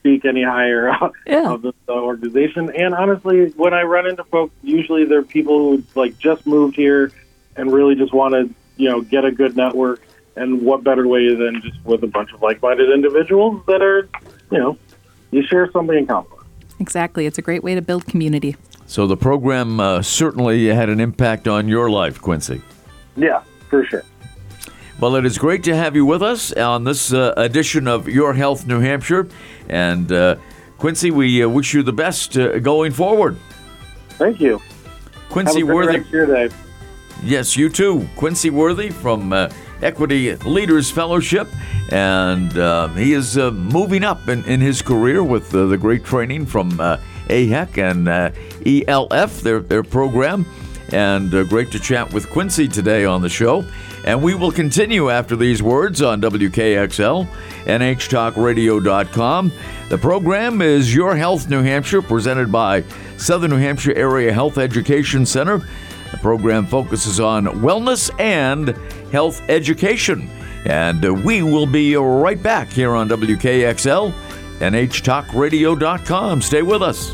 speak 0.00 0.24
any 0.26 0.44
higher 0.44 0.92
Yeah. 1.26 1.50
of 1.54 1.62
the, 1.62 1.72
the 1.86 1.92
organization. 1.94 2.70
And 2.76 2.94
honestly, 2.94 3.46
when 3.56 3.72
I 3.74 3.82
run 3.82 4.06
into 4.06 4.22
folks, 4.24 4.54
usually 4.62 5.04
they're 5.06 5.22
people 5.22 5.58
who 5.78 5.82
like 5.94 6.16
just 6.18 6.46
moved 6.46 6.76
here 6.76 7.10
and 7.56 7.72
really 7.72 7.94
just 7.94 8.12
want 8.12 8.34
to 8.34 8.54
you 8.76 8.88
know 8.88 9.00
get 9.00 9.24
a 9.24 9.30
good 9.30 9.56
network. 9.56 10.02
And 10.36 10.62
what 10.62 10.82
better 10.82 11.06
way 11.06 11.32
than 11.32 11.62
just 11.62 11.84
with 11.84 12.02
a 12.02 12.08
bunch 12.08 12.32
of 12.32 12.42
like-minded 12.42 12.90
individuals 12.90 13.62
that 13.66 13.82
are 13.82 14.08
you 14.50 14.58
know 14.58 14.76
you 15.30 15.42
share 15.44 15.70
something 15.70 15.96
in 15.96 16.06
common. 16.06 16.30
exactly. 16.80 17.26
It's 17.26 17.38
a 17.38 17.42
great 17.42 17.62
way 17.62 17.74
to 17.74 17.82
build 17.82 18.06
community. 18.06 18.56
so 18.86 19.06
the 19.06 19.16
program 19.16 19.78
uh, 19.78 20.02
certainly 20.02 20.66
had 20.66 20.88
an 20.88 21.00
impact 21.00 21.46
on 21.46 21.68
your 21.68 21.88
life, 21.88 22.20
Quincy. 22.20 22.62
Yeah, 23.16 23.42
for 23.70 23.84
sure. 23.86 24.02
Well, 25.00 25.16
it 25.16 25.26
is 25.26 25.38
great 25.38 25.64
to 25.64 25.74
have 25.74 25.96
you 25.96 26.06
with 26.06 26.22
us 26.22 26.52
on 26.52 26.84
this 26.84 27.12
uh, 27.12 27.34
edition 27.36 27.88
of 27.88 28.08
Your 28.08 28.32
Health 28.32 28.66
New 28.66 28.80
Hampshire. 28.80 29.28
And 29.68 30.10
uh, 30.10 30.36
Quincy, 30.78 31.10
we 31.10 31.42
uh, 31.42 31.48
wish 31.48 31.74
you 31.74 31.82
the 31.82 31.92
best 31.92 32.36
uh, 32.38 32.58
going 32.60 32.92
forward. 32.92 33.36
Thank 34.10 34.40
you. 34.40 34.62
Quincy 35.30 35.60
Have 35.60 35.68
a 35.70 36.48
Yes, 37.22 37.56
you 37.56 37.68
too. 37.68 38.08
Quincy 38.16 38.50
Worthy 38.50 38.90
from 38.90 39.32
uh, 39.32 39.48
Equity 39.82 40.34
Leaders 40.36 40.90
Fellowship. 40.90 41.48
And 41.90 42.56
uh, 42.58 42.88
he 42.88 43.12
is 43.12 43.38
uh, 43.38 43.50
moving 43.50 44.04
up 44.04 44.28
in, 44.28 44.44
in 44.44 44.60
his 44.60 44.82
career 44.82 45.22
with 45.22 45.54
uh, 45.54 45.66
the 45.66 45.78
great 45.78 46.04
training 46.04 46.46
from 46.46 46.80
uh, 46.80 46.96
AHEC 47.28 47.78
and 47.78 48.08
uh, 48.08 48.30
ELF, 48.64 49.40
their, 49.42 49.60
their 49.60 49.82
program. 49.82 50.46
And 50.92 51.30
great 51.48 51.70
to 51.72 51.80
chat 51.80 52.12
with 52.12 52.28
Quincy 52.30 52.68
today 52.68 53.04
on 53.04 53.22
the 53.22 53.28
show. 53.28 53.64
And 54.04 54.22
we 54.22 54.34
will 54.34 54.52
continue 54.52 55.08
after 55.08 55.34
these 55.34 55.62
words 55.62 56.02
on 56.02 56.20
WKXL, 56.20 57.26
NHTalkRadio.com. 57.64 59.52
The 59.88 59.98
program 59.98 60.60
is 60.60 60.94
Your 60.94 61.16
Health 61.16 61.48
New 61.48 61.62
Hampshire, 61.62 62.02
presented 62.02 62.52
by 62.52 62.84
Southern 63.16 63.50
New 63.52 63.56
Hampshire 63.56 63.94
Area 63.94 64.30
Health 64.32 64.58
Education 64.58 65.24
Center. 65.24 65.66
The 66.14 66.20
program 66.20 66.64
focuses 66.64 67.18
on 67.18 67.46
wellness 67.46 68.08
and 68.20 68.68
health 69.10 69.42
education. 69.48 70.30
And 70.64 71.04
uh, 71.04 71.12
we 71.12 71.42
will 71.42 71.66
be 71.66 71.96
right 71.96 72.40
back 72.40 72.68
here 72.68 72.94
on 72.94 73.08
WKXL, 73.08 74.12
and 74.60 74.76
NHTalkRadio.com. 74.76 76.40
Stay 76.40 76.62
with 76.62 76.82
us. 76.82 77.12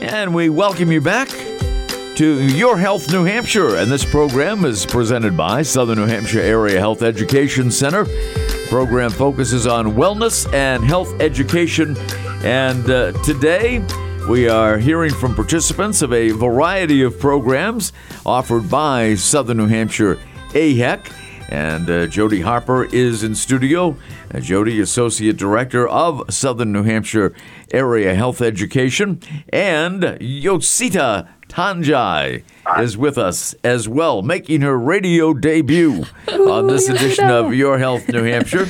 And 0.00 0.34
we 0.34 0.48
welcome 0.48 0.90
you 0.90 1.00
back 1.00 1.28
to 1.28 2.48
Your 2.48 2.76
Health 2.76 3.12
New 3.12 3.22
Hampshire. 3.22 3.76
And 3.76 3.88
this 3.88 4.04
program 4.04 4.64
is 4.64 4.84
presented 4.84 5.36
by 5.36 5.62
Southern 5.62 5.98
New 5.98 6.06
Hampshire 6.06 6.40
Area 6.40 6.80
Health 6.80 7.02
Education 7.02 7.70
Center. 7.70 8.04
Program 8.66 9.12
focuses 9.12 9.68
on 9.68 9.92
wellness 9.92 10.52
and 10.52 10.82
health 10.82 11.20
education. 11.20 11.96
And 12.42 12.90
uh, 12.90 13.12
today 13.22 13.86
we 14.28 14.48
are 14.48 14.78
hearing 14.78 15.12
from 15.12 15.34
participants 15.34 16.02
of 16.02 16.12
a 16.12 16.30
variety 16.30 17.02
of 17.02 17.18
programs 17.20 17.92
offered 18.24 18.68
by 18.68 19.14
Southern 19.14 19.58
New 19.58 19.68
Hampshire 19.68 20.18
AHEC. 20.50 21.12
And 21.48 21.88
uh, 21.88 22.06
Jody 22.06 22.40
Harper 22.40 22.86
is 22.86 23.22
in 23.22 23.36
studio. 23.36 23.96
Uh, 24.34 24.40
Jody, 24.40 24.80
Associate 24.80 25.36
Director 25.36 25.86
of 25.86 26.22
Southern 26.28 26.72
New 26.72 26.82
Hampshire 26.82 27.34
Area 27.70 28.14
Health 28.16 28.42
Education. 28.42 29.20
And 29.50 30.02
Yosita 30.02 31.28
Tanjai 31.48 32.42
is 32.80 32.96
with 32.96 33.18
us 33.18 33.54
as 33.62 33.88
well, 33.88 34.22
making 34.22 34.62
her 34.62 34.76
radio 34.76 35.34
debut 35.34 36.04
on 36.28 36.66
this 36.66 36.88
edition 36.88 37.30
of 37.30 37.54
Your 37.54 37.78
Health 37.78 38.08
New 38.08 38.24
Hampshire. 38.24 38.66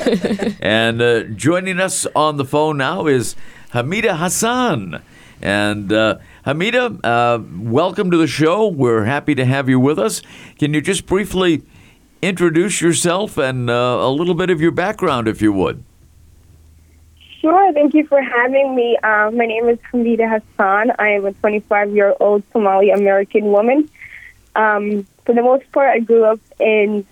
and 0.61 1.01
uh, 1.01 1.23
joining 1.23 1.81
us 1.81 2.07
on 2.15 2.37
the 2.37 2.45
phone 2.45 2.77
now 2.77 3.07
is 3.07 3.37
Hamida 3.73 4.19
Hassan. 4.19 5.03
And 5.43 5.93
uh, 5.93 6.19
Hamida, 6.47 7.01
uh, 7.05 7.43
welcome 7.61 8.11
to 8.11 8.17
the 8.17 8.27
show. 8.27 8.69
We're 8.69 9.05
happy 9.05 9.35
to 9.35 9.45
have 9.45 9.69
you 9.69 9.79
with 9.79 9.99
us. 9.99 10.23
Can 10.59 10.75
you 10.75 10.81
just 10.81 11.07
briefly 11.07 11.63
introduce 12.23 12.81
yourself 12.81 13.37
and 13.37 13.69
uh, 13.69 13.99
a 14.01 14.11
little 14.11 14.35
bit 14.35 14.51
of 14.51 14.61
your 14.61 14.73
background, 14.73 15.29
if 15.29 15.43
you 15.43 15.53
would? 15.53 15.85
sure. 17.47 17.73
Thank 17.73 17.95
you 17.95 18.05
for 18.07 18.21
having 18.21 18.75
me. 18.75 18.97
Um, 19.05 19.37
my 19.37 19.47
name 19.47 19.69
is 19.69 19.79
Hamida 19.93 20.29
Hassan. 20.29 20.93
I 20.99 21.11
am 21.11 21.25
a 21.27 21.33
25 21.33 21.95
year 21.95 22.15
old 22.19 22.43
Somali 22.53 22.91
American 22.91 23.45
woman. 23.53 23.89
Um, 24.57 25.07
for 25.25 25.35
the 25.35 25.43
most 25.43 25.71
part, 25.71 25.91
I 25.91 26.01
grew 26.01 26.25
up 26.25 26.41
in 26.59 27.07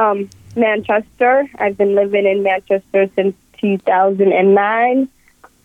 um, 0.00 0.28
Manchester. 0.56 1.48
I've 1.58 1.76
been 1.76 1.94
living 1.94 2.26
in 2.26 2.42
Manchester 2.42 3.08
since 3.14 3.36
2009. 3.58 5.08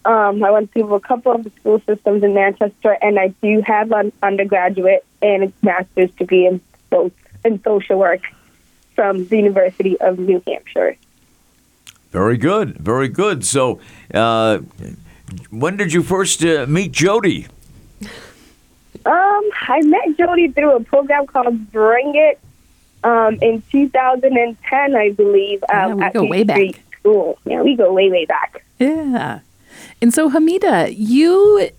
Um, 0.04 0.44
I 0.44 0.50
went 0.52 0.72
through 0.72 0.94
a 0.96 1.00
couple 1.00 1.32
of 1.32 1.44
the 1.44 1.52
school 1.52 1.80
systems 1.86 2.24
in 2.24 2.34
Manchester, 2.34 2.98
and 3.02 3.20
I 3.20 3.28
do 3.42 3.62
have 3.62 3.92
an 3.92 4.12
undergraduate 4.24 5.06
and 5.22 5.44
a 5.44 5.54
master's 5.62 6.10
degree 6.12 6.48
in 6.48 6.60
both 6.90 7.12
in 7.46 7.62
social 7.64 7.98
work 8.00 8.22
from 8.96 9.28
the 9.28 9.38
University 9.38 10.00
of 10.02 10.18
New 10.20 10.42
Hampshire. 10.48 10.96
Very 12.12 12.38
good, 12.38 12.78
very 12.78 13.08
good. 13.08 13.46
So, 13.46 13.80
uh, 14.14 14.60
when 15.50 15.78
did 15.78 15.94
you 15.94 16.02
first 16.04 16.44
uh, 16.44 16.66
meet 16.68 16.92
Jody? 16.92 17.48
Um, 19.06 19.50
I 19.68 19.82
met 19.84 20.18
Jody 20.18 20.50
through 20.50 20.76
a 20.76 20.84
program 20.84 21.26
called 21.26 21.72
Bring 21.72 22.14
It 22.16 22.40
um, 23.04 23.36
in 23.42 23.64
2010, 23.72 24.96
I 24.96 25.12
believe. 25.12 25.64
Yeah, 25.70 25.86
Um, 25.88 25.98
we 25.98 26.04
at 26.04 26.14
go 26.14 26.22
Main 26.22 26.30
way 26.32 26.44
back. 26.44 26.58
Street 26.58 26.80
School. 27.00 27.40
Yeah, 27.46 27.62
we 27.62 27.76
go 27.76 27.92
way, 27.94 28.10
way 28.12 28.26
back. 28.26 28.64
Yeah. 28.80 29.40
And 30.02 30.14
so, 30.14 30.30
Hamida, 30.30 30.94
you 30.96 31.70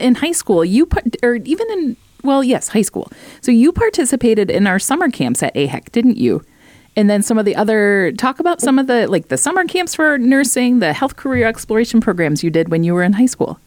in 0.00 0.16
high 0.16 0.32
school, 0.32 0.64
you 0.64 0.86
par- 0.86 1.02
or 1.22 1.36
even 1.36 1.70
in 1.70 1.96
well, 2.22 2.44
yes, 2.44 2.68
high 2.68 2.82
school. 2.82 3.10
So 3.40 3.50
you 3.50 3.72
participated 3.72 4.50
in 4.50 4.66
our 4.66 4.78
summer 4.78 5.10
camps 5.10 5.42
at 5.42 5.54
AHEC, 5.54 5.90
didn't 5.92 6.18
you? 6.18 6.44
And 6.96 7.08
then 7.08 7.22
some 7.22 7.38
of 7.38 7.44
the 7.44 7.56
other 7.56 8.12
talk 8.12 8.40
about 8.40 8.60
some 8.60 8.78
of 8.78 8.86
the 8.86 9.06
like 9.06 9.28
the 9.28 9.38
summer 9.38 9.64
camps 9.64 9.94
for 9.94 10.18
nursing, 10.18 10.80
the 10.80 10.92
health 10.92 11.16
career 11.16 11.46
exploration 11.46 12.00
programs 12.00 12.42
you 12.42 12.50
did 12.50 12.68
when 12.68 12.84
you 12.84 12.94
were 12.94 13.02
in 13.02 13.14
high 13.14 13.26
school. 13.26 13.58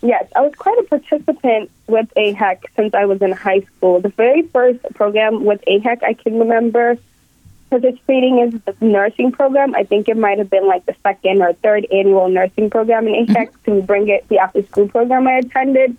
Yes, 0.00 0.26
I 0.36 0.42
was 0.42 0.54
quite 0.54 0.78
a 0.78 0.84
participant 0.84 1.70
with 1.88 2.08
AHEC 2.16 2.60
since 2.76 2.94
I 2.94 3.04
was 3.04 3.20
in 3.20 3.32
high 3.32 3.60
school. 3.60 4.00
The 4.00 4.10
very 4.10 4.42
first 4.42 4.80
program 4.94 5.44
with 5.44 5.60
AHEC 5.66 6.04
I 6.04 6.14
can 6.14 6.38
remember 6.38 6.96
participating 7.70 8.38
in 8.38 8.62
the 8.64 8.74
nursing 8.84 9.32
program. 9.32 9.74
I 9.74 9.84
think 9.84 10.08
it 10.08 10.16
might 10.16 10.38
have 10.38 10.50
been 10.50 10.66
like 10.66 10.86
the 10.86 10.94
second 11.02 11.42
or 11.42 11.52
third 11.54 11.86
annual 11.92 12.28
nursing 12.28 12.70
program 12.70 13.06
in 13.08 13.26
AHEC 13.26 13.50
to 13.64 13.82
bring 13.82 14.08
it 14.08 14.26
the 14.28 14.38
after 14.38 14.62
school 14.64 14.88
program 14.88 15.26
I 15.28 15.38
attended. 15.38 15.96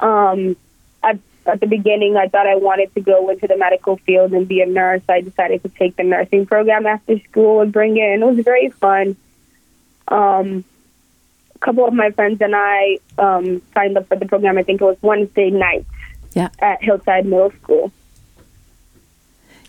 Um, 0.00 0.56
at, 1.02 1.18
at 1.46 1.60
the 1.60 1.66
beginning, 1.66 2.16
I 2.16 2.28
thought 2.28 2.46
I 2.46 2.56
wanted 2.56 2.92
to 2.94 3.00
go 3.00 3.28
into 3.30 3.46
the 3.46 3.56
medical 3.56 3.96
field 3.98 4.32
and 4.32 4.46
be 4.48 4.60
a 4.60 4.66
nurse. 4.66 5.02
I 5.08 5.20
decided 5.20 5.62
to 5.62 5.68
take 5.70 5.96
the 5.96 6.02
nursing 6.02 6.46
program 6.46 6.86
after 6.86 7.18
school 7.20 7.60
and 7.60 7.72
bring 7.72 7.96
it, 7.96 8.02
and 8.12 8.22
it 8.22 8.26
was 8.26 8.44
very 8.44 8.70
fun. 8.70 9.16
Um, 10.08 10.64
a 11.54 11.58
couple 11.58 11.86
of 11.86 11.94
my 11.94 12.10
friends 12.10 12.40
and 12.40 12.54
I 12.54 12.98
um, 13.18 13.62
signed 13.74 13.96
up 13.96 14.08
for 14.08 14.16
the 14.16 14.26
program. 14.26 14.58
I 14.58 14.62
think 14.62 14.80
it 14.80 14.84
was 14.84 14.98
Wednesday 15.02 15.50
night 15.50 15.86
Yeah. 16.34 16.48
at 16.58 16.82
Hillside 16.82 17.24
Middle 17.26 17.50
School. 17.62 17.92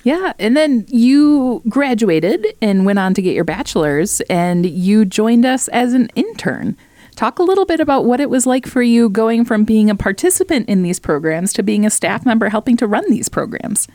Yeah, 0.07 0.31
and 0.39 0.55
then 0.55 0.85
you 0.87 1.61
graduated 1.67 2.47
and 2.61 2.85
went 2.85 2.97
on 2.97 3.13
to 3.15 3.21
get 3.21 3.35
your 3.35 3.43
bachelor's, 3.43 4.21
and 4.29 4.65
you 4.65 5.03
joined 5.03 5.45
us 5.45 5.67
as 5.67 5.93
an 5.93 6.09
intern. 6.15 6.77
Talk 7.17 7.39
a 7.39 7.43
little 7.43 7.65
bit 7.65 7.81
about 7.81 8.05
what 8.05 8.21
it 8.21 8.29
was 8.29 8.45
like 8.45 8.65
for 8.65 8.81
you 8.81 9.09
going 9.09 9.43
from 9.43 9.65
being 9.65 9.89
a 9.89 9.95
participant 9.95 10.69
in 10.69 10.81
these 10.81 10.97
programs 10.97 11.51
to 11.55 11.61
being 11.61 11.85
a 11.85 11.89
staff 11.89 12.25
member 12.25 12.47
helping 12.47 12.77
to 12.77 12.87
run 12.87 13.03
these 13.09 13.27
programs. 13.27 13.89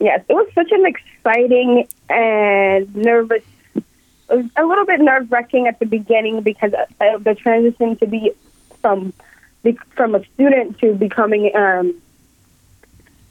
Yes, 0.00 0.24
it 0.26 0.32
was 0.32 0.50
such 0.54 0.72
an 0.72 0.86
exciting 0.86 1.86
and 2.08 2.96
nervous. 2.96 3.42
A 4.30 4.64
little 4.64 4.86
bit 4.86 5.00
nerve 5.00 5.30
wracking 5.30 5.66
at 5.66 5.78
the 5.80 5.86
beginning 5.86 6.40
because 6.40 6.72
of 6.98 7.24
the 7.24 7.34
transition 7.34 7.94
to 7.96 8.06
be 8.06 8.32
from 8.80 9.12
from 9.90 10.14
a 10.14 10.24
student 10.32 10.78
to 10.78 10.94
becoming 10.94 11.54
um, 11.54 11.94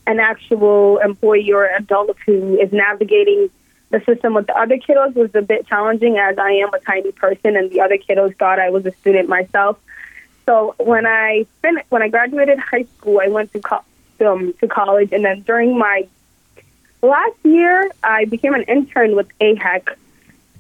an 0.08 0.20
actual 0.20 0.98
employee 0.98 1.52
or 1.52 1.66
adult 1.66 2.18
who 2.26 2.60
is 2.60 2.72
navigating 2.72 3.50
the 3.90 4.00
system 4.02 4.34
with 4.34 4.48
the 4.48 4.58
other 4.58 4.78
kiddos 4.78 5.14
was 5.14 5.34
a 5.36 5.42
bit 5.42 5.68
challenging 5.68 6.18
as 6.18 6.38
I 6.38 6.52
am 6.52 6.74
a 6.74 6.80
tiny 6.80 7.12
person 7.12 7.56
and 7.56 7.70
the 7.70 7.82
other 7.82 7.98
kiddos 7.98 8.36
thought 8.38 8.60
I 8.60 8.70
was 8.70 8.86
a 8.86 8.92
student 8.94 9.30
myself. 9.30 9.78
So 10.46 10.76
when 10.78 11.06
I 11.06 11.46
fin- 11.62 11.84
when 11.90 12.02
I 12.02 12.08
graduated 12.08 12.58
high 12.58 12.86
school, 12.98 13.20
I 13.22 13.28
went 13.28 13.52
to 13.54 13.60
co- 13.60 13.84
um, 14.26 14.54
to 14.62 14.68
college, 14.68 15.12
and 15.12 15.24
then 15.24 15.42
during 15.42 15.78
my 15.78 16.08
last 17.02 17.38
year, 17.44 17.90
I 18.04 18.26
became 18.26 18.54
an 18.54 18.64
intern 18.64 19.16
with 19.16 19.28
AHEC, 19.40 19.94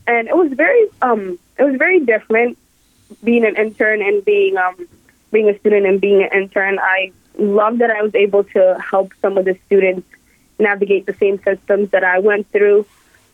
and 0.06 0.28
it 0.28 0.36
was 0.36 0.52
very 0.52 0.88
um 1.02 1.40
it 1.58 1.64
was 1.64 1.76
very 1.78 2.02
different 2.02 2.58
being 3.24 3.46
an 3.46 3.56
intern 3.56 4.02
and 4.02 4.24
being 4.26 4.58
um 4.58 4.88
being 5.32 5.50
a 5.50 5.58
student 5.60 5.86
and 5.86 6.02
being 6.02 6.22
an 6.22 6.30
intern. 6.34 6.80
I 6.80 7.12
love 7.38 7.80
that 7.80 7.92
I 7.92 8.02
was 8.02 8.16
able 8.16 8.44
to 8.44 8.78
help 8.80 9.14
some 9.22 9.38
of 9.38 9.46
the 9.46 9.58
students 9.66 10.08
navigate 10.60 11.06
the 11.06 11.14
same 11.14 11.42
systems 11.44 11.92
that 11.92 12.04
I 12.04 12.20
went 12.20 12.52
through, 12.52 12.86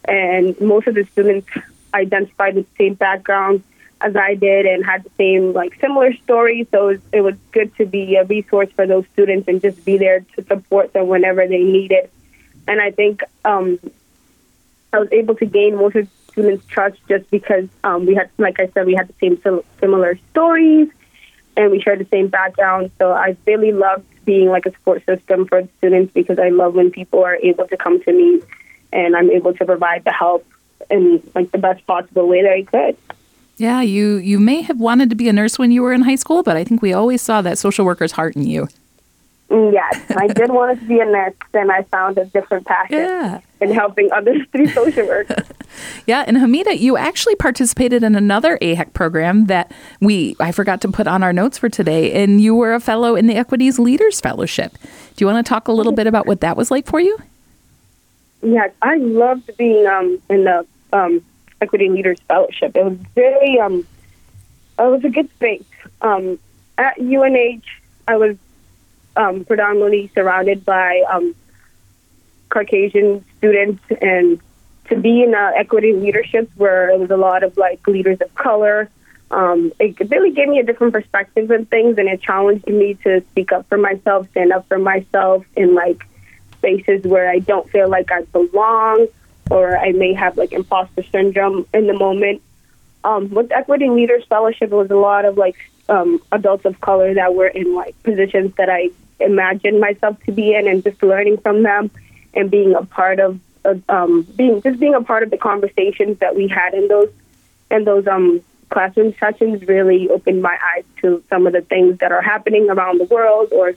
and 0.06 0.60
most 0.60 0.88
of 0.88 0.96
the 0.96 1.06
students 1.06 1.48
identified 1.94 2.56
with 2.56 2.70
the 2.72 2.86
same 2.86 2.94
background 2.96 3.64
as 4.02 4.16
I 4.16 4.36
did 4.36 4.66
and 4.66 4.86
had 4.86 5.04
the 5.04 5.12
same 5.18 5.54
like 5.54 5.80
similar 5.80 6.14
stories. 6.14 6.68
So 6.72 6.90
it 6.90 6.92
was, 6.92 7.02
it 7.14 7.22
was 7.22 7.36
good 7.52 7.76
to 7.78 7.86
be 7.86 8.16
a 8.16 8.26
resource 8.26 8.70
for 8.76 8.86
those 8.86 9.06
students 9.14 9.48
and 9.48 9.62
just 9.62 9.86
be 9.86 9.98
there 9.98 10.26
to 10.36 10.44
support 10.44 10.92
them 10.92 11.08
whenever 11.08 11.48
they 11.48 11.64
needed. 11.64 12.10
And 12.68 12.82
I 12.82 12.92
think 12.92 13.24
um, 13.46 13.80
I 14.92 15.00
was 15.00 15.10
able 15.12 15.36
to 15.36 15.46
gain 15.46 15.78
most 15.78 15.96
of 15.96 16.06
the 16.06 16.32
students' 16.32 16.66
trust 16.66 16.98
just 17.08 17.30
because 17.32 17.70
um, 17.84 18.06
we 18.06 18.16
had, 18.16 18.30
like 18.38 18.60
I 18.60 18.68
said, 18.68 18.86
we 18.86 18.96
had 18.96 19.08
the 19.08 19.14
same 19.22 19.42
sim- 19.42 19.64
similar 19.80 20.20
stories 20.32 20.90
and 21.58 21.72
we 21.72 21.80
shared 21.82 22.00
the 22.00 22.06
same 22.06 22.28
background. 22.28 22.92
So 22.98 23.12
I 23.12 23.36
really 23.46 23.72
loved 23.72 24.06
being 24.26 24.50
like 24.50 24.66
a 24.66 24.72
support 24.72 25.06
system 25.06 25.46
for 25.48 25.68
students 25.80 26.14
because 26.14 26.40
I 26.40 26.50
love 26.50 26.74
when 26.76 26.92
people 26.92 27.24
are 27.24 27.36
able 27.36 27.68
to 27.68 27.78
come 27.78 28.02
to 28.04 28.12
me 28.14 28.42
and 28.92 29.16
I'm 29.16 29.30
able 29.32 29.54
to 29.54 29.66
provide 29.66 30.04
the 30.06 30.12
help 30.12 30.46
in 30.90 31.22
like 31.36 31.52
the 31.52 31.58
best 31.58 31.86
possible 31.86 32.28
way 32.28 32.42
that 32.44 32.52
I 32.52 32.64
could. 32.64 32.98
Yeah, 33.58 33.82
you 33.82 34.16
you 34.18 34.40
may 34.40 34.62
have 34.62 34.80
wanted 34.80 35.10
to 35.12 35.16
be 35.16 35.30
a 35.30 35.34
nurse 35.34 35.60
when 35.60 35.72
you 35.72 35.84
were 35.84 35.94
in 35.94 36.02
high 36.02 36.16
school, 36.16 36.42
but 36.42 36.58
I 36.58 36.64
think 36.64 36.82
we 36.82 36.92
always 36.94 37.22
saw 37.22 37.42
that 37.44 37.58
social 37.58 37.86
worker's 37.86 38.12
heart 38.14 38.36
in 38.36 38.46
you. 38.48 38.68
Mm, 39.50 39.72
Yes, 39.74 40.02
I 40.18 40.28
did 40.28 40.50
want 40.52 40.80
to 40.80 40.86
be 40.88 41.00
a 41.00 41.06
nurse, 41.06 41.36
then 41.52 41.70
I 41.70 41.84
found 41.84 42.18
a 42.18 42.26
different 42.26 42.66
passion 42.66 42.98
Yeah. 43.10 43.42
in 43.62 43.72
helping 43.72 44.12
others 44.12 44.42
through 44.52 44.68
social 44.70 45.06
work. 45.06 45.28
Yeah, 46.06 46.24
and 46.28 46.38
Hamida, 46.38 46.78
you 46.78 46.98
actually 46.98 47.36
participated 47.36 48.04
in 48.04 48.16
another 48.16 48.58
AHEC 48.62 48.94
program 48.94 49.46
that 49.48 49.72
we 50.02 50.36
I 50.40 50.52
forgot 50.52 50.82
to 50.82 50.88
put 50.88 51.08
on 51.08 51.24
our 51.24 51.34
notes 51.34 51.58
for 51.58 51.70
today, 51.70 52.24
and 52.24 52.42
you 52.42 52.56
were 52.56 52.74
a 52.74 52.80
fellow 52.80 53.16
in 53.16 53.28
the 53.28 53.36
Equities 53.36 53.80
Leaders 53.80 54.20
Fellowship. 54.20 54.78
Do 55.16 55.24
you 55.24 55.28
want 55.28 55.46
to 55.46 55.50
talk 55.50 55.68
a 55.68 55.72
little 55.72 55.94
bit 55.94 56.08
about 56.08 56.26
what 56.26 56.42
that 56.42 56.58
was 56.58 56.72
like 56.72 56.86
for 56.86 57.00
you? 57.00 57.18
Yes, 58.42 58.72
I 58.82 58.98
loved 58.98 59.50
being 59.58 59.88
um, 59.88 60.22
in 60.30 60.44
the 60.44 60.66
um, 60.92 61.24
Equity 61.62 61.90
Leaders 61.90 62.20
Fellowship. 62.28 62.76
It 62.76 62.84
was 62.84 62.98
very, 63.16 63.60
um, 63.60 63.88
it 64.78 64.82
was 64.82 65.04
a 65.06 65.10
good 65.10 65.30
space. 65.36 65.64
Um, 66.02 66.38
at 66.78 67.00
UNH, 67.00 67.64
I 68.08 68.18
was 68.18 68.36
um, 69.16 69.46
predominantly 69.46 70.12
surrounded 70.14 70.66
by 70.66 71.04
um, 71.10 71.36
Caucasian 72.50 73.24
students, 73.38 73.84
and 74.02 74.40
to 74.90 74.96
be 74.96 75.24
in 75.24 75.34
uh, 75.34 75.52
equity 75.56 75.94
leadership 75.94 76.50
where 76.56 76.90
it 76.90 77.00
was 77.00 77.10
a 77.10 77.18
lot 77.18 77.44
of 77.44 77.58
like 77.58 77.86
leaders 77.88 78.20
of 78.22 78.34
color, 78.36 78.90
um, 79.32 79.72
it 79.80 79.98
really 80.12 80.32
gave 80.32 80.48
me 80.48 80.60
a 80.60 80.64
different 80.64 80.94
perspective 80.94 81.50
on 81.50 81.66
things, 81.66 81.98
and 81.98 82.08
it 82.08 82.22
challenged 82.22 82.68
me 82.68 82.96
to 83.04 83.22
speak 83.32 83.52
up 83.52 83.68
for 83.68 83.78
myself, 83.78 84.30
stand 84.32 84.52
up 84.52 84.68
for 84.68 84.78
myself 84.78 85.46
in 85.56 85.74
like 85.74 86.06
spaces 86.58 87.04
where 87.04 87.30
I 87.30 87.40
don't 87.40 87.70
feel 87.70 87.90
like 87.90 88.12
I 88.12 88.22
belong 88.24 89.08
or 89.50 89.78
I 89.78 89.92
may 89.92 90.14
have 90.14 90.38
like 90.38 90.54
imposter 90.54 91.04
syndrome 91.12 91.66
in 91.74 91.88
the 91.88 91.94
moment. 91.94 92.42
Um, 93.04 93.30
with 93.30 93.52
Equity 93.52 93.90
Leaders 93.90 94.24
Fellowship, 94.26 94.72
it 94.72 94.76
was 94.76 94.90
a 94.92 94.96
lot 94.96 95.26
of 95.26 95.38
like 95.38 95.58
um, 95.90 96.22
adults 96.32 96.66
of 96.66 96.80
color 96.80 97.14
that 97.16 97.36
were 97.36 97.48
in 97.48 97.76
like 97.76 98.02
positions 98.04 98.54
that 98.56 98.70
I 98.70 98.92
imagined 99.20 99.80
myself 99.80 100.22
to 100.26 100.32
be 100.32 100.54
in, 100.54 100.68
and 100.68 100.84
just 100.84 101.02
learning 101.04 101.38
from 101.38 101.64
them 101.64 101.92
and 102.34 102.50
being 102.50 102.76
a 102.76 102.86
part 102.86 103.20
of, 103.20 103.32
of 103.36 103.40
um, 103.90 104.24
being 104.36 104.62
just 104.62 104.80
being 104.80 104.94
a 104.94 105.02
part 105.02 105.24
of 105.24 105.30
the 105.30 105.38
conversations 105.38 106.20
that 106.20 106.36
we 106.36 106.48
had 106.48 106.74
in 106.74 106.88
those 106.88 107.10
in 107.72 107.84
those 107.86 108.08
um, 108.08 108.42
classroom 108.70 109.14
sessions 109.20 109.66
really 109.68 110.10
opened 110.10 110.42
my 110.42 110.58
eyes 110.74 110.84
to 111.02 111.24
some 111.30 111.48
of 111.48 111.54
the 111.54 111.62
things 111.62 112.00
that 112.00 112.12
are 112.12 112.22
happening 112.22 112.70
around 112.70 113.00
the 113.00 113.06
world 113.06 113.50
or 113.52 113.74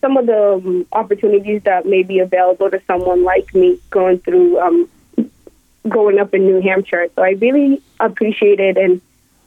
some 0.00 0.16
of 0.16 0.26
the 0.26 0.54
um, 0.54 0.86
opportunities 0.92 1.62
that 1.64 1.84
may 1.86 2.02
be 2.02 2.18
available 2.20 2.70
to 2.70 2.80
someone 2.86 3.22
like 3.22 3.54
me 3.54 3.78
going 3.90 4.18
through 4.20 4.58
um, 4.58 4.88
growing 5.88 6.18
up 6.18 6.32
in 6.34 6.46
New 6.46 6.60
Hampshire. 6.60 7.08
So 7.14 7.22
I 7.22 7.30
really 7.32 7.82
appreciated 7.98 8.76
and 8.78 9.00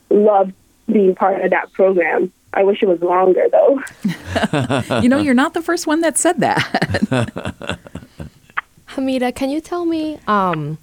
loved 0.09 0.53
being 0.91 1.15
part 1.15 1.41
of 1.41 1.51
that 1.51 1.71
program. 1.73 2.31
I 2.53 2.63
wish 2.63 2.83
it 2.83 2.87
was 2.87 3.01
longer 3.01 3.47
though. 3.51 3.81
You 5.01 5.09
know, 5.09 5.17
you're 5.17 5.33
not 5.33 5.53
the 5.53 5.61
first 5.61 5.87
one 5.87 6.01
that 6.01 6.17
said 6.17 6.39
that. 6.41 7.79
Hamida, 8.93 9.33
can 9.33 9.49
you 9.49 9.59
tell 9.59 9.85
me 9.85 10.19
um, 10.27 10.77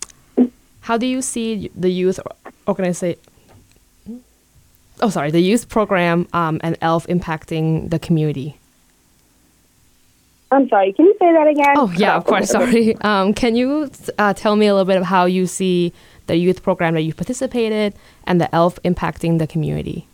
how 0.80 0.98
do 0.98 1.06
you 1.06 1.22
see 1.22 1.70
the 1.76 1.90
youth 1.90 2.18
organization. 2.66 3.20
Oh, 5.00 5.11
sorry, 5.11 5.30
the 5.30 5.40
youth 5.40 5.68
program 5.68 6.26
um, 6.32 6.61
and 6.62 6.76
ELF 6.82 7.06
impacting 7.06 7.88
the 7.90 7.98
community. 7.98 8.56
I'm 10.50 10.68
sorry. 10.68 10.92
Can 10.92 11.06
you 11.06 11.16
say 11.18 11.32
that 11.32 11.46
again? 11.46 11.74
Oh, 11.76 11.92
yeah, 11.96 12.16
of 12.16 12.24
course. 12.24 12.50
Sorry. 12.58 12.96
Um, 13.02 13.32
can 13.34 13.54
you 13.54 13.88
uh, 14.18 14.34
tell 14.34 14.56
me 14.56 14.66
a 14.66 14.74
little 14.74 14.84
bit 14.84 14.96
of 14.96 15.04
how 15.04 15.24
you 15.26 15.46
see 15.46 15.92
the 16.26 16.34
youth 16.34 16.64
program 16.64 16.94
that 16.94 17.02
you 17.02 17.14
participated 17.14 17.94
and 18.24 18.40
the 18.40 18.52
ELF 18.52 18.82
impacting 18.82 19.38
the 19.38 19.46
community? 19.46 20.08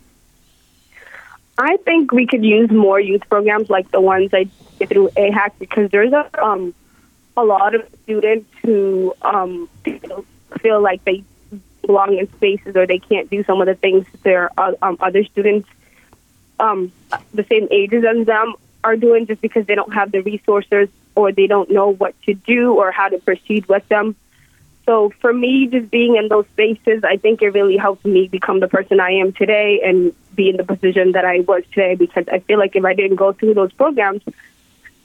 I 1.57 1.77
think 1.77 2.11
we 2.11 2.27
could 2.27 2.45
use 2.45 2.69
more 2.69 2.99
youth 2.99 3.23
programs 3.27 3.71
like 3.71 3.89
the 3.89 3.99
ones 3.99 4.29
I 4.31 4.47
did 4.77 4.89
through 4.89 5.09
AHEC 5.17 5.53
because 5.57 5.89
there's 5.89 6.13
a 6.13 6.29
um, 6.39 6.75
a 7.37 7.43
lot 7.43 7.75
of 7.75 7.87
students 8.03 8.49
who 8.63 9.13
um, 9.21 9.69
feel, 10.59 10.81
like 10.81 11.03
they 11.05 11.23
belong 11.85 12.17
in 12.17 12.31
spaces 12.33 12.75
or 12.75 12.85
they 12.85 12.99
can't 12.99 13.29
do 13.29 13.43
some 13.43 13.61
of 13.61 13.67
the 13.67 13.75
things 13.75 14.05
their 14.23 14.49
uh, 14.59 14.73
um, 14.81 14.97
other 14.99 15.23
students 15.23 15.69
um, 16.59 16.91
the 17.33 17.43
same 17.43 17.67
ages 17.71 18.03
as 18.03 18.25
them 18.25 18.55
are 18.83 18.95
doing 18.95 19.25
just 19.27 19.41
because 19.41 19.65
they 19.65 19.75
don't 19.75 19.93
have 19.93 20.11
the 20.11 20.21
resources 20.21 20.89
or 21.15 21.31
they 21.31 21.47
don't 21.47 21.69
know 21.69 21.89
what 21.89 22.19
to 22.23 22.33
do 22.33 22.73
or 22.73 22.91
how 22.91 23.07
to 23.07 23.17
proceed 23.19 23.67
with 23.67 23.87
them. 23.89 24.15
So 24.85 25.11
for 25.19 25.33
me, 25.33 25.67
just 25.67 25.91
being 25.91 26.15
in 26.15 26.29
those 26.29 26.45
spaces, 26.47 27.03
I 27.03 27.17
think 27.17 27.41
it 27.41 27.49
really 27.49 27.75
helped 27.75 28.05
me 28.05 28.27
become 28.27 28.59
the 28.59 28.67
person 28.67 28.99
I 28.99 29.11
am 29.11 29.33
today 29.33 29.81
and 29.83 30.13
be 30.35 30.49
in 30.49 30.57
the 30.57 30.63
position 30.63 31.11
that 31.11 31.25
I 31.25 31.41
was 31.41 31.63
today 31.71 31.95
because 31.95 32.25
I 32.31 32.39
feel 32.39 32.57
like 32.57 32.75
if 32.75 32.85
I 32.85 32.93
didn't 32.93 33.17
go 33.17 33.33
through 33.33 33.55
those 33.55 33.73
programs, 33.73 34.21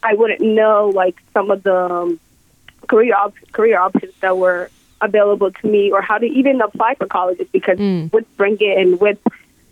I 0.02 0.14
wouldn't 0.14 0.40
know 0.40 0.90
like 0.94 1.16
some 1.32 1.50
of 1.50 1.62
the 1.62 1.76
um, 1.92 2.20
career 2.88 3.14
op- 3.14 3.34
career 3.52 3.78
options 3.78 4.12
that 4.20 4.36
were 4.36 4.70
available 5.00 5.50
to 5.50 5.66
me 5.66 5.90
or 5.90 6.00
how 6.00 6.18
to 6.18 6.26
even 6.26 6.60
apply 6.60 6.94
for 6.94 7.06
colleges 7.06 7.48
because 7.52 7.78
Mm. 7.78 8.12
with 8.12 8.26
Bring 8.36 8.56
It 8.60 8.78
and 8.78 9.00
with 9.00 9.18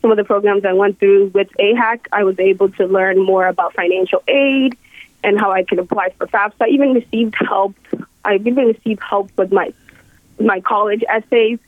some 0.03 0.11
of 0.11 0.16
the 0.16 0.24
programs 0.24 0.64
I 0.64 0.72
went 0.72 0.99
through 0.99 1.26
with 1.28 1.49
AHEC, 1.59 2.07
I 2.11 2.24
was 2.24 2.39
able 2.39 2.70
to 2.70 2.87
learn 2.87 3.22
more 3.22 3.47
about 3.47 3.74
financial 3.74 4.22
aid 4.26 4.76
and 5.22 5.39
how 5.39 5.53
I 5.53 5.62
could 5.62 5.78
apply 5.78 6.11
for 6.16 6.26
FAFSA. 6.26 6.62
I 6.62 6.68
even 6.68 6.95
received 6.95 7.35
help. 7.39 7.74
I 8.24 8.37
even 8.37 8.66
received 8.66 9.03
help 9.03 9.31
with 9.37 9.53
my 9.53 9.72
my 10.39 10.61
college 10.61 11.05
essays 11.09 11.59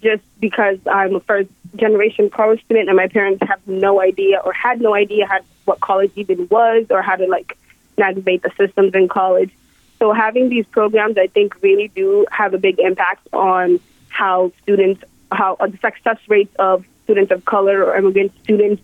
just 0.00 0.22
because 0.40 0.78
I'm 0.90 1.16
a 1.16 1.20
first 1.20 1.50
generation 1.76 2.30
college 2.30 2.64
student 2.64 2.88
and 2.88 2.96
my 2.96 3.08
parents 3.08 3.42
have 3.46 3.60
no 3.66 4.00
idea 4.00 4.40
or 4.44 4.52
had 4.52 4.80
no 4.80 4.94
idea 4.94 5.26
how, 5.26 5.40
what 5.64 5.80
college 5.80 6.12
even 6.14 6.46
was 6.48 6.86
or 6.90 7.02
how 7.02 7.16
to 7.16 7.26
like 7.26 7.56
navigate 7.98 8.42
the 8.42 8.50
systems 8.56 8.94
in 8.94 9.08
college. 9.08 9.50
So 9.98 10.12
having 10.12 10.48
these 10.48 10.66
programs, 10.66 11.16
I 11.18 11.28
think, 11.28 11.62
really 11.62 11.88
do 11.88 12.26
have 12.30 12.54
a 12.54 12.58
big 12.58 12.78
impact 12.78 13.26
on 13.32 13.80
how 14.08 14.52
students, 14.62 15.02
how 15.30 15.56
uh, 15.60 15.66
the 15.66 15.78
success 15.78 16.18
rates 16.28 16.54
of 16.58 16.84
students 17.04 17.30
of 17.32 17.44
color 17.44 17.84
or 17.84 17.96
immigrant 17.96 18.32
students 18.42 18.82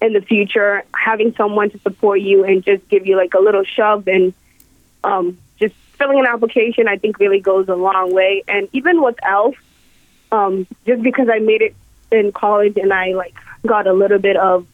in 0.00 0.12
the 0.12 0.20
future. 0.20 0.84
Having 0.94 1.34
someone 1.34 1.70
to 1.70 1.78
support 1.80 2.20
you 2.20 2.44
and 2.44 2.64
just 2.64 2.88
give 2.88 3.06
you 3.06 3.16
like 3.16 3.34
a 3.34 3.40
little 3.40 3.64
shove 3.64 4.08
and 4.08 4.32
um, 5.04 5.38
just 5.58 5.74
filling 5.98 6.18
an 6.18 6.26
application, 6.26 6.88
I 6.88 6.96
think, 6.96 7.18
really 7.18 7.40
goes 7.40 7.68
a 7.68 7.74
long 7.74 8.14
way. 8.14 8.42
And 8.48 8.68
even 8.72 9.02
with 9.02 9.16
ELF, 9.22 9.54
um, 10.32 10.66
just 10.86 11.02
because 11.02 11.28
I 11.30 11.38
made 11.38 11.62
it 11.62 11.74
in 12.10 12.32
college 12.32 12.76
and 12.76 12.92
I 12.92 13.12
like 13.12 13.34
got 13.66 13.86
a 13.86 13.92
little 13.92 14.18
bit 14.18 14.36
of 14.36 14.66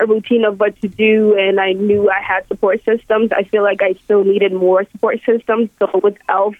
a 0.00 0.06
routine 0.06 0.44
of 0.44 0.58
what 0.58 0.80
to 0.80 0.88
do 0.88 1.36
and 1.38 1.60
I 1.60 1.72
knew 1.72 2.10
I 2.10 2.20
had 2.20 2.46
support 2.48 2.84
systems, 2.84 3.32
I 3.32 3.44
feel 3.44 3.62
like 3.62 3.82
I 3.82 3.94
still 4.04 4.24
needed 4.24 4.52
more 4.52 4.84
support 4.90 5.20
systems. 5.24 5.70
So 5.78 6.00
with 6.02 6.16
ELF, 6.28 6.54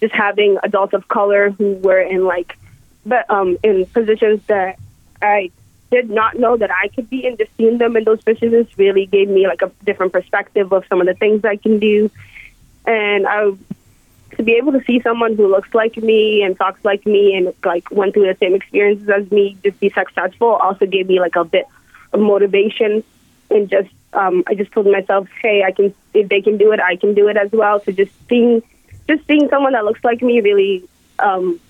just 0.00 0.14
having 0.14 0.58
adults 0.62 0.94
of 0.94 1.08
color 1.08 1.50
who 1.50 1.74
were 1.74 2.00
in 2.00 2.24
like, 2.24 2.56
but 3.04 3.28
um, 3.30 3.58
in 3.62 3.86
positions 3.86 4.40
that 4.46 4.78
I 5.20 5.50
did 5.90 6.10
not 6.10 6.38
know 6.38 6.56
that 6.56 6.70
I 6.70 6.88
could 6.88 7.08
be 7.08 7.24
in, 7.26 7.36
just 7.36 7.50
seeing 7.56 7.78
them 7.78 7.96
in 7.96 8.04
those 8.04 8.22
positions 8.22 8.68
really 8.76 9.06
gave 9.06 9.28
me 9.28 9.46
like 9.46 9.62
a 9.62 9.72
different 9.84 10.12
perspective 10.12 10.72
of 10.72 10.84
some 10.88 11.00
of 11.00 11.06
the 11.06 11.14
things 11.14 11.44
I 11.44 11.56
can 11.56 11.78
do. 11.78 12.10
And 12.86 13.26
I 13.26 13.52
to 14.36 14.42
be 14.42 14.52
able 14.52 14.72
to 14.72 14.84
see 14.84 15.00
someone 15.00 15.34
who 15.36 15.48
looks 15.48 15.72
like 15.74 15.96
me 15.96 16.42
and 16.42 16.56
talks 16.56 16.84
like 16.84 17.04
me 17.06 17.34
and 17.34 17.52
like 17.64 17.90
went 17.90 18.14
through 18.14 18.26
the 18.26 18.36
same 18.38 18.54
experiences 18.54 19.08
as 19.08 19.30
me 19.30 19.56
just 19.64 19.80
be 19.80 19.90
successful 19.90 20.48
also 20.48 20.86
gave 20.86 21.08
me 21.08 21.18
like 21.18 21.34
a 21.34 21.44
bit 21.44 21.66
motivation 22.16 23.04
and 23.50 23.68
just 23.68 23.90
um 24.12 24.42
I 24.46 24.54
just 24.54 24.72
told 24.72 24.86
myself, 24.86 25.28
hey, 25.42 25.62
I 25.62 25.72
can 25.72 25.94
if 26.14 26.28
they 26.28 26.40
can 26.40 26.56
do 26.58 26.72
it, 26.72 26.80
I 26.80 26.96
can 26.96 27.14
do 27.14 27.28
it 27.28 27.36
as 27.36 27.50
well. 27.52 27.80
So 27.84 27.92
just 27.92 28.12
seeing 28.28 28.62
just 29.08 29.26
seeing 29.26 29.48
someone 29.48 29.72
that 29.72 29.84
looks 29.84 30.02
like 30.04 30.22
me 30.22 30.40
really 30.40 30.84
um 31.18 31.60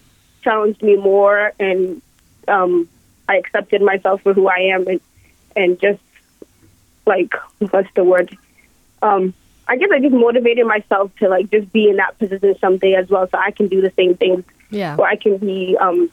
challenged 0.43 0.83
me 0.83 0.97
more 0.97 1.53
and 1.59 2.01
um 2.47 2.89
I 3.29 3.37
accepted 3.37 3.83
myself 3.83 4.23
for 4.23 4.33
who 4.33 4.49
I 4.49 4.59
am 4.75 4.87
and 4.87 5.01
and 5.57 5.81
just 5.81 6.01
like 7.07 7.33
what's 7.71 7.93
the 7.95 8.05
word? 8.05 8.37
Um 9.03 9.35
I 9.71 9.77
guess 9.77 9.91
I 9.93 9.99
just 10.01 10.15
motivated 10.15 10.67
myself 10.67 11.15
to 11.17 11.29
like 11.29 11.51
just 11.51 11.71
be 11.73 11.89
in 11.91 11.97
that 11.97 12.19
position 12.19 12.57
someday 12.59 12.95
as 12.95 13.09
well, 13.11 13.29
so 13.29 13.37
I 13.39 13.51
can 13.51 13.69
do 13.69 13.83
the 13.83 13.91
same 13.97 14.17
things, 14.17 14.45
Yeah. 14.71 14.97
or 14.99 15.07
I 15.07 15.17
can 15.17 15.37
be, 15.37 15.77
um, 15.79 16.09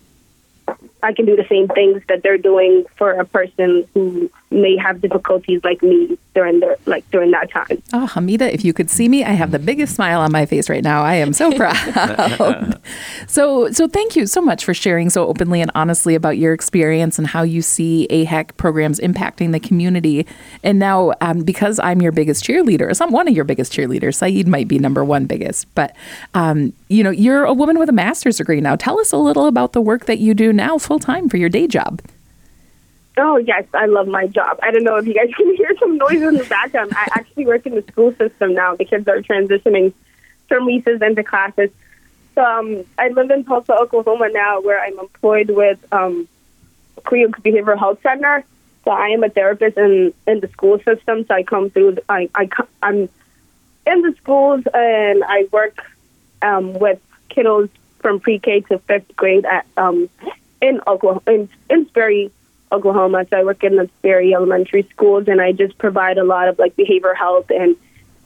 I 1.03 1.13
can 1.13 1.25
do 1.25 1.35
the 1.35 1.45
same 1.47 1.67
things 1.67 2.01
that 2.09 2.23
they're 2.23 2.37
doing 2.37 2.85
for 2.97 3.11
a 3.11 3.25
person 3.25 3.87
who 3.93 4.31
may 4.55 4.77
have 4.77 5.01
difficulties 5.01 5.61
like 5.63 5.83
me 5.83 6.17
during 6.33 6.59
their 6.59 6.77
like 6.85 7.09
during 7.11 7.31
that 7.31 7.51
time. 7.51 7.81
Oh, 7.93 8.09
Hamida, 8.11 8.51
if 8.51 8.63
you 8.63 8.73
could 8.73 8.89
see 8.89 9.07
me, 9.07 9.23
I 9.23 9.31
have 9.31 9.51
the 9.51 9.59
biggest 9.59 9.95
smile 9.95 10.21
on 10.21 10.31
my 10.31 10.45
face 10.45 10.69
right 10.69 10.83
now. 10.83 11.03
I 11.03 11.15
am 11.15 11.33
so 11.33 11.51
proud. 11.57 12.79
so, 13.27 13.71
so 13.71 13.87
thank 13.87 14.15
you 14.15 14.25
so 14.25 14.41
much 14.41 14.65
for 14.65 14.73
sharing 14.73 15.09
so 15.09 15.27
openly 15.27 15.61
and 15.61 15.71
honestly 15.75 16.15
about 16.15 16.37
your 16.37 16.53
experience 16.53 17.17
and 17.17 17.27
how 17.27 17.43
you 17.43 17.61
see 17.61 18.07
AHEC 18.09 18.57
programs 18.57 18.99
impacting 18.99 19.51
the 19.51 19.59
community. 19.59 20.25
And 20.63 20.79
now, 20.79 21.13
um, 21.21 21.43
because 21.43 21.79
I'm 21.79 22.01
your 22.01 22.11
biggest 22.11 22.43
cheerleader, 22.43 22.95
so 22.95 23.05
I'm 23.05 23.11
one 23.11 23.27
of 23.27 23.35
your 23.35 23.45
biggest 23.45 23.71
cheerleaders. 23.73 24.15
Saeed 24.15 24.47
might 24.47 24.67
be 24.67 24.79
number 24.79 25.03
one 25.03 25.25
biggest, 25.25 25.73
but 25.75 25.95
um, 26.33 26.73
you 26.89 27.03
know, 27.03 27.11
you're 27.11 27.43
a 27.45 27.53
woman 27.53 27.79
with 27.79 27.89
a 27.89 27.93
master's 27.93 28.37
degree 28.37 28.61
now. 28.61 28.75
Tell 28.75 28.99
us 28.99 29.11
a 29.11 29.17
little 29.17 29.47
about 29.47 29.73
the 29.73 29.81
work 29.81 30.05
that 30.05 30.19
you 30.19 30.33
do 30.33 30.53
now, 30.53 30.77
full 30.77 30.99
time 30.99 31.29
for 31.29 31.37
your 31.37 31.49
day 31.49 31.67
job. 31.67 32.01
Oh 33.17 33.37
yes, 33.37 33.65
I 33.73 33.85
love 33.85 34.07
my 34.07 34.27
job. 34.27 34.59
I 34.61 34.71
don't 34.71 34.83
know 34.83 34.97
if 34.97 35.07
you 35.07 35.13
guys 35.13 35.33
can 35.37 35.55
hear 35.55 35.73
some 35.79 35.97
noise 35.97 36.21
in 36.21 36.35
the 36.35 36.45
background. 36.45 36.91
I 36.95 37.07
actually 37.13 37.45
work 37.45 37.65
in 37.65 37.75
the 37.75 37.83
school 37.83 38.13
system 38.15 38.53
now. 38.53 38.75
The 38.75 38.85
kids 38.85 39.07
are 39.07 39.21
transitioning 39.21 39.93
from 40.47 40.67
recess 40.67 41.01
into 41.01 41.23
classes. 41.23 41.69
So 42.35 42.43
um, 42.43 42.83
I 42.97 43.07
live 43.09 43.31
in 43.31 43.45
Tulsa, 43.45 43.73
Oklahoma 43.73 44.29
now, 44.31 44.59
where 44.59 44.81
I'm 44.83 44.99
employed 44.99 45.49
with 45.49 45.79
um, 45.93 46.27
Creo 46.99 47.29
Behavioral 47.29 47.79
Health 47.79 47.99
Center. 48.03 48.43
So 48.83 48.91
I 48.91 49.07
am 49.07 49.23
a 49.23 49.29
therapist 49.29 49.77
in 49.77 50.13
in 50.27 50.41
the 50.41 50.49
school 50.49 50.77
system. 50.79 51.25
So 51.25 51.33
I 51.33 51.43
come 51.43 51.69
through. 51.69 51.97
I, 52.09 52.29
I 52.35 52.49
I'm 52.83 53.09
in 53.85 54.01
the 54.01 54.13
schools 54.17 54.63
and 54.73 55.23
I 55.23 55.47
work 55.51 55.77
um, 56.41 56.73
with 56.73 56.99
kiddos 57.29 57.69
from 57.99 58.19
pre-K 58.19 58.61
to 58.61 58.79
fifth 58.79 59.15
grade 59.15 59.45
at 59.45 59.65
um, 59.77 60.09
in 60.61 60.81
Oklahoma 60.85 61.21
in, 61.27 61.49
in 61.69 61.87
Sperry, 61.87 62.31
Oklahoma. 62.71 63.25
So 63.29 63.37
I 63.37 63.43
work 63.43 63.63
in 63.63 63.75
the 63.75 63.89
Sperry 63.99 64.33
Elementary 64.33 64.87
Schools, 64.91 65.27
and 65.27 65.41
I 65.41 65.51
just 65.51 65.77
provide 65.77 66.17
a 66.17 66.23
lot 66.23 66.47
of 66.47 66.59
like 66.59 66.75
behavioral 66.75 67.15
health 67.15 67.49
and 67.49 67.75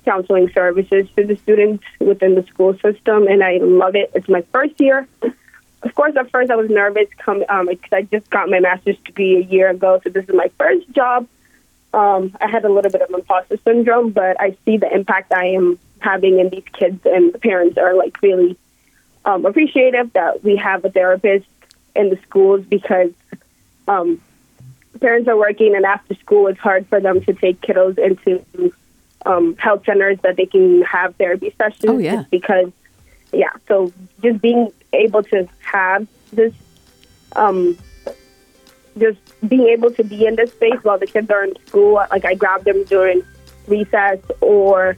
counseling 0.05 0.49
services 0.53 1.07
to 1.15 1.25
the 1.25 1.35
students 1.37 1.83
within 1.99 2.35
the 2.35 2.43
school 2.43 2.73
system, 2.79 3.27
and 3.27 3.43
I 3.43 3.57
love 3.57 3.95
it. 3.95 4.11
It's 4.13 4.29
my 4.29 4.41
first 4.51 4.79
year. 4.79 5.07
Of 5.81 5.95
course, 5.95 6.15
at 6.17 6.29
first 6.31 6.51
I 6.51 6.55
was 6.55 6.69
nervous 6.69 7.07
come 7.17 7.43
um, 7.47 7.67
because 7.67 7.93
I 7.93 8.01
just 8.03 8.29
got 8.29 8.49
my 8.49 8.59
master's 8.59 8.97
degree 8.99 9.37
a 9.37 9.41
year 9.41 9.69
ago, 9.69 10.01
so 10.03 10.09
this 10.09 10.27
is 10.27 10.35
my 10.35 10.49
first 10.57 10.89
job. 10.91 11.27
Um, 11.93 12.35
I 12.39 12.47
had 12.47 12.65
a 12.65 12.71
little 12.71 12.91
bit 12.91 13.01
of 13.01 13.09
imposter 13.11 13.57
syndrome, 13.63 14.11
but 14.11 14.39
I 14.39 14.57
see 14.65 14.77
the 14.77 14.93
impact 14.93 15.33
I 15.33 15.47
am 15.47 15.79
having 15.99 16.39
in 16.39 16.49
these 16.49 16.65
kids, 16.73 17.05
and 17.05 17.33
the 17.33 17.39
parents 17.39 17.77
are 17.77 17.93
like 17.95 18.21
really 18.21 18.57
um, 19.25 19.45
appreciative 19.45 20.11
that 20.13 20.43
we 20.43 20.55
have 20.57 20.83
a 20.85 20.89
therapist 20.89 21.47
in 21.95 22.09
the 22.09 22.17
schools 22.27 22.65
because 22.65 23.11
um, 23.87 24.21
parents 24.99 25.27
are 25.27 25.37
working, 25.37 25.75
and 25.75 25.85
after 25.85 26.15
school, 26.15 26.47
it's 26.47 26.59
hard 26.59 26.87
for 26.87 26.99
them 26.99 27.21
to 27.21 27.33
take 27.33 27.61
kiddos 27.61 27.97
into 27.97 28.73
um, 29.25 29.55
health 29.57 29.85
centers 29.85 30.19
that 30.23 30.35
they 30.37 30.45
can 30.45 30.81
have 30.83 31.15
therapy 31.15 31.53
sessions. 31.57 31.85
Oh, 31.87 31.97
yeah. 31.97 32.17
just 32.17 32.31
because, 32.31 32.71
yeah. 33.31 33.51
So 33.67 33.93
just 34.21 34.41
being 34.41 34.71
able 34.93 35.23
to 35.23 35.47
have 35.61 36.07
this, 36.31 36.53
um, 37.35 37.77
just 38.97 39.19
being 39.47 39.67
able 39.67 39.91
to 39.91 40.03
be 40.03 40.25
in 40.25 40.35
this 40.35 40.51
space 40.51 40.79
while 40.83 40.97
the 40.97 41.07
kids 41.07 41.29
are 41.29 41.43
in 41.43 41.53
school, 41.67 41.93
like 41.93 42.25
I 42.25 42.33
grab 42.33 42.63
them 42.63 42.83
during 42.85 43.23
recess 43.67 44.19
or 44.41 44.97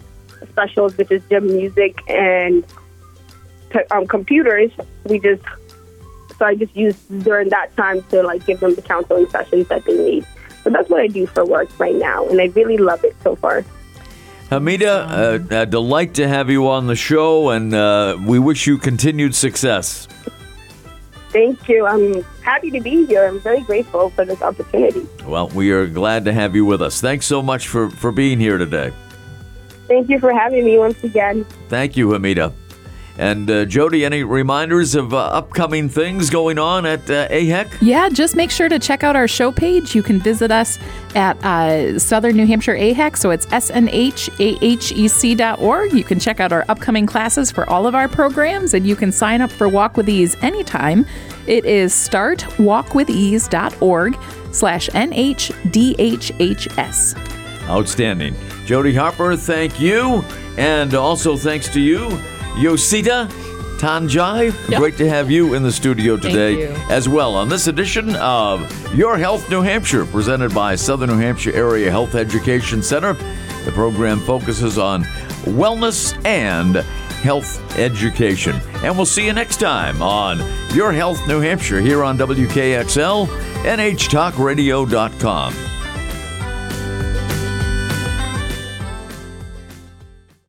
specials, 0.49 0.97
which 0.97 1.11
is 1.11 1.21
gym 1.29 1.47
music 1.47 1.99
and 2.09 2.65
um, 3.91 4.07
computers. 4.07 4.71
We 5.05 5.19
just 5.19 5.43
so 6.41 6.47
I 6.47 6.55
just 6.55 6.75
use 6.75 6.95
during 7.21 7.49
that 7.49 7.75
time 7.77 8.01
to 8.09 8.23
like 8.23 8.43
give 8.47 8.61
them 8.61 8.73
the 8.73 8.81
counseling 8.81 9.29
sessions 9.29 9.67
that 9.67 9.85
they 9.85 9.95
need. 9.95 10.25
So 10.63 10.71
that's 10.71 10.89
what 10.89 10.99
I 10.99 11.05
do 11.05 11.27
for 11.27 11.45
work 11.45 11.69
right 11.79 11.93
now, 11.93 12.27
and 12.29 12.41
I 12.41 12.45
really 12.45 12.77
love 12.77 13.03
it 13.03 13.15
so 13.21 13.35
far. 13.35 13.63
Hamida, 14.49 15.51
uh, 15.51 15.55
a 15.61 15.65
delight 15.67 16.15
to 16.15 16.27
have 16.27 16.49
you 16.49 16.67
on 16.67 16.87
the 16.87 16.95
show, 16.95 17.51
and 17.51 17.75
uh, 17.75 18.17
we 18.25 18.39
wish 18.39 18.65
you 18.65 18.79
continued 18.79 19.35
success. 19.35 20.07
Thank 21.29 21.69
you. 21.69 21.85
I'm 21.85 22.23
happy 22.41 22.71
to 22.71 22.81
be 22.81 23.05
here. 23.05 23.27
I'm 23.27 23.39
very 23.39 23.61
grateful 23.61 24.09
for 24.09 24.25
this 24.25 24.41
opportunity. 24.41 25.07
Well, 25.25 25.47
we 25.49 25.71
are 25.71 25.85
glad 25.85 26.25
to 26.25 26.33
have 26.33 26.55
you 26.55 26.65
with 26.65 26.81
us. 26.81 26.99
Thanks 26.99 27.27
so 27.27 27.43
much 27.43 27.67
for, 27.67 27.91
for 27.91 28.11
being 28.11 28.39
here 28.39 28.57
today. 28.57 28.91
Thank 29.87 30.09
you 30.09 30.19
for 30.19 30.33
having 30.33 30.65
me 30.65 30.79
once 30.79 31.03
again. 31.03 31.45
Thank 31.69 31.95
you, 31.95 32.07
Hamida. 32.09 32.51
And 33.17 33.49
uh, 33.49 33.65
Jody, 33.65 34.05
any 34.05 34.23
reminders 34.23 34.95
of 34.95 35.13
uh, 35.13 35.17
upcoming 35.17 35.89
things 35.89 36.29
going 36.29 36.57
on 36.57 36.85
at 36.85 37.09
uh, 37.09 37.27
AHEC? 37.27 37.69
Yeah, 37.81 38.09
just 38.09 38.35
make 38.35 38.51
sure 38.51 38.69
to 38.69 38.79
check 38.79 39.03
out 39.03 39.15
our 39.15 39.27
show 39.27 39.51
page. 39.51 39.93
You 39.93 40.03
can 40.03 40.19
visit 40.19 40.51
us 40.51 40.79
at 41.13 41.37
uh, 41.43 41.99
Southern 41.99 42.37
New 42.37 42.47
Hampshire 42.47 42.75
AHEC, 42.75 43.17
so 43.17 43.31
it's 43.31 43.45
snhahec.org. 43.47 44.33
You 45.93 46.03
can 46.03 46.19
check 46.19 46.39
out 46.39 46.51
our 46.51 46.65
upcoming 46.69 47.05
classes 47.05 47.51
for 47.51 47.69
all 47.69 47.85
of 47.85 47.93
our 47.95 48.07
programs, 48.07 48.73
and 48.73 48.87
you 48.87 48.95
can 48.95 49.11
sign 49.11 49.41
up 49.41 49.51
for 49.51 49.67
Walk 49.67 49.97
with 49.97 50.07
Ease 50.09 50.35
anytime. 50.41 51.05
It 51.47 51.65
is 51.65 51.93
startwalkwithease.org 51.93 54.17
slash 54.51 54.89
NHDHHS. 54.89 57.15
Outstanding. 57.69 58.35
Jody 58.65 58.95
Harper, 58.95 59.35
thank 59.35 59.79
you. 59.79 60.23
And 60.57 60.93
also 60.93 61.37
thanks 61.37 61.69
to 61.69 61.79
you, 61.79 62.09
Yosita 62.55 63.27
Tanjai. 63.79 64.53
Yep. 64.69 64.79
Great 64.79 64.97
to 64.97 65.09
have 65.09 65.31
you 65.31 65.53
in 65.55 65.63
the 65.63 65.71
studio 65.71 66.17
today 66.17 66.67
as 66.89 67.09
well 67.09 67.33
on 67.35 67.49
this 67.49 67.67
edition 67.67 68.15
of 68.17 68.61
Your 68.95 69.17
Health 69.17 69.49
New 69.49 69.61
Hampshire, 69.61 70.05
presented 70.05 70.53
by 70.53 70.75
Southern 70.75 71.09
New 71.09 71.17
Hampshire 71.17 71.53
Area 71.53 71.89
Health 71.89 72.13
Education 72.15 72.83
Center. 72.83 73.13
The 73.65 73.71
program 73.73 74.19
focuses 74.19 74.77
on 74.77 75.03
wellness 75.45 76.13
and 76.25 76.77
health 77.21 77.61
education. 77.77 78.55
And 78.83 78.95
we'll 78.95 79.05
see 79.05 79.25
you 79.25 79.33
next 79.33 79.57
time 79.57 80.01
on 80.01 80.39
Your 80.75 80.91
Health 80.91 81.25
New 81.27 81.39
Hampshire 81.39 81.81
here 81.81 82.03
on 82.03 82.17
WKXL, 82.17 83.27
NHTalkRadio.com. 83.63 85.80